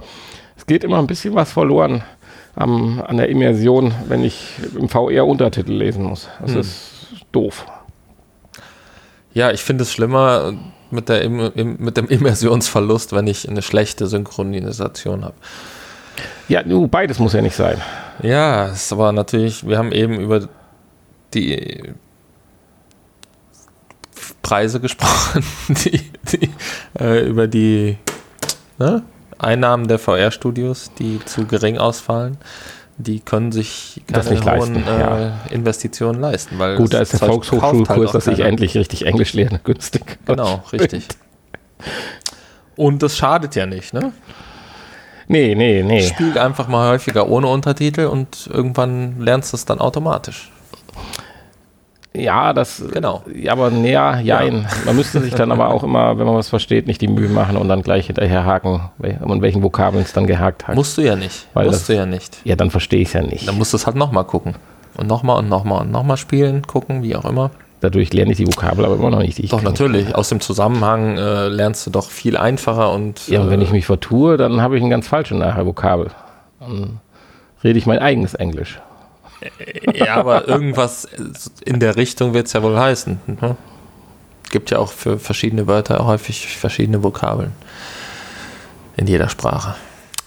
es 0.56 0.66
geht 0.66 0.82
immer 0.82 0.98
ein 0.98 1.06
bisschen 1.06 1.34
was 1.34 1.52
verloren 1.52 2.02
am, 2.56 3.00
an 3.06 3.18
der 3.18 3.28
Immersion, 3.28 3.94
wenn 4.08 4.24
ich 4.24 4.54
im 4.76 4.88
VR 4.88 5.26
Untertitel 5.26 5.72
lesen 5.72 6.04
muss. 6.04 6.28
Das 6.40 6.52
Hm. 6.52 6.60
ist 6.60 6.90
doof. 7.32 7.66
Ja, 9.34 9.52
ich 9.52 9.62
finde 9.62 9.82
es 9.82 9.92
schlimmer 9.92 10.54
mit, 10.90 11.08
der 11.08 11.22
Im, 11.22 11.38
im, 11.54 11.76
mit 11.78 11.96
dem 11.96 12.06
Immersionsverlust, 12.08 13.12
wenn 13.12 13.26
ich 13.26 13.48
eine 13.48 13.62
schlechte 13.62 14.06
Synchronisation 14.06 15.24
habe. 15.24 15.34
Ja, 16.48 16.62
beides 16.90 17.18
muss 17.18 17.34
ja 17.34 17.42
nicht 17.42 17.54
sein. 17.54 17.80
Ja, 18.22 18.66
es 18.68 18.92
aber 18.92 19.12
natürlich, 19.12 19.68
wir 19.68 19.78
haben 19.78 19.92
eben 19.92 20.18
über 20.18 20.48
die 21.34 21.92
Preise 24.48 24.80
gesprochen, 24.80 25.44
die, 25.68 26.10
die, 26.32 26.50
äh, 26.98 27.28
über 27.28 27.46
die 27.46 27.98
ne, 28.78 29.02
Einnahmen 29.38 29.88
der 29.88 29.98
VR-Studios, 29.98 30.90
die 30.98 31.20
zu 31.26 31.44
gering 31.44 31.76
ausfallen. 31.76 32.38
Die 32.96 33.20
können 33.20 33.52
sich 33.52 34.02
keine 34.06 34.22
Das 34.22 34.30
nicht 34.30 34.44
hohen 34.44 34.74
leisten, 34.74 34.88
äh, 34.88 35.00
ja. 35.00 35.40
Investitionen 35.50 36.20
leisten. 36.20 36.58
Weil 36.58 36.76
Gut, 36.76 36.94
ist 36.94 37.12
der 37.12 37.28
Volkshochschulkurs, 37.28 38.12
halt 38.12 38.14
dass 38.14 38.26
ich 38.26 38.40
endlich 38.40 38.74
richtig 38.74 39.04
Englisch 39.04 39.34
lerne, 39.34 39.60
günstig. 39.64 40.18
Genau, 40.24 40.64
richtig. 40.72 41.06
Und 42.74 43.02
das 43.02 43.18
schadet 43.18 43.54
ja 43.54 43.66
nicht, 43.66 43.92
ne? 43.92 44.12
Nee, 45.28 45.54
nee, 45.54 45.82
nee. 45.82 46.02
Spiel 46.02 46.38
einfach 46.38 46.68
mal 46.68 46.90
häufiger 46.90 47.28
ohne 47.28 47.48
Untertitel 47.48 48.06
und 48.06 48.48
irgendwann 48.50 49.20
lernst 49.20 49.52
du 49.52 49.56
es 49.58 49.66
dann 49.66 49.78
automatisch. 49.78 50.50
Ja, 52.14 52.52
das. 52.52 52.82
Genau. 52.92 53.22
Ja, 53.32 53.52
aber 53.52 53.70
näher, 53.70 54.20
jein. 54.22 54.66
Man 54.86 54.96
müsste 54.96 55.20
sich 55.20 55.34
dann 55.34 55.52
aber 55.52 55.68
auch 55.68 55.84
immer, 55.84 56.18
wenn 56.18 56.26
man 56.26 56.34
was 56.36 56.48
versteht, 56.48 56.86
nicht 56.86 57.00
die 57.00 57.08
Mühe 57.08 57.28
machen 57.28 57.56
und 57.56 57.68
dann 57.68 57.82
gleich 57.82 58.06
hinterher 58.06 58.44
haken, 58.44 58.80
und 59.20 59.42
welchen 59.42 59.62
Vokabeln 59.62 60.02
es 60.02 60.12
dann 60.12 60.26
gehakt 60.26 60.66
hat. 60.66 60.74
Musst 60.74 60.96
du 60.98 61.02
ja 61.02 61.16
nicht. 61.16 61.46
Weil 61.54 61.66
musst 61.66 61.80
das- 61.80 61.86
du 61.88 61.94
ja 61.94 62.06
nicht. 62.06 62.38
ja, 62.44 62.56
dann 62.56 62.70
verstehe 62.70 63.00
ich 63.02 63.08
es 63.08 63.14
ja 63.14 63.22
nicht. 63.22 63.46
Dann 63.46 63.56
musst 63.58 63.72
du 63.72 63.76
es 63.76 63.86
halt 63.86 63.96
nochmal 63.96 64.24
gucken. 64.24 64.54
Und 64.96 65.06
nochmal 65.06 65.38
und 65.38 65.48
nochmal 65.48 65.82
und 65.82 65.92
nochmal 65.92 66.16
spielen, 66.16 66.62
gucken, 66.66 67.02
wie 67.02 67.14
auch 67.14 67.24
immer. 67.24 67.50
Dadurch 67.80 68.12
lerne 68.12 68.32
ich 68.32 68.38
die 68.38 68.46
Vokabel 68.48 68.84
aber 68.84 68.96
immer 68.96 69.10
noch 69.10 69.20
nicht. 69.20 69.38
Ich 69.38 69.50
Doch, 69.50 69.62
natürlich. 69.62 70.12
Aus 70.16 70.28
dem 70.30 70.40
Zusammenhang 70.40 71.16
äh, 71.16 71.46
lernst 71.46 71.86
du 71.86 71.90
doch 71.92 72.10
viel 72.10 72.36
einfacher 72.36 72.90
und. 72.90 73.28
Ja, 73.28 73.40
und 73.42 73.50
wenn 73.50 73.60
äh, 73.60 73.64
ich 73.64 73.70
mich 73.70 73.86
vertue, 73.86 74.36
dann 74.36 74.60
habe 74.60 74.76
ich 74.76 74.82
ein 74.82 74.90
ganz 74.90 75.06
falsche 75.06 75.36
nachher 75.36 75.64
Vokabel. 75.64 76.08
Dann 76.58 76.98
rede 77.62 77.78
ich 77.78 77.86
mein 77.86 78.00
eigenes 78.00 78.34
Englisch. 78.34 78.80
Ja, 79.94 80.16
aber 80.16 80.48
irgendwas 80.48 81.06
in 81.64 81.80
der 81.80 81.96
Richtung 81.96 82.34
wird 82.34 82.46
es 82.46 82.52
ja 82.52 82.62
wohl 82.62 82.78
heißen. 82.78 83.20
Ne? 83.26 83.56
Gibt 84.50 84.70
ja 84.70 84.78
auch 84.78 84.92
für 84.92 85.18
verschiedene 85.18 85.66
Wörter 85.66 86.04
häufig 86.06 86.56
verschiedene 86.56 87.02
Vokabeln. 87.02 87.52
In 88.96 89.06
jeder 89.06 89.28
Sprache. 89.28 89.76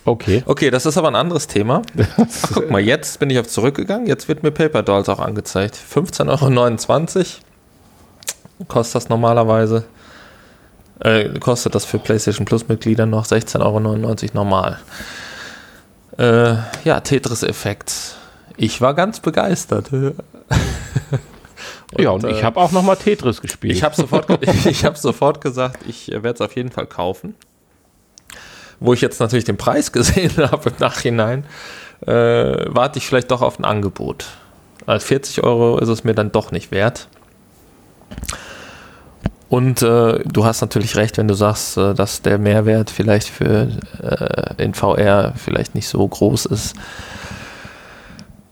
Okay. 0.06 0.44
Okay, 0.46 0.72
das 0.72 0.86
ist 0.86 0.98
aber 0.98 1.10
ein 1.10 1.16
anderes 1.16 1.48
Thema. 1.48 1.82
Ach, 2.18 2.26
guck 2.54 2.72
mal, 2.72 2.82
jetzt 2.82 3.20
bin 3.20 3.30
ich 3.30 3.40
auf 3.40 3.48
zurückgegangen. 3.48 4.08
Jetzt 4.08 4.28
wird 4.28 4.44
mir 4.44 4.52
Paper 4.52 4.82
Dolls 4.84 5.10
auch 5.10 5.20
angezeigt. 5.20 5.76
15,29 5.76 7.18
Euro 7.18 7.28
kostet 8.68 8.96
das 8.96 9.10
normalerweise. 9.10 9.86
Äh, 11.00 11.40
kostet 11.40 11.76
das 11.76 11.86
für 11.86 12.00
PlayStation 12.00 12.46
Plus 12.46 12.68
Mitglieder 12.68 13.06
noch 13.06 13.26
16,99 13.26 13.62
Euro 13.62 13.80
normal. 14.34 14.80
Äh, 16.18 16.56
ja, 16.84 17.00
Tetris-Effekt. 17.00 18.18
Ich 18.58 18.82
war 18.82 18.94
ganz 18.94 19.20
begeistert. 19.20 19.92
ja, 21.98 22.12
und 22.12 22.26
ich 22.26 22.44
habe 22.44 22.60
auch 22.60 22.72
noch 22.72 22.84
mal 22.84 22.96
Tetris 22.96 23.42
gespielt. 23.42 23.76
Ich 23.76 23.84
habe 23.84 23.96
sofort, 23.96 24.28
ich 24.66 24.86
hab 24.86 24.98
sofort 24.98 25.42
gesagt, 25.42 25.80
ich 25.88 26.12
äh, 26.12 26.24
werde 26.24 26.36
es 26.36 26.42
auf 26.42 26.56
jeden 26.56 26.72
Fall 26.72 26.86
kaufen. 26.86 27.36
Wo 28.80 28.94
ich 28.94 29.02
jetzt 29.02 29.20
natürlich 29.20 29.46
den 29.46 29.58
Preis 29.58 29.92
gesehen 29.94 30.36
habe 30.38 30.70
im 30.70 30.76
Nachhinein, 30.80 31.46
äh, 32.06 32.66
warte 32.68 32.98
ich 32.98 33.08
vielleicht 33.08 33.32
doch 33.32 33.42
auf 33.42 33.60
ein 33.60 33.66
Angebot. 33.66 34.26
Also 34.86 35.06
40 35.06 35.44
Euro 35.44 35.78
ist 35.78 35.90
es 35.90 36.04
mir 36.04 36.16
dann 36.16 36.32
doch 36.32 36.52
nicht 36.52 36.72
wert. 36.72 37.08
Und 39.52 39.82
äh, 39.82 40.20
du 40.24 40.46
hast 40.46 40.62
natürlich 40.62 40.96
recht, 40.96 41.18
wenn 41.18 41.28
du 41.28 41.34
sagst, 41.34 41.76
äh, 41.76 41.94
dass 41.94 42.22
der 42.22 42.38
Mehrwert 42.38 42.90
vielleicht 42.90 43.28
für 43.28 43.68
äh, 44.02 44.64
in 44.64 44.74
VR 44.74 45.34
vielleicht 45.36 45.76
nicht 45.76 45.90
so 45.90 46.08
groß 46.08 46.46
ist, 46.46 46.74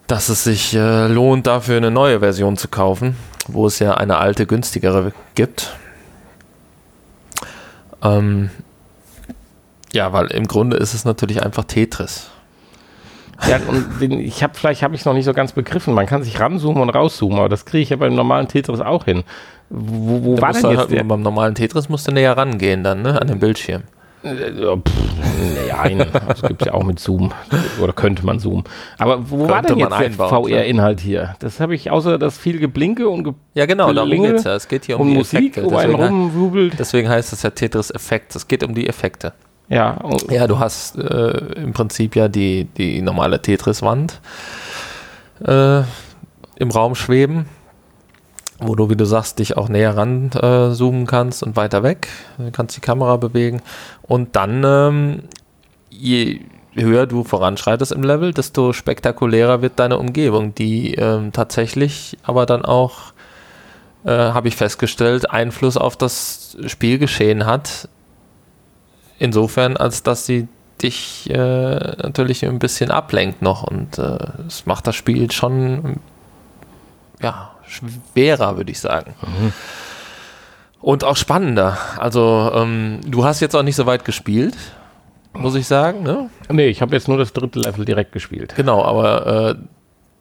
dass 0.09 0.27
es 0.27 0.43
sich 0.43 0.73
äh, 0.75 1.07
lohnt, 1.07 1.47
dafür 1.47 1.77
eine 1.77 1.91
neue 1.91 2.19
Version 2.19 2.57
zu 2.57 2.67
kaufen, 2.67 3.15
wo 3.47 3.67
es 3.67 3.79
ja 3.79 3.93
eine 3.93 4.17
alte, 4.17 4.45
günstigere 4.47 5.13
gibt. 5.35 5.75
Ähm, 8.01 8.49
ja, 9.93 10.11
weil 10.11 10.27
im 10.27 10.47
Grunde 10.47 10.77
ist 10.77 10.93
es 10.93 11.05
natürlich 11.05 11.43
einfach 11.43 11.63
Tetris. 11.63 12.29
Ja, 13.47 13.57
und 13.67 14.01
den, 14.01 14.19
ich 14.19 14.43
habe 14.43 14.53
vielleicht 14.55 14.81
habe 14.83 14.95
ich 14.95 15.01
es 15.01 15.05
noch 15.05 15.13
nicht 15.13 15.25
so 15.25 15.33
ganz 15.33 15.53
begriffen. 15.53 15.93
Man 15.93 16.07
kann 16.07 16.23
sich 16.23 16.39
ranzoomen 16.39 16.81
und 16.81 16.89
rauszoomen, 16.89 17.37
aber 17.37 17.47
das 17.47 17.65
kriege 17.65 17.83
ich 17.83 17.89
ja 17.89 17.95
beim 17.95 18.15
normalen 18.15 18.47
Tetris 18.47 18.81
auch 18.81 19.05
hin. 19.05 19.23
Wo, 19.69 20.23
wo 20.23 20.35
Da 20.35 20.41
war 20.41 20.53
denn 20.53 20.71
jetzt 20.71 20.79
halt, 20.79 20.91
der? 20.91 21.03
beim 21.03 21.21
normalen 21.21 21.53
Tetris 21.55 21.87
musst 21.87 22.07
du 22.07 22.11
näher 22.11 22.35
rangehen 22.35 22.83
dann, 22.83 23.03
ne, 23.03 23.21
an 23.21 23.27
den 23.27 23.39
Bildschirm. 23.39 23.83
Nein, 24.21 26.05
das 26.27 26.41
gibt 26.41 26.61
es 26.61 26.67
ja 26.67 26.73
auch 26.73 26.83
mit 26.83 26.99
Zoom. 26.99 27.31
Oder 27.81 27.93
könnte 27.93 28.25
man 28.25 28.39
zoomen. 28.39 28.65
Aber 28.97 29.29
wo 29.29 29.47
war 29.47 29.61
Könnte 29.61 29.75
denn 29.75 29.89
man 29.89 30.01
jetzt 30.01 30.19
der 30.19 30.25
einbauen, 30.25 30.49
VR-Inhalt 30.49 30.99
hier? 30.99 31.35
Das 31.39 31.59
habe 31.59 31.75
ich 31.75 31.89
außer 31.89 32.17
das 32.17 32.37
viel 32.37 32.59
Geblinke 32.59 33.07
und, 33.07 33.23
ge 33.23 33.33
Ja, 33.53 33.65
genau, 33.65 33.93
darum 33.93 34.09
Gelinge 34.09 34.33
geht's 34.33 34.43
ja. 34.43 34.55
Es 34.55 34.67
geht 34.67 34.85
hier 34.85 34.99
um 34.99 35.07
die 35.07 35.15
Musik 35.15 35.57
Effekte. 35.57 35.69
Deswegen, 35.69 35.95
rumwubelt. 35.95 36.79
deswegen 36.79 37.09
heißt 37.09 37.31
es 37.31 37.43
ja 37.43 37.49
Tetris-Effekt. 37.49 38.35
Es 38.35 38.47
geht 38.47 38.63
um 38.63 38.75
die 38.75 38.87
Effekte. 38.87 39.33
Ja, 39.69 39.97
Ja, 40.29 40.47
du 40.47 40.59
hast 40.59 40.97
äh, 40.97 41.37
im 41.61 41.73
Prinzip 41.73 42.15
ja 42.15 42.27
die, 42.27 42.65
die 42.65 43.01
normale 43.01 43.41
Tetris-Wand 43.41 44.19
äh, 45.45 45.81
im 46.59 46.71
Raum 46.71 46.95
schweben, 46.95 47.45
wo 48.61 48.75
du, 48.75 48.89
wie 48.89 48.95
du 48.95 49.05
sagst, 49.05 49.39
dich 49.39 49.57
auch 49.57 49.69
näher 49.69 49.95
ran 49.95 50.31
äh, 50.33 50.71
zoomen 50.73 51.05
kannst 51.05 51.43
und 51.43 51.55
weiter 51.55 51.83
weg. 51.83 52.07
Du 52.37 52.51
kannst 52.51 52.75
die 52.75 52.81
Kamera 52.81 53.17
bewegen. 53.17 53.61
Und 54.01 54.35
dann, 54.35 54.63
ähm, 54.65 55.23
je 55.89 56.41
höher 56.75 57.07
du 57.07 57.23
voranschreitest 57.23 57.91
im 57.91 58.03
Level, 58.03 58.33
desto 58.33 58.73
spektakulärer 58.73 59.61
wird 59.61 59.79
deine 59.79 59.97
Umgebung, 59.97 60.53
die 60.55 60.93
ähm, 60.95 61.31
tatsächlich 61.31 62.17
aber 62.23 62.45
dann 62.45 62.63
auch, 62.63 63.13
äh, 64.05 64.11
habe 64.11 64.47
ich 64.47 64.55
festgestellt, 64.55 65.29
Einfluss 65.29 65.77
auf 65.77 65.97
das 65.97 66.57
Spielgeschehen 66.65 67.45
hat, 67.45 67.89
insofern, 69.17 69.77
als 69.77 70.03
dass 70.03 70.25
sie 70.25 70.47
dich 70.81 71.29
äh, 71.29 71.33
natürlich 71.33 72.45
ein 72.45 72.59
bisschen 72.59 72.91
ablenkt 72.91 73.41
noch 73.41 73.63
und 73.63 73.97
äh, 73.97 74.17
es 74.47 74.65
macht 74.65 74.87
das 74.87 74.95
Spiel 74.95 75.29
schon 75.29 75.97
ja, 77.21 77.51
schwerer, 77.69 78.57
würde 78.57 78.71
ich 78.71 78.79
sagen. 78.79 79.13
Und 80.81 81.03
auch 81.03 81.15
spannender. 81.17 81.77
Also, 81.97 82.51
ähm, 82.53 82.99
du 83.05 83.23
hast 83.25 83.39
jetzt 83.41 83.55
auch 83.55 83.63
nicht 83.63 83.75
so 83.75 83.85
weit 83.85 84.05
gespielt, 84.05 84.55
muss 85.33 85.55
ich 85.55 85.67
sagen. 85.67 86.03
Ne? 86.03 86.29
nee, 86.49 86.67
ich 86.67 86.81
habe 86.81 86.95
jetzt 86.95 87.07
nur 87.07 87.17
das 87.17 87.33
dritte 87.33 87.59
Level 87.59 87.85
direkt 87.85 88.11
gespielt. 88.11 88.53
Genau, 88.55 88.83
aber 88.83 89.49
äh, 89.51 89.55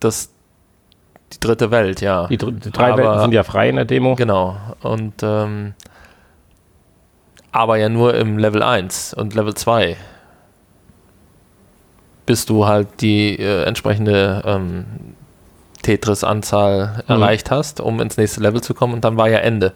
das 0.01 0.31
die 1.33 1.41
dritte 1.41 1.71
Welt, 1.71 2.01
ja. 2.01 2.27
Die, 2.27 2.39
dr- 2.39 2.53
die 2.53 2.71
drei 2.71 2.93
Aber- 2.93 3.03
Welten 3.03 3.21
sind 3.21 3.33
ja 3.35 3.43
frei 3.45 3.69
in 3.69 3.77
der 3.77 3.85
Demo. 3.85 4.15
Genau. 4.15 4.57
Und 4.83 5.15
ähm, 5.23 5.75
aber 7.53 7.77
ja 7.77 7.89
nur 7.89 8.15
im 8.15 8.39
Level 8.39 8.63
1 8.63 9.15
und 9.15 9.35
Level 9.35 9.55
2. 9.55 9.97
Bis 12.27 12.45
du 12.47 12.67
halt 12.67 13.01
die 13.01 13.39
äh, 13.39 13.65
entsprechende 13.65 14.43
ähm, 14.47 14.85
Tetris-Anzahl 15.89 17.03
Mhm. 17.07 17.15
erreicht 17.15 17.51
hast, 17.51 17.81
um 17.81 18.01
ins 18.01 18.19
nächste 18.19 18.41
Level 18.41 18.61
zu 18.61 18.75
kommen 18.75 18.93
und 18.93 19.05
dann 19.05 19.17
war 19.17 19.31
ja 19.31 19.39
Ende. 19.39 19.73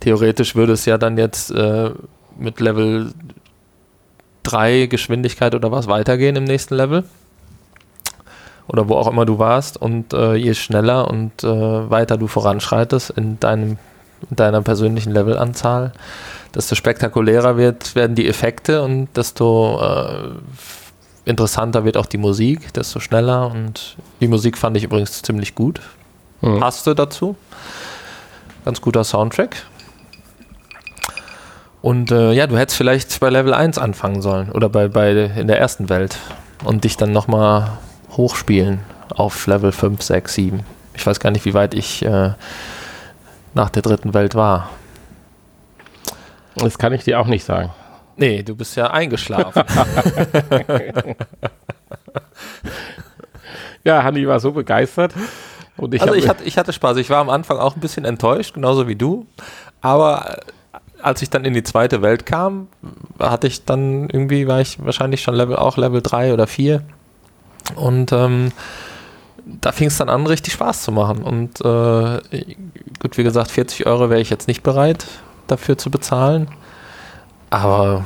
Theoretisch 0.00 0.56
würde 0.56 0.72
es 0.72 0.84
ja 0.84 0.98
dann 0.98 1.16
jetzt 1.16 1.50
äh, 1.52 1.90
mit 2.36 2.58
Level 2.58 3.12
3 4.42 4.86
Geschwindigkeit 4.86 5.54
oder 5.54 5.70
was 5.70 5.86
weitergehen 5.86 6.34
im 6.34 6.44
nächsten 6.44 6.74
Level. 6.74 7.04
Oder 8.66 8.88
wo 8.88 8.94
auch 8.94 9.06
immer 9.06 9.26
du 9.26 9.38
warst. 9.38 9.80
Und 9.80 10.12
äh, 10.12 10.34
je 10.34 10.54
schneller 10.54 11.08
und 11.08 11.44
äh, 11.44 11.90
weiter 11.90 12.16
du 12.16 12.26
voranschreitest 12.26 13.10
in 13.10 13.38
deinem 13.38 13.78
in 14.30 14.36
deiner 14.36 14.62
persönlichen 14.62 15.12
Levelanzahl, 15.12 15.92
desto 16.54 16.74
spektakulärer 16.74 17.58
wird, 17.58 17.94
werden 17.94 18.16
die 18.16 18.26
Effekte 18.26 18.82
und 18.82 19.08
desto 19.16 19.80
äh, 19.82 20.30
interessanter 21.24 21.84
wird 21.84 21.96
auch 21.96 22.06
die 22.06 22.18
Musik, 22.18 22.72
desto 22.74 23.00
schneller. 23.00 23.50
Und 23.50 23.96
die 24.20 24.28
Musik 24.28 24.58
fand 24.58 24.76
ich 24.76 24.84
übrigens 24.84 25.22
ziemlich 25.22 25.54
gut. 25.54 25.80
Mhm. 26.40 26.60
Passte 26.60 26.94
dazu. 26.94 27.36
Ganz 28.64 28.80
guter 28.80 29.04
Soundtrack. 29.04 29.64
Und 31.82 32.10
äh, 32.10 32.32
ja, 32.32 32.46
du 32.46 32.56
hättest 32.56 32.78
vielleicht 32.78 33.20
bei 33.20 33.28
Level 33.28 33.52
1 33.52 33.76
anfangen 33.76 34.22
sollen 34.22 34.50
oder 34.50 34.70
bei, 34.70 34.88
bei 34.88 35.10
in 35.12 35.46
der 35.48 35.58
ersten 35.58 35.90
Welt 35.90 36.16
und 36.64 36.84
dich 36.84 36.96
dann 36.96 37.12
nochmal 37.12 37.72
hochspielen 38.16 38.80
auf 39.14 39.46
Level 39.46 39.70
5, 39.70 40.02
6, 40.02 40.34
7. 40.34 40.60
Ich 40.94 41.06
weiß 41.06 41.20
gar 41.20 41.30
nicht, 41.30 41.44
wie 41.44 41.52
weit 41.52 41.74
ich 41.74 42.02
äh, 42.02 42.30
nach 43.52 43.68
der 43.68 43.82
dritten 43.82 44.14
Welt 44.14 44.34
war. 44.34 44.70
Das 46.56 46.78
kann 46.78 46.94
ich 46.94 47.04
dir 47.04 47.20
auch 47.20 47.26
nicht 47.26 47.44
sagen. 47.44 47.70
Nee, 48.16 48.42
du 48.42 48.54
bist 48.54 48.76
ja 48.76 48.90
eingeschlafen. 48.90 49.62
ja, 53.84 54.02
Hanni 54.02 54.26
war 54.26 54.40
so 54.40 54.52
begeistert. 54.52 55.12
Und 55.76 55.94
ich 55.94 56.02
also 56.02 56.14
ich 56.14 56.28
hatte, 56.28 56.44
ich 56.44 56.56
hatte 56.56 56.72
Spaß. 56.72 56.96
Ich 56.98 57.10
war 57.10 57.18
am 57.18 57.30
Anfang 57.30 57.58
auch 57.58 57.74
ein 57.74 57.80
bisschen 57.80 58.04
enttäuscht, 58.04 58.54
genauso 58.54 58.86
wie 58.86 58.96
du. 58.96 59.26
Aber 59.80 60.38
als 61.02 61.20
ich 61.22 61.30
dann 61.30 61.44
in 61.44 61.52
die 61.52 61.62
zweite 61.62 62.00
Welt 62.00 62.26
kam, 62.26 62.68
hatte 63.18 63.46
ich 63.46 63.64
dann 63.64 64.08
irgendwie, 64.08 64.46
war 64.46 64.60
ich 64.60 64.82
wahrscheinlich 64.84 65.22
schon 65.22 65.34
Level, 65.34 65.56
auch 65.56 65.76
Level 65.76 66.00
3 66.00 66.32
oder 66.32 66.46
4. 66.46 66.82
Und 67.74 68.12
ähm, 68.12 68.52
da 69.44 69.72
fing 69.72 69.88
es 69.88 69.98
dann 69.98 70.08
an, 70.08 70.26
richtig 70.26 70.54
Spaß 70.54 70.82
zu 70.82 70.92
machen. 70.92 71.22
Und 71.22 71.60
äh, 71.60 72.46
gut, 73.00 73.18
wie 73.18 73.22
gesagt, 73.22 73.50
40 73.50 73.86
Euro 73.86 74.08
wäre 74.10 74.20
ich 74.20 74.30
jetzt 74.30 74.48
nicht 74.48 74.62
bereit 74.62 75.06
dafür 75.46 75.76
zu 75.76 75.90
bezahlen. 75.90 76.48
Aber, 77.54 78.04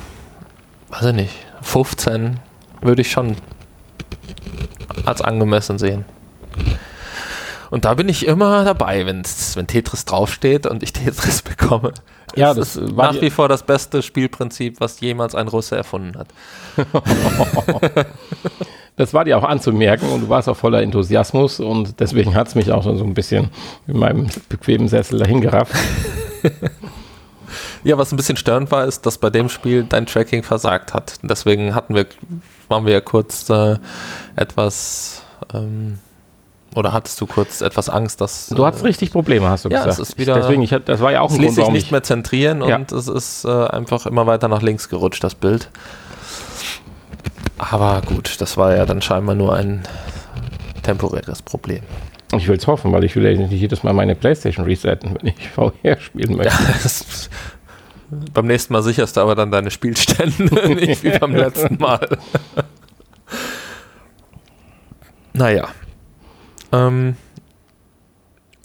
weiß 0.91 1.07
ich 1.07 1.15
nicht, 1.15 1.35
15 1.63 2.39
würde 2.83 3.01
ich 3.01 3.11
schon 3.11 3.35
als 5.07 5.23
angemessen 5.23 5.79
sehen. 5.79 6.05
Und 7.71 7.87
da 7.87 7.95
bin 7.95 8.11
ich 8.11 8.27
immer 8.27 8.65
dabei, 8.65 9.07
wenn's, 9.07 9.57
wenn 9.57 9.67
Tetris 9.67 10.05
draufsteht 10.05 10.67
und 10.67 10.83
ich 10.83 10.93
Tetris 10.95 11.41
bekomme. 11.41 11.95
Ja, 12.37 12.53
das 12.53 12.77
ist 12.77 12.93
nach 12.95 13.19
wie 13.23 13.31
vor 13.31 13.49
das 13.49 13.63
beste 13.63 14.03
Spielprinzip, 14.03 14.81
was 14.81 15.01
jemals 15.01 15.35
ein 15.35 15.49
Russe 15.49 15.77
erfunden 15.79 16.19
hat. 16.19 16.29
das 18.97 19.15
war 19.15 19.25
dir 19.25 19.39
auch 19.39 19.45
anzumerken 19.45 20.11
und 20.11 20.25
du 20.25 20.29
warst 20.29 20.51
auch 20.51 20.59
voller 20.59 20.83
Enthusiasmus 20.83 21.59
und 21.59 22.01
deswegen 22.01 22.35
hat 22.35 22.49
es 22.49 22.55
mich 22.55 22.71
auch 22.71 22.83
so 22.83 22.91
ein 22.91 23.15
bisschen 23.15 23.49
in 23.87 23.99
meinem 23.99 24.27
bequemen 24.51 24.89
Sessel 24.89 25.19
dahin 25.19 25.41
gerafft. 25.41 25.75
ja, 27.85 27.99
was 27.99 28.13
ein 28.13 28.17
bisschen 28.17 28.37
störend 28.37 28.71
war, 28.71 28.85
ist, 28.85 29.07
dass 29.07 29.19
bei 29.19 29.31
dem 29.31 29.49
Spiel 29.49 29.85
dein 29.89 30.07
Tracking 30.07 30.43
versagt 30.43 30.95
hat. 30.95 31.15
Deswegen 31.23 31.75
hatten 31.75 31.95
wir, 31.95 32.07
waren 32.69 32.87
wir 32.87 32.93
ja 32.93 33.01
kurz 33.01 33.49
äh, 33.51 33.77
etwas 34.37 35.23
ähm, 35.55 35.99
oder 36.75 36.93
hattest 36.93 37.21
du 37.21 37.27
kurz 37.27 37.61
etwas 37.61 37.89
Angst, 37.89 38.21
dass. 38.21 38.49
Du 38.49 38.65
hattest 38.65 38.85
äh, 38.85 38.89
richtig 38.89 39.11
Probleme, 39.11 39.49
hast 39.49 39.65
du 39.65 39.69
ja, 39.69 39.79
gesagt. 39.85 40.01
Es 40.01 40.11
ist 40.11 40.19
wieder, 40.19 40.35
Deswegen, 40.35 40.63
ich, 40.63 40.71
das 40.71 41.01
war 41.01 41.13
ja 41.13 41.21
auch 41.21 41.31
ein 41.31 41.37
Grund, 41.37 41.49
ließ 41.49 41.55
sich 41.55 41.69
nicht 41.71 41.91
mehr 41.91 42.03
zentrieren 42.03 42.63
ja. 42.63 42.77
und 42.77 42.93
es 42.93 43.09
ist 43.09 43.45
äh, 43.45 43.49
einfach 43.49 44.07
immer 44.07 44.27
weiter 44.27 44.49
nach 44.49 44.63
links 44.63 44.89
gerutscht, 44.89 45.25
das 45.25 45.35
Bild. 45.35 45.71
Aber 47.59 48.03
gut, 48.07 48.41
das 48.41 48.57
war 48.57 48.77
ja 48.77 48.87
dann 48.87 49.03
scheinbar 49.03 49.35
nur 49.35 49.55
ein 49.55 49.83
temporäres 50.83 51.43
Problem. 51.43 51.83
Ich 52.37 52.47
will 52.47 52.57
es 52.57 52.67
hoffen, 52.67 52.93
weil 52.93 53.05
ich 53.05 53.17
will 53.17 53.25
ja 53.25 53.37
nicht 53.37 53.51
jedes 53.53 53.83
Mal 53.83 53.95
meine 53.95 54.15
Playstation 54.15 54.67
resetten, 54.67 55.17
wenn 55.19 55.29
ich 55.29 55.49
VR 55.55 55.99
spielen 55.99 56.37
möchte. 56.37 56.53
Ja, 56.53 56.75
das, 56.83 57.31
beim 58.11 58.47
nächsten 58.47 58.73
Mal 58.73 58.83
sicherst 58.83 59.17
du 59.17 59.21
aber 59.21 59.35
dann 59.35 59.51
deine 59.51 59.71
Spielstände, 59.71 60.69
nicht 60.75 61.03
wie 61.03 61.19
beim 61.19 61.35
letzten 61.35 61.79
Mal. 61.79 62.09
naja, 65.33 65.69
ähm, 66.73 67.17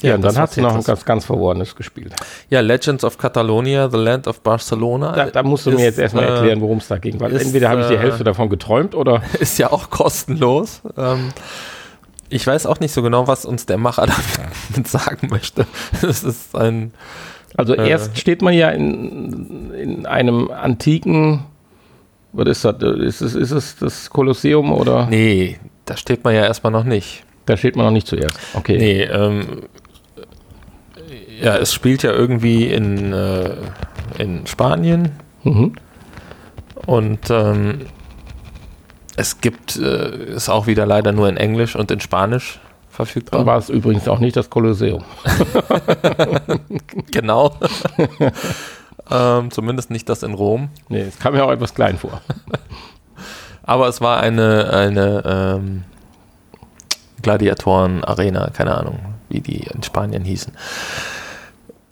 ja, 0.04 0.10
ja 0.10 0.16
und 0.16 0.22
dann 0.22 0.38
hast 0.38 0.58
du 0.58 0.62
noch 0.62 0.76
ein 0.76 0.84
ganz, 0.84 1.06
ganz 1.06 1.26
Verworrenes 1.26 1.76
gespielt. 1.76 2.14
Ja, 2.50 2.60
Legends 2.60 3.06
of 3.06 3.18
Catalonia, 3.18 3.90
The 3.90 3.98
Land 3.98 4.28
of 4.28 4.42
Barcelona. 4.42 5.14
Da, 5.14 5.26
da 5.28 5.44
musst 5.44 5.66
du 5.66 5.72
ist, 5.72 5.78
mir 5.78 5.84
jetzt 5.84 5.98
erstmal 5.98 6.26
äh, 6.26 6.28
erklären, 6.28 6.62
worum 6.62 6.80
es 6.80 6.90
da 6.90 6.98
ging, 6.98 7.20
weil 7.22 7.32
ist, 7.32 7.46
entweder 7.46 7.70
habe 7.70 7.82
ich 7.82 7.88
die 7.88 7.98
Hälfte 7.98 8.22
äh, 8.22 8.26
davon 8.26 8.50
geträumt 8.50 8.96
oder. 8.96 9.24
Ist 9.40 9.58
ja 9.58 9.72
auch 9.72 9.90
kostenlos. 9.90 10.82
Ähm, 10.98 11.30
ich 12.30 12.46
weiß 12.46 12.66
auch 12.66 12.82
nicht 12.82 12.92
so 12.92 13.02
genau, 13.02 13.28
was 13.28 13.46
uns 13.46 13.66
der 13.66 13.78
Macher 13.78 14.08
damit 14.74 14.88
sagen 14.88 15.30
möchte. 15.30 15.66
Es 16.02 16.24
ist 16.24 16.56
ein. 16.56 16.94
Also 17.56 17.76
äh, 17.76 17.90
erst 17.90 18.18
steht 18.18 18.42
man 18.42 18.54
ja 18.54 18.70
in, 18.70 19.72
in 19.74 20.06
einem 20.06 20.50
antiken, 20.50 21.46
was 22.32 22.48
ist 22.48 22.66
das? 22.66 22.76
Ist 22.82 23.22
es, 23.22 23.36
ist 23.36 23.52
es 23.52 23.76
das 23.78 24.10
Kolosseum 24.10 24.72
oder? 24.72 25.08
Nee, 25.08 25.60
da 25.86 25.98
steht 25.98 26.24
man 26.24 26.34
ja 26.34 26.44
erstmal 26.44 26.72
noch 26.72 26.84
nicht. 26.84 27.24
Da 27.46 27.58
steht 27.58 27.76
man 27.76 27.86
noch 27.86 27.92
nicht 27.92 28.08
zuerst. 28.08 28.40
Okay. 28.54 28.78
Nee, 28.78 29.04
ähm, 29.04 29.64
ja, 31.42 31.58
es 31.58 31.74
spielt 31.74 32.04
ja 32.04 32.12
irgendwie 32.12 32.68
in, 32.68 33.14
äh, 33.14 33.56
in 34.18 34.48
Spanien. 34.48 35.12
Mhm. 35.44 35.74
Und 36.86 37.30
ähm, 37.30 37.82
es 39.16 39.42
gibt, 39.42 39.76
äh, 39.76 40.36
ist 40.36 40.50
auch 40.50 40.68
wieder 40.68 40.86
leider 40.86 41.12
nur 41.12 41.30
in 41.30 41.38
Englisch 41.38 41.76
und 41.76 41.92
in 41.92 42.00
Spanisch 42.00 42.60
verfügbar. 42.94 43.40
Dann 43.40 43.48
war 43.48 43.58
es 43.58 43.70
übrigens 43.70 44.08
auch 44.08 44.20
nicht 44.20 44.36
das 44.36 44.50
Kolosseum. 44.50 45.04
genau. 47.12 47.56
ähm, 49.12 49.52
zumindest 49.52 49.90
nicht 49.90 50.08
das 50.08 50.24
in 50.24 50.34
Rom. 50.34 50.70
Nee, 50.90 51.02
es 51.02 51.20
kam 51.20 51.34
mir 51.34 51.44
auch 51.44 51.52
etwas 51.52 51.74
klein 51.74 51.98
vor. 51.98 52.22
Aber 53.64 53.88
es 53.88 54.00
war 54.00 54.20
eine, 54.20 54.70
eine 54.72 55.24
ähm, 55.26 55.84
Gladiatoren 57.22 58.04
Arena, 58.04 58.50
keine 58.52 58.76
Ahnung, 58.78 59.00
wie 59.30 59.40
die 59.40 59.64
in 59.74 59.82
Spanien 59.82 60.24
hießen. 60.24 60.54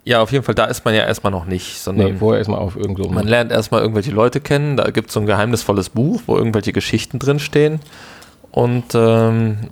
Ja, 0.03 0.21
auf 0.21 0.31
jeden 0.31 0.43
Fall, 0.43 0.55
da 0.55 0.65
ist 0.65 0.83
man 0.83 0.93
ja 0.93 1.05
erstmal 1.05 1.31
noch 1.31 1.45
nicht, 1.45 1.79
sondern 1.79 2.13
nee, 2.13 2.17
vorher 2.17 2.39
erstmal 2.39 2.59
auf 2.59 2.75
irgendwo. 2.75 3.07
Man 3.09 3.27
lernt 3.27 3.51
erstmal 3.51 3.81
irgendwelche 3.81 4.11
Leute 4.11 4.41
kennen, 4.41 4.75
da 4.75 4.89
gibt 4.89 5.07
es 5.09 5.13
so 5.13 5.19
ein 5.19 5.25
geheimnisvolles 5.25 5.89
Buch, 5.89 6.21
wo 6.25 6.35
irgendwelche 6.35 6.73
Geschichten 6.73 7.19
drinstehen. 7.19 7.79
Und 8.51 8.93
ähm, 8.95 9.69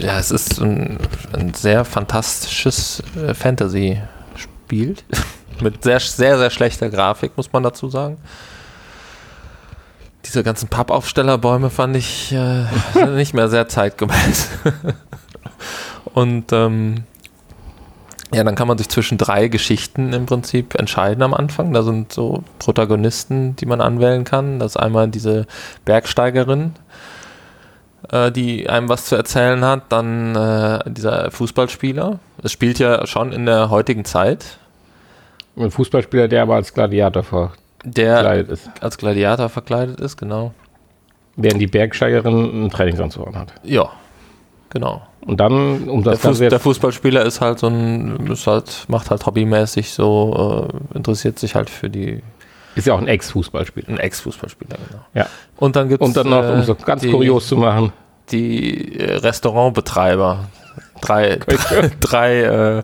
ja, 0.00 0.18
es 0.18 0.30
ist 0.30 0.60
ein, 0.60 0.98
ein 1.32 1.54
sehr 1.54 1.84
fantastisches 1.84 3.02
äh, 3.16 3.34
Fantasy-Spiel. 3.34 4.96
Mit 5.60 5.84
sehr, 5.84 6.00
sehr, 6.00 6.38
sehr 6.38 6.50
schlechter 6.50 6.88
Grafik, 6.88 7.36
muss 7.36 7.52
man 7.52 7.62
dazu 7.62 7.90
sagen 7.90 8.16
diese 10.30 10.44
ganzen 10.44 10.68
Pappaufstellerbäume 10.68 11.70
fand 11.70 11.96
ich 11.96 12.32
äh, 12.32 12.64
nicht 13.16 13.34
mehr 13.34 13.48
sehr 13.48 13.68
zeitgemäß. 13.68 14.48
Und 16.14 16.52
ähm, 16.52 17.04
ja, 18.32 18.44
dann 18.44 18.54
kann 18.54 18.68
man 18.68 18.78
sich 18.78 18.88
zwischen 18.88 19.18
drei 19.18 19.48
Geschichten 19.48 20.12
im 20.12 20.26
Prinzip 20.26 20.76
entscheiden 20.76 21.22
am 21.22 21.34
Anfang. 21.34 21.72
Da 21.72 21.82
sind 21.82 22.12
so 22.12 22.44
Protagonisten, 22.60 23.56
die 23.56 23.66
man 23.66 23.80
anwählen 23.80 24.22
kann. 24.22 24.60
Das 24.60 24.72
ist 24.72 24.76
einmal 24.76 25.08
diese 25.08 25.46
Bergsteigerin, 25.84 26.74
äh, 28.10 28.30
die 28.32 28.68
einem 28.68 28.88
was 28.88 29.06
zu 29.06 29.16
erzählen 29.16 29.64
hat. 29.64 29.84
Dann 29.90 30.34
äh, 30.34 30.78
dieser 30.86 31.30
Fußballspieler. 31.30 32.18
Es 32.42 32.52
spielt 32.52 32.78
ja 32.78 33.06
schon 33.06 33.32
in 33.32 33.46
der 33.46 33.70
heutigen 33.70 34.04
Zeit. 34.04 34.58
Ein 35.56 35.70
Fußballspieler, 35.70 36.28
der 36.28 36.42
aber 36.42 36.54
als 36.54 36.72
Gladiator 36.72 37.22
vor 37.22 37.52
der 37.84 38.44
als 38.80 38.98
Gladiator 38.98 39.48
verkleidet 39.48 40.00
ist, 40.00 40.16
genau. 40.16 40.52
Während 41.36 41.60
die 41.60 41.66
Bergsteigerin 41.66 42.50
einen 42.50 42.70
Trainingsanzug 42.70 43.34
hat. 43.34 43.54
Ja, 43.62 43.90
genau. 44.68 45.02
Und 45.22 45.38
dann, 45.38 45.88
um 45.88 46.02
das 46.02 46.20
der, 46.20 46.30
Fuß, 46.30 46.38
der 46.38 46.60
Fußballspieler 46.60 47.24
ist 47.24 47.40
halt 47.40 47.58
so 47.58 47.68
ein, 47.68 48.26
ist 48.30 48.46
halt, 48.46 48.86
macht 48.88 49.10
halt 49.10 49.24
hobbymäßig 49.24 49.90
so, 49.90 50.68
äh, 50.68 50.96
interessiert 50.96 51.38
sich 51.38 51.54
halt 51.54 51.70
für 51.70 51.90
die. 51.90 52.22
Ist 52.80 52.86
ja 52.86 52.94
auch 52.94 52.98
ein 52.98 53.08
Ex-Fußballspieler. 53.08 53.90
Ein 53.90 53.98
Ex-Fußballspieler, 53.98 54.78
genau. 54.88 55.04
Ja. 55.12 55.26
Und 55.58 55.76
dann 55.76 55.90
gibt's 55.90 56.02
Und 56.02 56.16
dann 56.16 56.30
noch, 56.30 56.48
um 56.48 56.62
so 56.62 56.74
ganz 56.74 57.02
die, 57.02 57.10
kurios 57.10 57.46
zu 57.46 57.58
machen. 57.58 57.92
Die 58.30 58.98
äh, 58.98 59.16
Restaurantbetreiber. 59.16 60.48
Drei, 61.02 61.38
drei, 62.00 62.40
äh, 62.40 62.82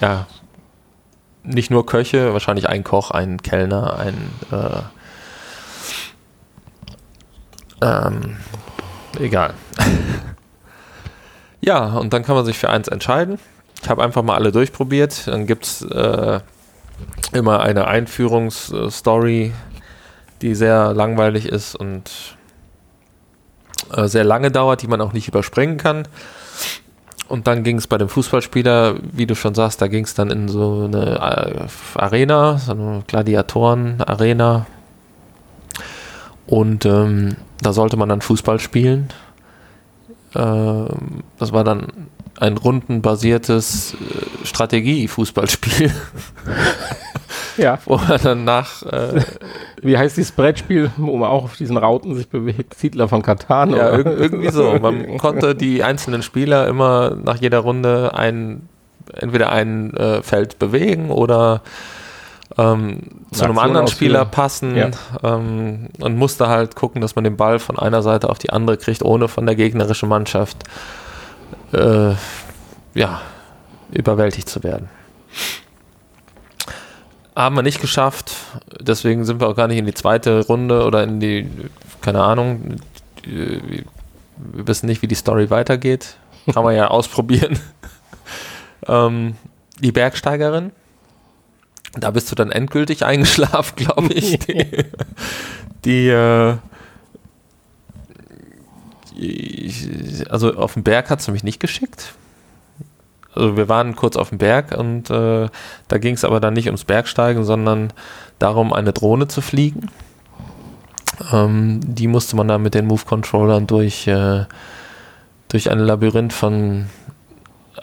ja, 0.00 0.26
nicht 1.42 1.72
nur 1.72 1.86
Köche, 1.86 2.32
wahrscheinlich 2.34 2.68
ein 2.68 2.84
Koch, 2.84 3.10
ein 3.10 3.42
Kellner, 3.42 3.98
ein 3.98 4.14
äh, 4.52 4.82
ähm, 7.82 8.36
egal. 9.18 9.54
ja, 11.60 11.84
und 11.96 12.12
dann 12.12 12.22
kann 12.22 12.36
man 12.36 12.44
sich 12.44 12.58
für 12.58 12.70
eins 12.70 12.86
entscheiden. 12.86 13.40
Ich 13.82 13.90
habe 13.90 14.04
einfach 14.04 14.22
mal 14.22 14.36
alle 14.36 14.52
durchprobiert. 14.52 15.26
Dann 15.26 15.48
gibt 15.48 15.64
es 15.64 15.82
äh, 15.82 16.38
immer 17.32 17.60
eine 17.60 17.86
Einführungsstory, 17.86 19.52
die 20.42 20.54
sehr 20.54 20.92
langweilig 20.94 21.46
ist 21.46 21.74
und 21.74 22.36
äh, 23.92 24.08
sehr 24.08 24.24
lange 24.24 24.50
dauert, 24.50 24.82
die 24.82 24.88
man 24.88 25.00
auch 25.00 25.12
nicht 25.12 25.28
überspringen 25.28 25.76
kann. 25.76 26.06
Und 27.28 27.46
dann 27.48 27.64
ging 27.64 27.78
es 27.78 27.86
bei 27.88 27.98
dem 27.98 28.08
Fußballspieler, 28.08 28.96
wie 29.12 29.26
du 29.26 29.34
schon 29.34 29.54
sagst, 29.54 29.82
da 29.82 29.88
ging 29.88 30.04
es 30.04 30.14
dann 30.14 30.30
in 30.30 30.48
so 30.48 30.84
eine 30.84 31.16
äh, 31.16 31.98
Arena, 31.98 32.58
so 32.58 32.72
eine 32.72 33.02
Gladiatoren-Arena. 33.06 34.66
Und 36.46 36.86
ähm, 36.86 37.36
da 37.60 37.72
sollte 37.72 37.96
man 37.96 38.08
dann 38.08 38.20
Fußball 38.20 38.60
spielen. 38.60 39.08
Ähm, 40.36 41.24
das 41.38 41.52
war 41.52 41.64
dann 41.64 41.88
ein 42.38 42.56
rundenbasiertes 42.56 43.94
äh, 43.94 44.46
Strategie-Fußballspiel. 44.46 45.92
Ja. 47.58 47.78
wo 47.86 47.96
man 47.96 48.20
dann 48.22 48.44
nach, 48.44 48.82
äh, 48.82 49.22
Wie 49.80 49.96
heißt 49.96 50.18
dieses 50.18 50.32
Brettspiel, 50.32 50.90
wo 50.98 51.16
man 51.16 51.30
auch 51.30 51.44
auf 51.44 51.56
diesen 51.56 51.78
Rauten 51.78 52.14
sich 52.14 52.28
bewegt? 52.28 52.74
Siedler 52.74 53.08
von 53.08 53.22
Katan? 53.22 53.70
ja, 53.70 53.88
oder? 53.94 53.96
irg 53.96 54.06
irgendwie 54.06 54.50
so. 54.50 54.78
Man 54.82 55.16
konnte 55.16 55.54
die 55.54 55.82
einzelnen 55.82 56.22
Spieler 56.22 56.66
immer 56.68 57.16
nach 57.16 57.36
jeder 57.36 57.60
Runde 57.60 58.12
ein, 58.14 58.68
entweder 59.14 59.50
ein 59.52 59.94
äh, 59.94 60.22
Feld 60.22 60.58
bewegen 60.58 61.10
oder 61.10 61.62
ähm, 62.58 63.00
zu 63.32 63.44
einem 63.44 63.58
anderen 63.58 63.88
Spieler 63.88 64.26
passen 64.26 64.76
Ja. 64.76 64.90
ähm, 65.22 65.88
und 65.98 66.16
musste 66.16 66.48
halt 66.48 66.76
gucken, 66.76 67.00
dass 67.00 67.16
man 67.16 67.24
den 67.24 67.38
Ball 67.38 67.58
von 67.58 67.78
einer 67.78 68.02
Seite 68.02 68.28
auf 68.28 68.38
die 68.38 68.50
andere 68.50 68.76
kriegt, 68.76 69.02
ohne 69.02 69.28
von 69.28 69.46
der 69.46 69.54
gegnerischen 69.54 70.10
Mannschaft 70.10 70.58
äh, 70.64 71.05
ja, 71.72 73.20
überwältigt 73.92 74.48
zu 74.48 74.62
werden. 74.62 74.88
Haben 77.34 77.54
wir 77.54 77.62
nicht 77.62 77.80
geschafft, 77.82 78.32
deswegen 78.80 79.26
sind 79.26 79.40
wir 79.40 79.48
auch 79.48 79.56
gar 79.56 79.68
nicht 79.68 79.78
in 79.78 79.84
die 79.84 79.92
zweite 79.92 80.46
Runde 80.46 80.84
oder 80.84 81.04
in 81.04 81.20
die, 81.20 81.50
keine 82.00 82.22
Ahnung, 82.22 82.76
äh, 83.26 83.84
wir 84.38 84.66
wissen 84.66 84.86
nicht, 84.86 85.02
wie 85.02 85.08
die 85.08 85.14
Story 85.14 85.50
weitergeht. 85.50 86.16
Kann 86.52 86.64
man 86.64 86.74
ja 86.74 86.88
ausprobieren. 86.90 87.58
ähm, 88.86 89.36
die 89.80 89.92
Bergsteigerin, 89.92 90.72
da 91.92 92.10
bist 92.10 92.30
du 92.30 92.34
dann 92.34 92.50
endgültig 92.50 93.04
eingeschlafen, 93.04 93.76
glaube 93.76 94.12
ich. 94.14 94.38
Die, 94.46 94.84
die, 95.84 96.08
äh, 96.08 96.56
die, 99.16 100.24
also 100.28 100.54
auf 100.54 100.74
den 100.74 100.82
Berg 100.82 101.10
hat 101.10 101.22
sie 101.22 101.32
mich 101.32 101.44
nicht 101.44 101.60
geschickt. 101.60 102.14
Also 103.34 103.56
wir 103.56 103.68
waren 103.68 103.96
kurz 103.96 104.16
auf 104.16 104.30
dem 104.30 104.38
Berg 104.38 104.76
und 104.76 105.10
äh, 105.10 105.48
da 105.88 105.98
ging 105.98 106.14
es 106.14 106.24
aber 106.24 106.40
dann 106.40 106.54
nicht 106.54 106.66
ums 106.66 106.84
Bergsteigen, 106.84 107.44
sondern 107.44 107.92
darum, 108.38 108.72
eine 108.72 108.92
Drohne 108.92 109.28
zu 109.28 109.42
fliegen. 109.42 109.90
Ähm, 111.32 111.80
die 111.82 112.08
musste 112.08 112.36
man 112.36 112.48
dann 112.48 112.62
mit 112.62 112.74
den 112.74 112.86
Move-Controllern 112.86 113.66
durch, 113.66 114.06
äh, 114.06 114.44
durch 115.48 115.70
ein 115.70 115.78
Labyrinth 115.78 116.32
von 116.32 116.86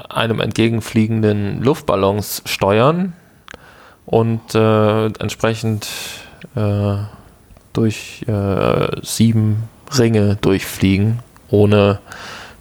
einem 0.10 0.40
entgegenfliegenden 0.40 1.62
Luftballons 1.62 2.42
steuern 2.46 3.14
und 4.06 4.56
äh, 4.56 5.06
entsprechend 5.06 5.88
äh, 6.56 6.96
durch 7.74 8.26
äh, 8.28 9.02
sieben 9.02 9.70
Ringe 9.98 10.38
durchfliegen, 10.38 11.20
ohne 11.50 12.00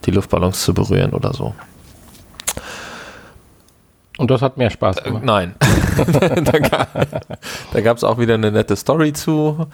die 0.05 0.11
Luftballons 0.11 0.63
zu 0.63 0.75
berühren 0.75 1.13
oder 1.13 1.33
so. 1.33 1.55
Und 4.19 4.31
das 4.31 4.43
hat 4.43 4.57
mehr 4.57 4.71
Spaß 4.71 4.99
Äh, 4.99 5.03
gemacht. 5.05 5.25
Nein. 5.25 5.55
da 7.73 7.81
gab 7.81 7.97
es 7.97 8.05
auch 8.05 8.19
wieder 8.19 8.35
eine 8.35 8.53
nette 8.53 8.77
Story 8.77 9.13
zu. 9.13 9.67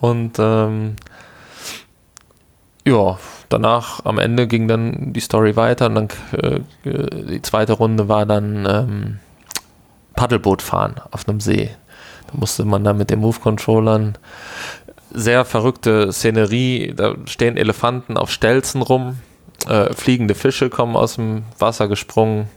Und 0.00 0.38
ähm, 0.38 0.96
ja, 2.86 3.18
danach 3.48 4.04
am 4.04 4.18
Ende 4.18 4.46
ging 4.46 4.68
dann 4.68 5.12
die 5.12 5.20
Story 5.20 5.56
weiter 5.56 5.86
und 5.86 5.94
dann 5.94 6.08
äh, 6.32 6.60
die 6.84 7.42
zweite 7.42 7.74
Runde 7.74 8.08
war 8.08 8.26
dann 8.26 8.66
ähm, 8.68 9.18
Paddelboot 10.14 10.62
fahren 10.62 10.96
auf 11.10 11.28
einem 11.28 11.40
See. 11.40 11.70
Da 12.26 12.38
musste 12.38 12.64
man 12.64 12.84
dann 12.84 12.98
mit 12.98 13.10
den 13.10 13.20
Move-Controllern 13.20 14.18
sehr 15.12 15.44
verrückte 15.44 16.12
Szenerie, 16.12 16.92
da 16.94 17.14
stehen 17.26 17.56
Elefanten 17.56 18.16
auf 18.16 18.30
Stelzen 18.30 18.82
rum, 18.82 19.18
äh, 19.66 19.92
fliegende 19.94 20.34
Fische 20.34 20.70
kommen 20.70 20.96
aus 20.96 21.14
dem 21.16 21.42
Wasser 21.58 21.88
gesprungen. 21.88 22.48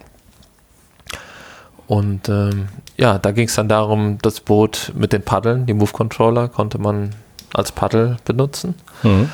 Und 1.88 2.30
ähm, 2.30 2.70
ja, 2.97 3.18
da 3.18 3.32
ging 3.32 3.47
es 3.47 3.56
dann 3.56 3.68
darum, 3.68 4.18
das 4.22 4.39
Boot 4.39 4.93
mit 4.95 5.12
den 5.12 5.24
Paddeln, 5.24 5.66
die 5.66 5.74
Move-Controller, 5.74 6.47
konnte 6.47 6.78
man 6.78 7.14
als 7.54 7.72
Paddel 7.74 8.18
benutzen 8.24 8.76
Mhm. 9.04 9.30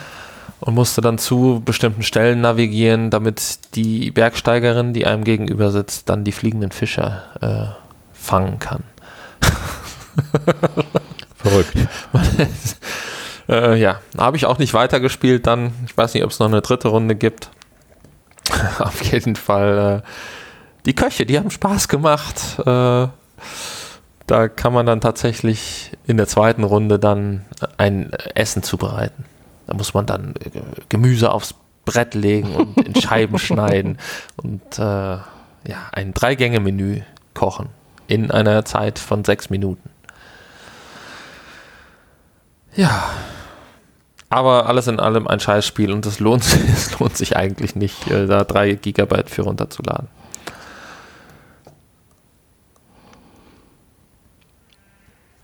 und 0.61 0.73
musste 0.73 1.01
dann 1.01 1.19
zu 1.19 1.61
bestimmten 1.63 2.01
Stellen 2.01 2.41
navigieren, 2.41 3.11
damit 3.11 3.75
die 3.75 4.09
Bergsteigerin, 4.09 4.93
die 4.93 5.05
einem 5.05 5.23
gegenüber 5.23 5.69
sitzt, 5.69 6.09
dann 6.09 6.23
die 6.23 6.31
fliegenden 6.31 6.71
Fische 6.71 7.21
äh, 7.41 7.65
fangen 8.13 8.57
kann. 8.57 8.83
Verrückt. 11.49 11.73
Äh, 13.49 13.79
ja, 13.79 14.01
habe 14.17 14.35
ich 14.35 14.45
auch 14.45 14.57
nicht 14.57 14.73
weitergespielt 14.73 15.47
dann. 15.47 15.71
Ich 15.85 15.95
weiß 15.95 16.13
nicht, 16.13 16.25
ob 16.25 16.31
es 16.31 16.39
noch 16.39 16.47
eine 16.47 16.61
dritte 16.61 16.89
Runde 16.89 17.15
gibt. 17.15 17.49
Auf 18.79 19.01
jeden 19.03 19.37
Fall. 19.37 20.03
Äh, 20.03 20.07
die 20.85 20.93
Köche, 20.93 21.25
die 21.25 21.37
haben 21.37 21.49
Spaß 21.49 21.87
gemacht. 21.87 22.59
Äh, 22.59 23.07
da 24.27 24.47
kann 24.49 24.73
man 24.73 24.85
dann 24.85 24.99
tatsächlich 24.99 25.91
in 26.05 26.17
der 26.17 26.27
zweiten 26.27 26.63
Runde 26.63 26.99
dann 26.99 27.45
ein 27.77 28.11
Essen 28.35 28.63
zubereiten. 28.63 29.23
Da 29.65 29.75
muss 29.75 29.93
man 29.93 30.05
dann 30.05 30.35
äh, 30.35 30.59
Gemüse 30.89 31.31
aufs 31.31 31.55
Brett 31.85 32.15
legen 32.15 32.53
und 32.53 32.77
in 32.85 32.95
Scheiben 33.01 33.39
schneiden 33.39 33.97
und 34.35 34.77
äh, 34.77 34.81
ja, 34.81 35.89
ein 35.93 36.13
Drei-Gänge-Menü 36.13 37.01
kochen 37.33 37.69
in 38.07 38.31
einer 38.31 38.65
Zeit 38.65 38.99
von 38.99 39.23
sechs 39.23 39.49
Minuten. 39.49 39.89
Ja, 42.77 43.09
aber 44.29 44.67
alles 44.67 44.87
in 44.87 44.99
allem 44.99 45.27
ein 45.27 45.39
Scheißspiel 45.39 45.91
und 45.91 46.05
es 46.05 46.19
lohnt, 46.19 46.43
es 46.73 46.99
lohnt 46.99 47.17
sich 47.17 47.35
eigentlich 47.35 47.75
nicht, 47.75 48.07
äh, 48.09 48.27
da 48.27 48.43
drei 48.43 48.73
Gigabyte 48.73 49.29
für 49.29 49.41
runterzuladen. 49.43 50.07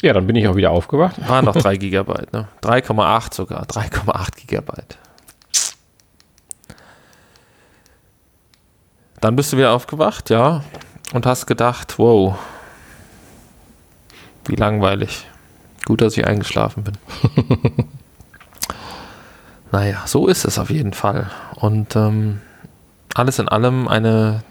Ja, 0.01 0.11
dann 0.11 0.27
bin 0.27 0.35
ich 0.35 0.47
auch 0.49 0.55
wieder 0.57 0.71
aufgewacht. 0.71 1.15
Waren 1.29 1.45
noch 1.45 1.55
drei 1.55 1.77
Gigabyte, 1.77 2.33
ne? 2.33 2.49
3,8 2.61 3.33
sogar, 3.33 3.65
3,8 3.65 4.35
Gigabyte. 4.35 4.97
Dann 9.21 9.37
bist 9.37 9.53
du 9.53 9.57
wieder 9.57 9.71
aufgewacht, 9.71 10.29
ja, 10.29 10.61
und 11.13 11.25
hast 11.25 11.47
gedacht, 11.47 11.97
wow, 11.97 12.37
wie 14.45 14.55
langweilig. 14.55 15.25
Gut, 15.85 16.01
dass 16.01 16.17
ich 16.17 16.25
eingeschlafen 16.25 16.83
bin. 16.83 16.97
naja, 19.71 20.03
so 20.05 20.27
ist 20.27 20.45
es 20.45 20.57
auf 20.57 20.69
jeden 20.69 20.93
Fall. 20.93 21.29
Und 21.55 21.95
ähm, 21.95 22.41
alles 23.15 23.39
in 23.39 23.49
allem 23.49 23.87
eine 23.87 24.43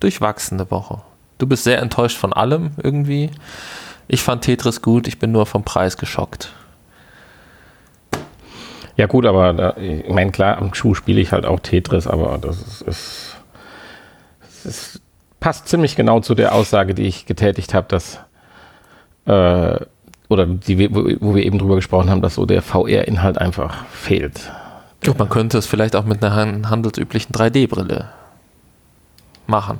durchwachsene 0.00 0.70
Woche. 0.70 1.02
Du 1.38 1.46
bist 1.46 1.64
sehr 1.64 1.80
enttäuscht 1.80 2.16
von 2.16 2.32
allem 2.32 2.70
irgendwie. 2.82 3.30
Ich 4.08 4.22
fand 4.22 4.44
Tetris 4.44 4.82
gut, 4.82 5.06
ich 5.08 5.18
bin 5.18 5.32
nur 5.32 5.46
vom 5.46 5.64
Preis 5.64 5.96
geschockt. 5.96 6.52
Ja 8.96 9.06
gut, 9.06 9.26
aber 9.26 9.52
da, 9.52 9.76
ich 9.76 10.08
meine, 10.08 10.30
klar, 10.30 10.56
am 10.56 10.72
Schuh 10.72 10.94
spiele 10.94 11.20
ich 11.20 11.32
halt 11.32 11.44
auch 11.44 11.60
Tetris, 11.60 12.06
aber 12.06 12.38
das 12.38 12.56
ist, 12.62 12.82
ist, 12.82 13.36
ist 14.64 15.00
passt 15.38 15.68
ziemlich 15.68 15.96
genau 15.96 16.20
zu 16.20 16.34
der 16.34 16.54
Aussage, 16.54 16.94
die 16.94 17.06
ich 17.06 17.26
getätigt 17.26 17.74
habe, 17.74 17.86
dass 17.88 18.20
äh, 19.26 19.78
oder 20.28 20.46
die, 20.46 20.94
wo, 21.20 21.34
wir 21.34 21.44
eben 21.44 21.58
drüber 21.58 21.76
gesprochen 21.76 22.10
haben, 22.10 22.22
dass 22.22 22.34
so 22.34 22.46
der 22.46 22.62
VR-Inhalt 22.62 23.38
einfach 23.38 23.84
fehlt. 23.86 24.50
Und 25.06 25.18
man 25.18 25.28
könnte 25.28 25.58
es 25.58 25.66
vielleicht 25.66 25.94
auch 25.94 26.04
mit 26.04 26.24
einer 26.24 26.34
han- 26.34 26.68
handelsüblichen 26.68 27.32
3D-Brille 27.32 28.08
machen. 29.46 29.78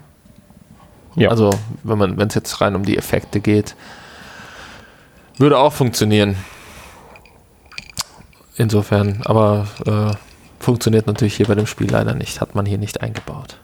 Ja. 1.16 1.30
Also, 1.30 1.50
wenn 1.82 1.98
man, 1.98 2.16
wenn 2.18 2.28
es 2.28 2.34
jetzt 2.34 2.60
rein 2.60 2.76
um 2.76 2.84
die 2.84 2.96
Effekte 2.96 3.40
geht, 3.40 3.74
würde 5.38 5.58
auch 5.58 5.72
funktionieren. 5.72 6.36
Insofern, 8.56 9.22
aber 9.24 9.66
äh, 9.84 10.14
funktioniert 10.62 11.06
natürlich 11.06 11.36
hier 11.36 11.46
bei 11.46 11.54
dem 11.54 11.66
Spiel 11.66 11.90
leider 11.90 12.14
nicht. 12.14 12.40
Hat 12.40 12.54
man 12.54 12.66
hier 12.66 12.78
nicht 12.78 13.00
eingebaut. 13.00 13.56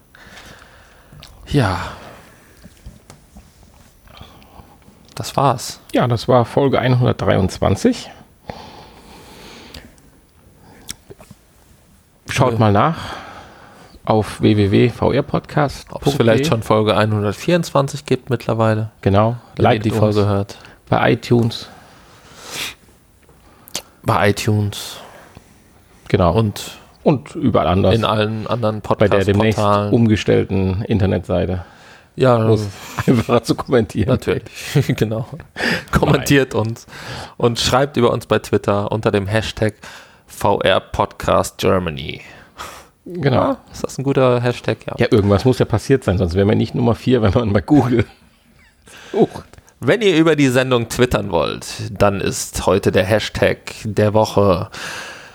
Ja. 1.49 1.79
Das 5.23 5.37
war's. 5.37 5.79
Ja, 5.93 6.09
das 6.09 6.27
war 6.27 6.45
Folge 6.45 6.81
123. 6.81 8.11
Schaut 12.29 12.55
Ja. 12.55 12.59
mal 12.59 12.73
nach 12.73 12.97
auf 14.05 14.41
www.vrpodcast. 14.41 15.87
Ob 15.93 16.05
es 16.09 16.15
vielleicht 16.15 16.47
schon 16.47 16.65
Folge 16.65 16.97
124 16.97 18.05
gibt 18.05 18.31
mittlerweile, 18.31 18.91
Genau. 19.03 19.37
wenn 19.55 19.71
ihr 19.75 19.79
die 19.79 19.91
Folge 19.93 20.27
hört. 20.27 20.59
bei 20.89 21.13
iTunes. 21.13 21.69
Bei 24.03 24.31
iTunes 24.31 24.97
Genau. 26.09 26.33
Und, 26.33 26.73
und 27.05 27.37
überall 27.37 27.69
anders. 27.69 27.95
in 27.95 28.05
allen 28.05 28.49
anderen 28.49 28.81
bei 28.81 29.07
der 29.07 29.25
demnächst 29.25 29.57
Podcast-Portalen. 29.61 29.93
umgestellten 29.93 30.83
Internetseite. 30.83 31.65
Ja, 32.17 32.49
es 32.53 32.69
einfacher 33.07 33.43
zu 33.43 33.55
kommentieren. 33.55 34.09
natürlich. 34.09 34.45
genau. 34.89 35.29
Kommentiert 35.91 36.55
uns 36.55 36.87
und 37.37 37.59
schreibt 37.59 37.97
über 37.97 38.11
uns 38.11 38.27
bei 38.27 38.39
Twitter 38.39 38.93
unter 38.93 39.11
dem 39.11 39.27
Hashtag 39.27 39.75
VR 40.27 40.81
Podcast 40.81 41.59
Germany. 41.59 42.21
Genau. 43.05 43.57
Ist 43.73 43.83
das 43.83 43.99
ein 43.99 44.05
guter 44.05 44.41
Hashtag? 44.41 44.79
Ja. 44.87 44.95
Ja, 44.99 45.07
irgendwas 45.11 45.45
muss 45.45 45.59
ja 45.59 45.65
passiert 45.65 46.05
sein, 46.05 46.19
sonst 46.19 46.35
wäre 46.35 46.47
man 46.47 46.59
nicht 46.59 46.75
Nummer 46.75 46.95
4, 46.95 47.23
wenn 47.23 47.33
man 47.33 47.53
bei 47.53 47.61
Google 47.61 48.05
sucht. 49.11 49.45
Wenn 49.81 50.01
ihr 50.01 50.17
über 50.17 50.37
die 50.37 50.49
Sendung 50.49 50.89
twittern 50.89 51.33
wollt, 51.33 51.67
dann 51.91 52.21
ist 52.21 52.67
heute 52.67 52.93
der 52.93 53.05
Hashtag 53.05 53.59
der 53.83 54.15
Woche 54.15 54.71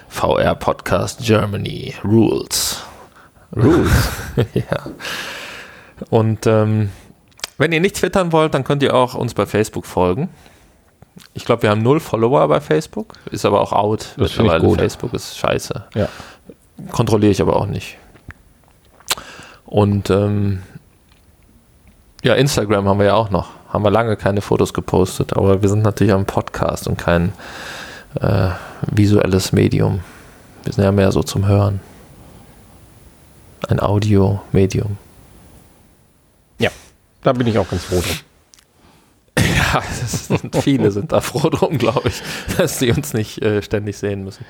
VR 0.07 0.55
Podcast 0.55 1.19
Germany 1.21 1.93
Rules. 2.03 2.81
Rules. 3.55 3.91
ja. 4.53 4.85
Und 6.09 6.45
ähm, 6.47 6.89
wenn 7.57 7.71
ihr 7.71 7.79
nicht 7.79 7.95
twittern 7.95 8.31
wollt, 8.31 8.53
dann 8.53 8.63
könnt 8.63 8.83
ihr 8.83 8.93
auch 8.93 9.15
uns 9.15 9.33
bei 9.33 9.45
Facebook 9.45 9.85
folgen. 9.85 10.29
Ich 11.33 11.45
glaube, 11.45 11.63
wir 11.63 11.71
haben 11.71 11.81
null 11.81 11.99
Follower 11.99 12.47
bei 12.47 12.61
Facebook, 12.61 13.13
ist 13.31 13.45
aber 13.45 13.61
auch 13.61 13.73
out. 13.73 14.13
Das 14.17 14.37
gut. 14.37 14.77
Facebook 14.77 15.13
ist 15.13 15.37
scheiße. 15.37 15.85
Ja. 15.95 16.09
Kontrolliere 16.91 17.31
ich 17.31 17.41
aber 17.41 17.55
auch 17.55 17.65
nicht. 17.65 17.97
Und 19.65 20.09
ähm, 20.11 20.61
ja, 22.23 22.35
Instagram 22.35 22.87
haben 22.87 22.99
wir 22.99 23.07
ja 23.07 23.15
auch 23.15 23.29
noch. 23.31 23.49
Haben 23.69 23.83
wir 23.83 23.91
lange 23.91 24.15
keine 24.15 24.41
Fotos 24.41 24.73
gepostet, 24.73 25.35
aber 25.35 25.61
wir 25.61 25.69
sind 25.69 25.83
natürlich 25.83 26.13
am 26.13 26.25
Podcast 26.25 26.87
und 26.87 26.97
kein 26.97 27.33
äh, 28.21 28.49
visuelles 28.91 29.51
Medium. 29.51 30.01
Wir 30.63 30.73
sind 30.73 30.83
ja 30.83 30.91
mehr 30.91 31.11
so 31.11 31.23
zum 31.23 31.47
Hören. 31.47 31.79
Ein 33.67 33.79
Audio-Medium. 33.79 34.97
Da 37.27 37.33
bin 37.33 37.45
ich 37.45 37.57
auch 37.57 37.69
ganz 37.69 37.83
froh 37.83 37.99
drum. 37.99 38.15
Ja, 39.57 39.81
sind, 39.81 40.55
viele 40.55 40.91
sind 40.91 41.11
da 41.11 41.19
froh 41.19 41.49
drum, 41.49 41.77
glaube 41.77 42.07
ich, 42.07 42.21
dass 42.57 42.79
sie 42.79 42.89
uns 42.89 43.13
nicht 43.13 43.41
äh, 43.41 43.61
ständig 43.61 43.97
sehen 43.97 44.23
müssen. 44.23 44.45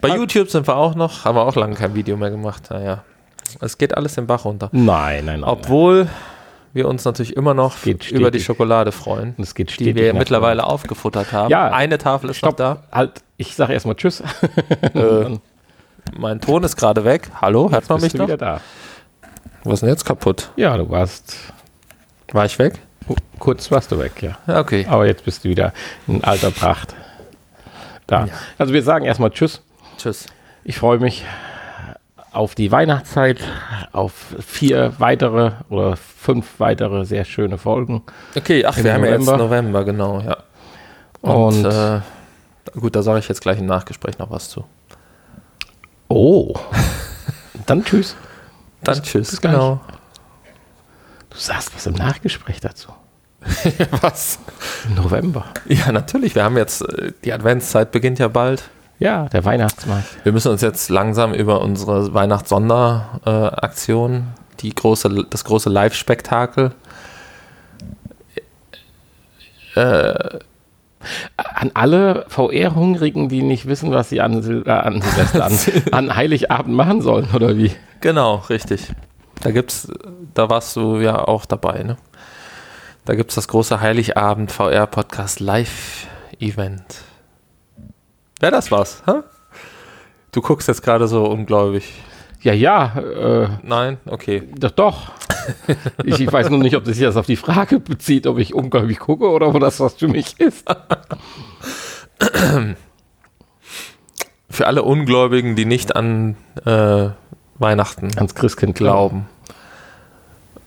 Bei. 0.00 0.14
YouTube 0.14 0.48
sind 0.48 0.68
wir 0.68 0.76
auch 0.76 0.94
noch, 0.94 1.24
haben 1.24 1.34
wir 1.36 1.42
auch 1.42 1.56
lange 1.56 1.74
kein 1.74 1.96
Video 1.96 2.16
mehr 2.16 2.30
gemacht. 2.30 2.70
Naja, 2.70 3.02
es 3.60 3.78
geht 3.78 3.96
alles 3.96 4.14
den 4.14 4.28
Bach 4.28 4.44
runter. 4.44 4.68
Nein, 4.70 5.24
nein, 5.24 5.40
nein. 5.40 5.50
Obwohl 5.50 6.08
wir 6.72 6.86
uns 6.86 7.04
natürlich 7.04 7.36
immer 7.36 7.52
noch 7.52 7.84
über 7.84 8.30
die 8.30 8.40
Schokolade 8.40 8.92
freuen, 8.92 9.34
die 9.36 9.96
wir 9.96 10.14
mittlerweile 10.14 10.62
rein. 10.62 10.70
aufgefuttert 10.70 11.32
haben. 11.32 11.50
Ja, 11.50 11.72
eine 11.72 11.98
Tafel 11.98 12.30
ist 12.30 12.36
stopp, 12.36 12.60
noch 12.60 12.76
da. 12.76 12.82
Halt, 12.92 13.24
ich 13.38 13.56
sage 13.56 13.72
erstmal 13.72 13.96
Tschüss. 13.96 14.22
Äh, 14.94 15.36
mein 16.16 16.40
Ton 16.40 16.62
ist 16.62 16.76
gerade 16.76 17.04
weg. 17.04 17.28
Hallo, 17.40 17.72
hört 17.72 17.88
man 17.88 18.00
mich 18.00 18.14
noch? 18.14 18.28
wieder 18.28 18.36
da. 18.36 18.60
Was 19.64 19.74
ist 19.74 19.80
denn 19.80 19.88
jetzt 19.88 20.04
kaputt? 20.04 20.52
Ja, 20.54 20.76
du 20.76 20.88
warst. 20.88 21.52
War 22.34 22.46
ich 22.46 22.58
weg? 22.58 22.80
Kurz 23.38 23.70
warst 23.70 23.92
du 23.92 23.98
weg, 24.00 24.20
ja. 24.20 24.58
okay. 24.58 24.86
Aber 24.88 25.06
jetzt 25.06 25.24
bist 25.24 25.44
du 25.44 25.50
wieder 25.50 25.72
in 26.08 26.24
alter 26.24 26.50
Pracht 26.50 26.92
da. 28.08 28.26
Ja. 28.26 28.32
Also 28.58 28.72
wir 28.72 28.82
sagen 28.82 29.04
erstmal 29.04 29.30
Tschüss. 29.30 29.62
Tschüss. 29.98 30.26
Ich 30.64 30.78
freue 30.78 30.98
mich 30.98 31.24
auf 32.32 32.56
die 32.56 32.72
Weihnachtszeit, 32.72 33.38
auf 33.92 34.34
vier 34.44 34.94
weitere 34.98 35.52
oder 35.68 35.96
fünf 35.96 36.58
weitere 36.58 37.04
sehr 37.04 37.24
schöne 37.24 37.56
Folgen. 37.56 38.02
Okay, 38.34 38.64
ach, 38.66 38.76
wir 38.78 38.92
haben 38.92 39.04
ja 39.04 39.12
jetzt 39.12 39.26
November, 39.26 39.84
genau, 39.84 40.20
ja. 40.20 40.38
Und, 41.20 41.64
Und 41.64 41.72
äh, 41.72 42.00
gut, 42.80 42.96
da 42.96 43.02
sage 43.04 43.20
ich 43.20 43.28
jetzt 43.28 43.42
gleich 43.42 43.60
im 43.60 43.66
Nachgespräch 43.66 44.18
noch 44.18 44.32
was 44.32 44.48
zu. 44.48 44.64
Oh. 46.08 46.52
Dann 47.66 47.84
tschüss. 47.84 48.16
Dann 48.82 48.98
bis, 48.98 49.04
tschüss, 49.04 49.30
bis 49.30 49.40
genau. 49.40 49.80
Du 51.34 51.40
sagst 51.40 51.74
was 51.74 51.86
im 51.86 51.94
Nachgespräch 51.94 52.60
dazu. 52.60 52.90
was? 54.00 54.38
Im 54.88 54.94
November. 54.94 55.44
Ja, 55.66 55.92
natürlich. 55.92 56.34
Wir 56.34 56.44
haben 56.44 56.56
jetzt, 56.56 56.80
äh, 56.82 57.12
die 57.24 57.32
Adventszeit 57.32 57.90
beginnt 57.90 58.20
ja 58.20 58.28
bald. 58.28 58.62
Ja, 59.00 59.28
der 59.28 59.44
Weihnachtsmarkt. 59.44 60.24
Wir 60.24 60.32
müssen 60.32 60.52
uns 60.52 60.62
jetzt 60.62 60.88
langsam 60.88 61.34
über 61.34 61.60
unsere 61.60 62.14
Weihnachtssonderaktion, 62.14 64.28
die 64.60 64.72
große, 64.72 65.26
das 65.28 65.44
große 65.44 65.68
Live-Spektakel, 65.68 66.70
äh, 69.74 70.38
an 71.36 71.72
alle 71.74 72.24
VR-Hungrigen, 72.28 73.28
die 73.28 73.42
nicht 73.42 73.66
wissen, 73.66 73.90
was 73.90 74.08
sie 74.08 74.20
an, 74.20 74.42
Sil 74.46 74.62
äh, 74.64 74.70
an 74.70 75.02
an, 75.34 75.58
an 75.90 76.16
Heiligabend 76.16 76.74
machen 76.74 77.02
sollen, 77.02 77.28
oder 77.34 77.58
wie? 77.58 77.72
Genau, 78.00 78.36
richtig. 78.48 78.88
Da 79.42 79.50
gibt's, 79.50 79.88
da 80.34 80.48
warst 80.48 80.76
du 80.76 80.98
ja 80.98 81.26
auch 81.26 81.44
dabei, 81.44 81.82
ne? 81.82 81.96
Da 83.04 83.14
gibt 83.14 83.30
es 83.30 83.34
das 83.34 83.48
große 83.48 83.80
Heiligabend 83.80 84.50
VR-Podcast 84.50 85.40
Live-Event. 85.40 87.02
Wäre 88.40 88.52
das 88.52 88.70
was? 88.70 89.02
Hä? 89.06 89.20
Du 90.32 90.40
guckst 90.40 90.68
jetzt 90.68 90.82
gerade 90.82 91.06
so 91.06 91.26
ungläubig. 91.26 91.92
Ja, 92.40 92.52
ja. 92.52 92.98
Äh, 92.98 93.48
Nein, 93.62 93.98
okay. 94.06 94.42
Doch, 94.58 94.70
doch. 94.70 95.12
ich, 96.04 96.20
ich, 96.20 96.32
weiß 96.32 96.48
nur 96.50 96.60
nicht, 96.60 96.76
ob 96.76 96.86
sich 96.86 96.98
das 96.98 97.16
auf 97.16 97.26
die 97.26 97.36
Frage 97.36 97.78
bezieht, 97.80 98.26
ob 98.26 98.38
ich 98.38 98.54
ungläubig 98.54 98.98
gucke 98.98 99.30
oder 99.30 99.48
ob 99.48 99.60
das 99.60 99.80
was 99.80 99.94
für 99.94 100.08
mich 100.08 100.40
ist. 100.40 100.66
für 104.50 104.66
alle 104.66 104.82
Ungläubigen, 104.82 105.56
die 105.56 105.66
nicht 105.66 105.94
an 105.94 106.36
äh, 106.64 107.10
Weihnachten 107.58 108.10
ans 108.16 108.34
Christkind 108.34 108.74
glauben. 108.74 109.28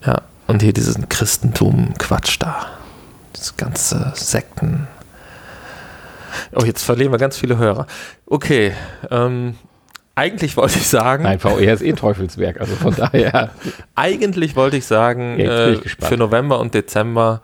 Ja, 0.05 0.21
und 0.47 0.61
hier 0.61 0.73
diesen 0.73 1.09
Christentum-Quatsch 1.09 2.37
da. 2.39 2.67
Das 3.33 3.57
ganze 3.57 4.13
Sekten. 4.15 4.87
Oh, 6.55 6.63
jetzt 6.63 6.83
verlieren 6.83 7.11
wir 7.11 7.17
ganz 7.17 7.37
viele 7.37 7.57
Hörer. 7.57 7.87
Okay, 8.25 8.73
ähm, 9.09 9.55
eigentlich 10.15 10.57
wollte 10.57 10.79
ich 10.79 10.87
sagen. 10.87 11.23
Nein, 11.23 11.39
VR 11.39 11.73
ist 11.73 11.83
eh 11.83 11.93
Teufelswerk, 11.93 12.59
also 12.59 12.75
von 12.75 12.95
daher. 12.95 13.51
eigentlich 13.95 14.55
wollte 14.55 14.77
ich 14.77 14.85
sagen, 14.85 15.39
ja, 15.39 15.69
ich 15.69 15.85
äh, 15.85 16.05
für 16.05 16.17
November 16.17 16.59
und 16.59 16.73
Dezember 16.73 17.41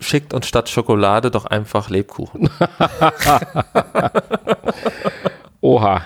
schickt 0.00 0.34
uns 0.34 0.46
statt 0.46 0.68
Schokolade 0.68 1.30
doch 1.30 1.46
einfach 1.46 1.88
Lebkuchen. 1.88 2.50
Oha. 5.60 6.02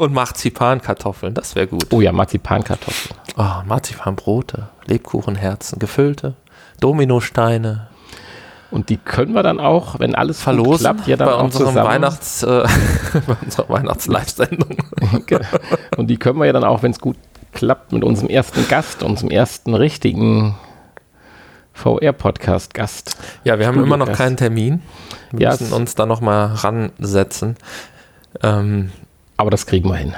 Und 0.00 0.14
Marzipankartoffeln, 0.14 1.34
das 1.34 1.54
wäre 1.54 1.66
gut. 1.66 1.88
Oh 1.90 2.00
ja, 2.00 2.10
Marzipankartoffeln. 2.10 3.20
Oh, 3.36 3.62
Marzipanbrote, 3.66 4.70
Lebkuchenherzen, 4.86 5.78
gefüllte, 5.78 6.36
Dominosteine. 6.80 7.88
Und 8.70 8.88
die 8.88 8.96
können 8.96 9.34
wir 9.34 9.42
dann 9.42 9.60
auch, 9.60 10.00
wenn 10.00 10.14
alles 10.14 10.40
verlosen, 10.40 10.84
klappt, 10.84 11.06
ja 11.06 11.18
dann 11.18 11.28
bei 11.28 11.34
auch 11.34 11.44
unserem 11.44 11.74
Weihnachts, 11.74 12.42
äh, 12.42 12.64
bei 13.26 13.36
unserer 13.44 13.68
Weihnachts-Live-Sendung. 13.68 14.78
Und 15.98 16.06
die 16.06 16.16
können 16.16 16.38
wir 16.38 16.46
ja 16.46 16.54
dann 16.54 16.64
auch, 16.64 16.82
wenn 16.82 16.92
es 16.92 17.00
gut 17.00 17.18
klappt, 17.52 17.92
mit 17.92 18.02
unserem 18.02 18.30
ersten 18.30 18.66
Gast, 18.68 19.02
unserem 19.02 19.30
ersten 19.30 19.74
richtigen 19.74 20.54
VR-Podcast-Gast. 21.74 23.18
Ja, 23.44 23.58
wir 23.58 23.66
haben 23.66 23.84
immer 23.84 23.98
noch 23.98 24.12
keinen 24.12 24.38
Termin. 24.38 24.80
Wir 25.30 25.40
ja, 25.40 25.50
müssen 25.50 25.74
uns 25.74 25.94
da 25.94 26.06
nochmal 26.06 26.54
ransetzen. 26.54 27.56
Ähm, 28.42 28.92
aber 29.40 29.50
das 29.50 29.66
kriegen 29.66 29.88
wir 29.88 29.96
hin. 29.96 30.14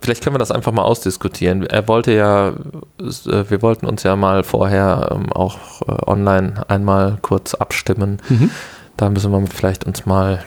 Vielleicht 0.00 0.22
können 0.22 0.34
wir 0.34 0.38
das 0.38 0.52
einfach 0.52 0.70
mal 0.70 0.82
ausdiskutieren. 0.82 1.66
Er 1.66 1.88
wollte 1.88 2.12
ja, 2.12 2.50
äh, 2.50 3.50
wir 3.50 3.60
wollten 3.60 3.86
uns 3.86 4.04
ja 4.04 4.14
mal 4.14 4.44
vorher 4.44 5.08
ähm, 5.10 5.32
auch 5.32 5.82
äh, 5.82 5.92
online 6.06 6.62
einmal 6.68 7.18
kurz 7.22 7.54
abstimmen. 7.54 8.18
Mhm. 8.28 8.50
Da 8.96 9.10
müssen 9.10 9.32
wir 9.32 9.46
vielleicht 9.48 9.84
uns 9.84 10.06
mal 10.06 10.44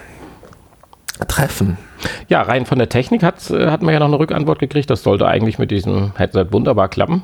treffen. 1.27 1.77
Ja, 2.29 2.41
rein 2.41 2.65
von 2.65 2.77
der 2.77 2.87
Technik 2.87 3.21
hat, 3.21 3.49
äh, 3.49 3.69
hat 3.69 3.81
man 3.81 3.93
ja 3.93 3.99
noch 3.99 4.07
eine 4.07 4.19
Rückantwort 4.19 4.59
gekriegt. 4.59 4.89
Das 4.89 5.03
sollte 5.03 5.27
eigentlich 5.27 5.59
mit 5.59 5.71
diesem 5.71 6.15
Headset 6.15 6.47
wunderbar 6.51 6.87
klappen. 6.87 7.23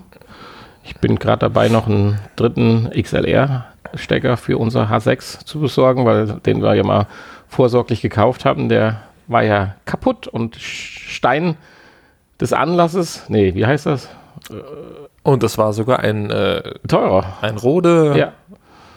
Ich 0.84 0.98
bin 0.98 1.18
gerade 1.20 1.40
dabei, 1.40 1.70
noch 1.70 1.88
einen 1.88 2.20
dritten 2.36 2.90
XLR-Stecker 2.90 4.36
für 4.36 4.58
unser 4.58 4.90
H6 4.90 5.46
zu 5.46 5.62
besorgen, 5.62 6.06
weil 6.06 6.28
den 6.46 6.62
wir 6.62 6.76
ja 6.76 6.84
mal 6.84 7.08
vorsorglich 7.48 8.02
gekauft 8.02 8.44
haben. 8.44 8.68
Der 8.68 9.02
war 9.28 9.44
ja 9.44 9.76
kaputt 9.86 10.28
und 10.28 10.56
Stein 10.56 11.58
des 12.40 12.54
Anlasses, 12.54 13.26
nee, 13.30 13.54
wie 13.56 13.66
heißt 13.66 13.86
das? 13.86 14.10
Und 15.24 15.42
das 15.44 15.58
war 15.58 15.74
sogar 15.74 16.00
ein 16.00 16.30
äh, 16.30 16.62
teurer, 16.88 17.38
ein 17.42 17.58
Rode 17.58 18.16
ja. 18.16 18.34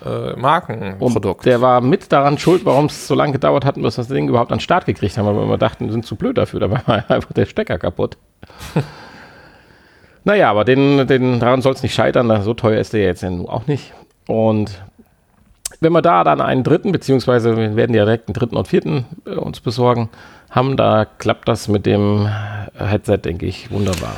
äh, 0.05 0.37
Markenprodukt. 0.37 1.41
Und 1.41 1.47
der 1.47 1.61
war 1.61 1.81
mit 1.81 2.13
daran 2.13 2.37
schuld, 2.39 2.65
warum 2.65 2.87
es 2.87 3.07
so 3.07 3.15
lange 3.15 3.33
gedauert 3.33 3.65
hat, 3.65 3.77
bis 3.77 3.97
wir 3.97 4.03
das 4.03 4.09
Ding 4.09 4.29
überhaupt 4.29 4.53
an 4.53 4.59
den 4.59 4.63
Start 4.63 4.85
gekriegt 4.85 5.17
haben, 5.17 5.27
weil 5.27 5.49
wir 5.49 5.59
dachten, 5.59 5.87
wir 5.87 5.93
sind 5.93 6.05
zu 6.05 6.17
blöd 6.17 6.37
dafür. 6.37 6.61
Da 6.61 6.71
war 6.71 6.87
einfach 7.09 7.33
der 7.33 7.47
Stecker 7.47 7.79
kaputt. 7.79 8.19
naja, 10.25 10.51
aber 10.51 10.65
den, 10.65 11.07
den, 11.07 11.41
daran 11.41 11.63
soll 11.63 11.73
es 11.73 11.83
nicht 11.83 11.95
scheitern. 11.95 12.43
So 12.43 12.53
teuer 12.53 12.81
ist 12.81 12.93
der 12.93 13.03
jetzt 13.03 13.23
ja 13.23 13.31
auch 13.31 13.67
nicht. 13.67 13.95
Und 14.27 14.83
wenn 15.81 15.93
wir 15.93 16.03
da 16.03 16.25
dann 16.25 16.41
einen 16.41 16.65
dritten, 16.65 16.93
beziehungsweise 16.93 17.57
wir 17.57 17.77
werden 17.77 17.95
ja 17.95 18.05
direkt 18.05 18.29
einen 18.29 18.35
dritten 18.35 18.57
und 18.57 18.69
vierten 18.69 19.07
äh, 19.27 19.31
uns 19.31 19.61
besorgen, 19.61 20.11
haben, 20.51 20.77
da 20.77 21.05
klappt 21.05 21.49
das 21.49 21.69
mit 21.69 21.85
dem 21.85 22.29
Headset, 22.75 23.19
denke 23.19 23.47
ich, 23.47 23.71
wunderbar. 23.71 24.17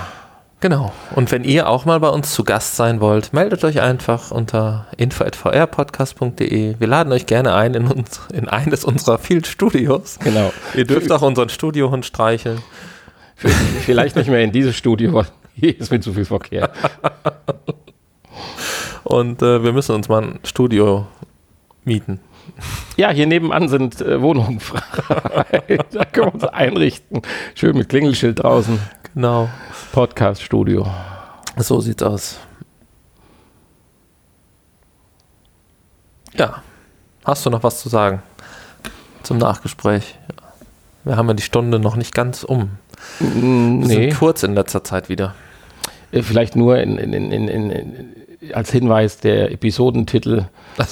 Genau. 0.60 0.92
Und 1.14 1.32
wenn 1.32 1.42
ihr 1.42 1.68
auch 1.68 1.86
mal 1.86 1.98
bei 2.00 2.10
uns 2.10 2.34
zu 2.34 2.44
Gast 2.44 2.76
sein 2.76 3.00
wollt, 3.00 3.32
meldet 3.32 3.64
euch 3.64 3.80
einfach 3.80 4.30
unter 4.30 4.86
info.vrpodcast.de. 4.98 6.74
Wir 6.78 6.86
laden 6.86 7.12
euch 7.14 7.24
gerne 7.24 7.54
ein 7.54 7.72
in, 7.72 7.86
uns, 7.86 8.20
in 8.30 8.46
eines 8.46 8.84
unserer 8.84 9.18
vielen 9.18 9.44
Studios. 9.44 10.18
Genau. 10.22 10.52
Ihr 10.74 10.84
dürft 10.84 11.10
auch 11.12 11.22
unseren 11.22 11.48
Studiohund 11.48 12.04
streicheln. 12.04 12.60
Vielleicht 13.36 14.16
nicht 14.16 14.28
mehr 14.28 14.42
in 14.42 14.52
dieses 14.52 14.76
Studio, 14.76 15.14
weil 15.14 15.26
hier 15.54 15.78
ist 15.78 15.90
mir 15.90 16.00
zu 16.00 16.12
viel 16.12 16.26
Verkehr. 16.26 16.70
Und 19.04 19.40
äh, 19.40 19.64
wir 19.64 19.72
müssen 19.72 19.94
uns 19.94 20.10
mal 20.10 20.22
ein 20.22 20.40
Studio 20.44 21.06
mieten. 21.84 22.20
Ja, 22.96 23.10
hier 23.10 23.26
nebenan 23.26 23.68
sind 23.68 24.00
äh, 24.00 24.20
Wohnungen 24.20 24.60
frei. 24.60 24.82
da 25.92 26.04
können 26.04 26.26
wir 26.26 26.34
uns 26.34 26.44
einrichten. 26.44 27.22
Schön 27.54 27.76
mit 27.76 27.88
Klingelschild 27.88 28.42
draußen. 28.42 28.78
Genau. 29.14 29.48
Podcast-Studio. 29.92 30.86
So 31.56 31.80
sieht's 31.80 32.02
aus. 32.02 32.38
Ja. 36.34 36.62
Hast 37.24 37.44
du 37.44 37.50
noch 37.50 37.62
was 37.62 37.80
zu 37.80 37.88
sagen 37.88 38.22
zum 39.22 39.38
Nachgespräch? 39.38 40.18
Wir 41.04 41.16
haben 41.16 41.28
ja 41.28 41.34
die 41.34 41.42
Stunde 41.42 41.78
noch 41.78 41.96
nicht 41.96 42.14
ganz 42.14 42.44
um. 42.44 42.70
Wir 43.18 43.28
Nee, 43.28 43.86
sind 44.10 44.18
kurz 44.18 44.42
in 44.42 44.54
letzter 44.54 44.84
Zeit 44.84 45.08
wieder. 45.08 45.34
Äh, 46.12 46.22
vielleicht 46.22 46.56
nur 46.56 46.78
in, 46.78 46.98
in, 46.98 47.32
in, 47.48 48.14
als 48.54 48.70
Hinweis 48.70 49.18
der 49.18 49.52
Episodentitel. 49.52 50.44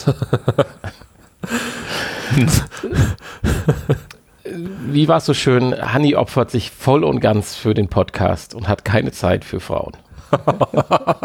Wie 4.45 5.09
war 5.09 5.19
es 5.19 5.27
so 5.27 5.35
schön? 5.35 5.75
Hanni 5.93 6.15
opfert 6.15 6.51
sich 6.51 6.71
voll 6.71 7.05
und 7.05 7.21
ganz 7.21 7.55
für 7.57 7.75
den 7.75 7.89
Podcast 7.89 8.55
und 8.55 8.69
hat 8.69 8.85
keine 8.85 9.13
Zeit 9.13 9.45
für 9.45 9.61
Frauen. 9.61 9.93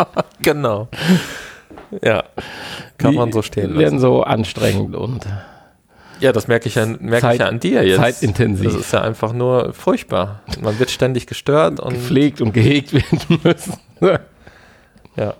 Genau. 0.42 0.90
Ja. 2.02 2.26
Kann 2.98 3.12
Die 3.12 3.18
man 3.18 3.32
so 3.32 3.42
stehen 3.42 3.70
lassen. 3.70 3.80
werden 3.80 4.00
so 4.00 4.24
anstrengend 4.24 4.94
und 4.94 5.26
Ja, 6.24 6.32
das 6.32 6.48
merke 6.48 6.70
ich 6.70 6.76
ja, 6.76 6.86
merke 6.86 7.20
Zeit- 7.22 7.34
ich 7.36 7.40
ja 7.42 7.48
an 7.48 7.60
dir 7.60 7.84
jetzt. 7.86 7.98
zeitintensiv. 7.98 8.72
Das 8.72 8.76
ist 8.82 8.94
ja 8.94 9.02
einfach 9.02 9.34
nur 9.34 9.74
furchtbar. 9.74 10.40
Man 10.62 10.80
wird 10.80 10.90
ständig 10.90 11.28
gestört 11.28 11.80
und 11.82 11.94
gepflegt 11.94 12.40
und 12.42 12.54
gehegt 12.54 12.94
werden 12.94 13.40
müssen. 13.44 13.78
ja. 15.18 15.34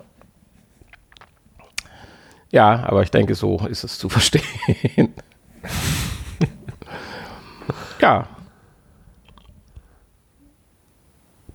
Ja, 2.52 2.84
aber 2.86 3.02
ich 3.02 3.10
denke, 3.10 3.34
so 3.34 3.66
ist 3.68 3.84
es 3.84 3.98
zu 3.98 4.10
verstehen. 4.10 4.44
ja. 8.02 8.28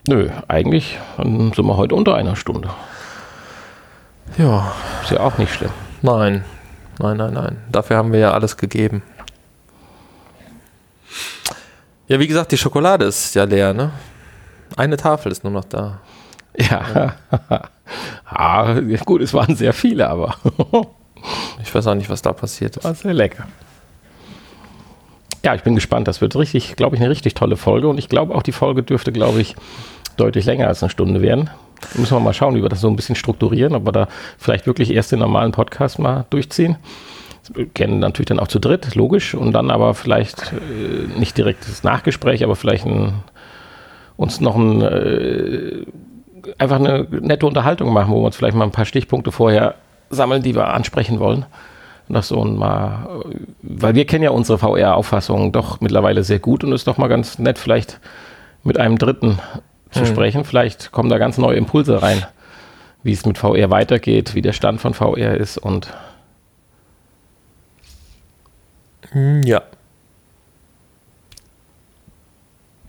Nö, 0.08 0.30
eigentlich 0.48 0.98
sind 1.18 1.56
wir 1.58 1.76
heute 1.76 1.94
unter 1.94 2.14
einer 2.14 2.34
Stunde. 2.34 2.70
Ja, 4.38 4.72
Ist 5.02 5.10
ja 5.12 5.20
auch 5.20 5.38
nicht 5.38 5.52
schlimm. 5.52 5.70
nein. 6.02 6.44
Nein, 7.00 7.16
nein, 7.16 7.32
nein. 7.32 7.56
Dafür 7.70 7.96
haben 7.96 8.10
wir 8.12 8.18
ja 8.18 8.32
alles 8.32 8.56
gegeben. 8.56 9.04
Ja, 12.08 12.18
wie 12.18 12.26
gesagt, 12.26 12.52
die 12.52 12.58
Schokolade 12.58 13.04
ist 13.04 13.34
ja 13.34 13.44
leer, 13.44 13.72
ne? 13.74 13.92
Eine 14.76 14.96
Tafel 14.96 15.30
ist 15.30 15.44
nur 15.44 15.52
noch 15.52 15.64
da. 15.64 16.00
Ja. 16.56 17.14
ah, 18.24 18.80
gut, 19.04 19.22
es 19.22 19.32
waren 19.32 19.54
sehr 19.54 19.72
viele, 19.72 20.08
aber 20.08 20.34
Ich 21.62 21.74
weiß 21.74 21.86
auch 21.86 21.94
nicht, 21.94 22.10
was 22.10 22.22
da 22.22 22.32
passiert 22.32 22.76
ist. 22.76 22.84
war 22.84 22.94
sehr 22.94 23.14
lecker. 23.14 23.46
Ja, 25.44 25.54
ich 25.54 25.62
bin 25.62 25.74
gespannt. 25.74 26.08
Das 26.08 26.20
wird 26.20 26.34
richtig, 26.36 26.76
glaube 26.76 26.96
ich, 26.96 27.02
eine 27.02 27.10
richtig 27.10 27.34
tolle 27.34 27.56
Folge. 27.56 27.88
Und 27.88 27.98
ich 27.98 28.08
glaube 28.08 28.34
auch, 28.34 28.42
die 28.42 28.52
Folge 28.52 28.82
dürfte, 28.82 29.12
glaube 29.12 29.40
ich, 29.40 29.54
deutlich 30.16 30.44
länger 30.46 30.66
als 30.66 30.82
eine 30.82 30.90
Stunde 30.90 31.22
werden. 31.22 31.50
Müssen 31.94 32.16
wir 32.16 32.20
mal 32.20 32.34
schauen, 32.34 32.56
wie 32.56 32.62
wir 32.62 32.68
das 32.68 32.80
so 32.80 32.88
ein 32.88 32.96
bisschen 32.96 33.14
strukturieren, 33.14 33.74
ob 33.74 33.86
wir 33.86 33.92
da 33.92 34.08
vielleicht 34.36 34.66
wirklich 34.66 34.90
erst 34.90 35.12
den 35.12 35.20
normalen 35.20 35.52
Podcast 35.52 35.98
mal 35.98 36.26
durchziehen. 36.30 36.76
Kennen 37.74 37.98
natürlich 37.98 38.26
dann 38.26 38.40
auch 38.40 38.48
zu 38.48 38.58
dritt, 38.58 38.94
logisch. 38.94 39.34
Und 39.34 39.52
dann 39.52 39.70
aber 39.70 39.94
vielleicht 39.94 40.52
äh, 40.52 41.18
nicht 41.18 41.36
direkt 41.38 41.66
das 41.68 41.82
Nachgespräch, 41.82 42.44
aber 42.44 42.56
vielleicht 42.56 42.86
ein, 42.86 43.14
uns 44.16 44.40
noch 44.40 44.56
ein, 44.56 44.82
äh, 44.82 45.84
einfach 46.58 46.76
eine 46.76 47.06
nette 47.10 47.46
Unterhaltung 47.46 47.92
machen, 47.92 48.12
wo 48.12 48.20
wir 48.20 48.26
uns 48.26 48.36
vielleicht 48.36 48.56
mal 48.56 48.64
ein 48.64 48.70
paar 48.72 48.84
Stichpunkte 48.84 49.32
vorher 49.32 49.74
sammeln, 50.10 50.42
die 50.42 50.54
wir 50.54 50.68
ansprechen 50.74 51.20
wollen. 51.20 51.46
Das 52.10 52.28
so 52.28 52.42
mal, 52.42 53.22
äh, 53.30 53.36
weil 53.62 53.94
wir 53.94 54.06
kennen 54.06 54.24
ja 54.24 54.30
unsere 54.30 54.58
VR-Auffassung 54.58 55.52
doch 55.52 55.80
mittlerweile 55.80 56.24
sehr 56.24 56.38
gut 56.38 56.64
und 56.64 56.72
es 56.72 56.82
ist 56.82 56.88
doch 56.88 56.98
mal 56.98 57.08
ganz 57.08 57.38
nett, 57.38 57.58
vielleicht 57.58 58.00
mit 58.64 58.78
einem 58.78 58.98
Dritten 58.98 59.38
zu 59.90 60.00
Mhm. 60.00 60.06
sprechen. 60.06 60.44
Vielleicht 60.44 60.90
kommen 60.92 61.08
da 61.10 61.18
ganz 61.18 61.38
neue 61.38 61.56
Impulse 61.56 62.02
rein, 62.02 62.24
wie 63.02 63.12
es 63.12 63.24
mit 63.26 63.38
VR 63.38 63.70
weitergeht, 63.70 64.34
wie 64.34 64.42
der 64.42 64.52
Stand 64.52 64.80
von 64.80 64.94
VR 64.94 65.34
ist 65.36 65.58
und 65.58 65.86
Hm, 65.86 65.92
Ja. 69.14 69.62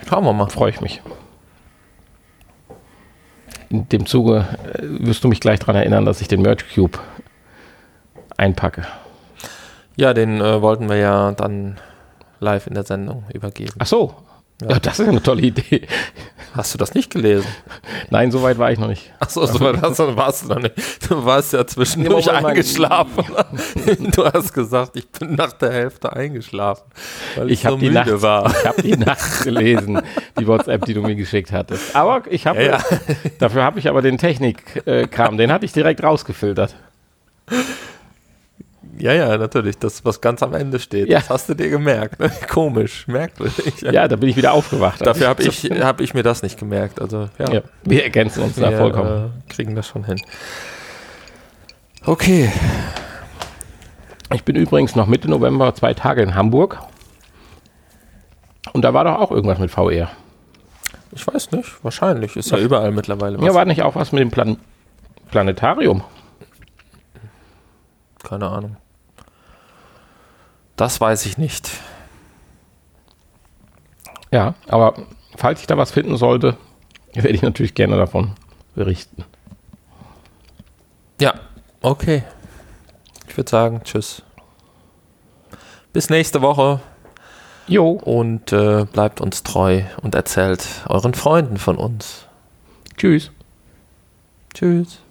Schauen 0.07 0.23
wir 0.23 0.33
mal. 0.33 0.49
freue 0.49 0.71
ich 0.71 0.81
mich. 0.81 1.01
In 3.69 3.87
dem 3.89 4.05
Zuge 4.05 4.45
äh, 4.73 5.05
wirst 5.05 5.23
du 5.23 5.27
mich 5.27 5.39
gleich 5.39 5.59
daran 5.59 5.75
erinnern, 5.75 6.05
dass 6.05 6.21
ich 6.21 6.27
den 6.27 6.41
Merge 6.41 6.65
Cube 6.73 6.99
einpacke. 8.37 8.87
Ja, 9.95 10.13
den 10.13 10.41
äh, 10.41 10.61
wollten 10.61 10.89
wir 10.89 10.95
ja 10.95 11.31
dann 11.33 11.77
live 12.39 12.67
in 12.67 12.73
der 12.73 12.83
Sendung 12.83 13.25
übergeben. 13.33 13.73
Ach 13.79 13.85
so. 13.85 14.15
Ja. 14.61 14.69
Ja. 14.71 14.79
das 14.79 14.99
ist 14.99 15.07
eine 15.07 15.21
tolle 15.23 15.41
Idee. 15.41 15.87
Hast 16.53 16.73
du 16.73 16.77
das 16.79 16.93
nicht 16.95 17.11
gelesen? 17.11 17.45
Nein, 18.09 18.31
so 18.31 18.41
weit 18.41 18.57
war 18.57 18.71
ich 18.71 18.79
noch 18.79 18.87
nicht. 18.87 19.13
Achso, 19.19 19.45
so 19.45 19.59
weit 19.61 19.81
warst 19.81 20.43
du 20.43 20.47
noch 20.49 20.59
nicht. 20.59 20.73
Du 21.09 21.23
warst 21.23 21.53
ja 21.53 21.65
zwischendurch 21.65 22.25
mal. 22.25 22.43
eingeschlafen. 22.45 23.23
du 24.15 24.25
hast 24.25 24.51
gesagt, 24.53 24.95
ich 24.97 25.07
bin 25.09 25.35
nach 25.35 25.53
der 25.53 25.71
Hälfte 25.71 26.11
eingeschlafen, 26.11 26.83
weil 27.35 27.47
ich, 27.51 27.59
Ich 27.59 27.65
habe 27.65 27.75
so 27.75 27.79
die, 27.79 27.85
müde 27.89 27.99
Nacht- 27.99 28.21
war. 28.21 28.49
ich 28.51 28.65
hab 28.65 28.75
die 28.81 28.97
Nacht 28.97 29.43
gelesen, 29.43 30.01
die 30.39 30.47
WhatsApp, 30.47 30.85
die 30.85 30.93
du 30.95 31.01
mir 31.01 31.15
geschickt 31.15 31.51
hattest. 31.51 31.95
Aber 31.95 32.23
ich 32.29 32.47
habe, 32.47 32.63
Ja, 32.63 32.71
ja. 32.79 32.83
dafür 33.37 33.63
habe 33.63 33.77
ich 33.79 33.87
aber 33.87 34.01
den 34.01 34.17
Technik-Kram, 34.17 35.37
den 35.37 35.51
hatte 35.51 35.65
ich 35.65 35.71
direkt 35.71 36.03
rausgefiltert. 36.03 36.75
Ja, 38.99 39.13
ja, 39.13 39.37
natürlich. 39.37 39.77
Das, 39.77 40.03
was 40.05 40.19
ganz 40.21 40.43
am 40.43 40.53
Ende 40.53 40.79
steht, 40.79 41.07
Ja. 41.09 41.19
das 41.19 41.29
hast 41.29 41.49
du 41.49 41.53
dir 41.53 41.69
gemerkt. 41.69 42.19
Ne? 42.19 42.29
Komisch, 42.49 43.07
merkwürdig. 43.07 43.81
Ja, 43.81 44.07
da 44.07 44.15
bin 44.17 44.29
ich 44.29 44.35
wieder 44.35 44.51
aufgewacht. 44.53 45.05
Dafür 45.05 45.27
habe 45.29 45.43
ich, 45.43 45.63
hab 45.81 46.01
ich 46.01 46.13
mir 46.13 46.23
das 46.23 46.43
nicht 46.43 46.59
gemerkt. 46.59 47.01
Also, 47.01 47.29
ja, 47.37 47.51
Ja, 47.51 47.61
wir 47.83 48.03
ergänzen 48.03 48.43
uns 48.43 48.55
da 48.55 48.69
wir 48.71 48.77
vollkommen. 48.77 49.31
äh, 49.47 49.51
kriegen 49.53 49.75
das 49.75 49.87
schon 49.87 50.03
hin. 50.03 50.17
Okay. 52.05 52.51
Ich 54.33 54.43
bin 54.43 54.55
übrigens 54.55 54.95
noch 54.95 55.07
Mitte 55.07 55.29
November 55.29 55.73
zwei 55.75 55.93
Tage 55.93 56.21
in 56.21 56.35
Hamburg. 56.35 56.79
Und 58.73 58.83
da 58.83 58.93
war 58.93 59.03
doch 59.03 59.19
auch 59.19 59.31
irgendwas 59.31 59.59
mit 59.59 59.71
VR. 59.71 60.09
Ich 61.11 61.25
weiß 61.25 61.51
nicht, 61.51 61.83
wahrscheinlich. 61.83 62.35
Ist 62.35 62.51
ja 62.51 62.59
überall 62.59 62.91
mittlerweile 62.91 63.37
was. 63.39 63.45
Ja, 63.45 63.53
war 63.55 63.65
nicht 63.65 63.81
auch 63.81 63.95
was 63.95 64.11
mit 64.11 64.21
dem 64.21 64.29
Plan 64.29 64.57
Planetarium? 65.31 66.03
Keine 68.23 68.47
Ahnung. 68.47 68.77
Das 70.79 71.01
weiß 71.01 71.25
ich 71.25 71.37
nicht. 71.37 71.69
Ja, 74.31 74.55
aber 74.69 74.93
falls 75.35 75.59
ich 75.59 75.67
da 75.67 75.77
was 75.77 75.91
finden 75.91 76.15
sollte, 76.15 76.55
werde 77.13 77.31
ich 77.31 77.41
natürlich 77.41 77.73
gerne 77.73 77.97
davon 77.97 78.31
berichten. 78.75 79.25
Ja, 81.19 81.33
okay. 81.81 82.23
Ich 83.27 83.35
würde 83.35 83.49
sagen, 83.49 83.81
tschüss. 83.83 84.23
Bis 85.91 86.09
nächste 86.09 86.41
Woche 86.41 86.79
Jo, 87.67 87.89
und 87.89 88.53
äh, 88.53 88.85
bleibt 88.85 89.19
uns 89.19 89.43
treu 89.43 89.81
und 90.01 90.15
erzählt 90.15 90.65
euren 90.87 91.13
Freunden 91.13 91.57
von 91.57 91.75
uns. 91.75 92.25
tschüss. 92.95 93.31
Tschüss. 94.53 95.01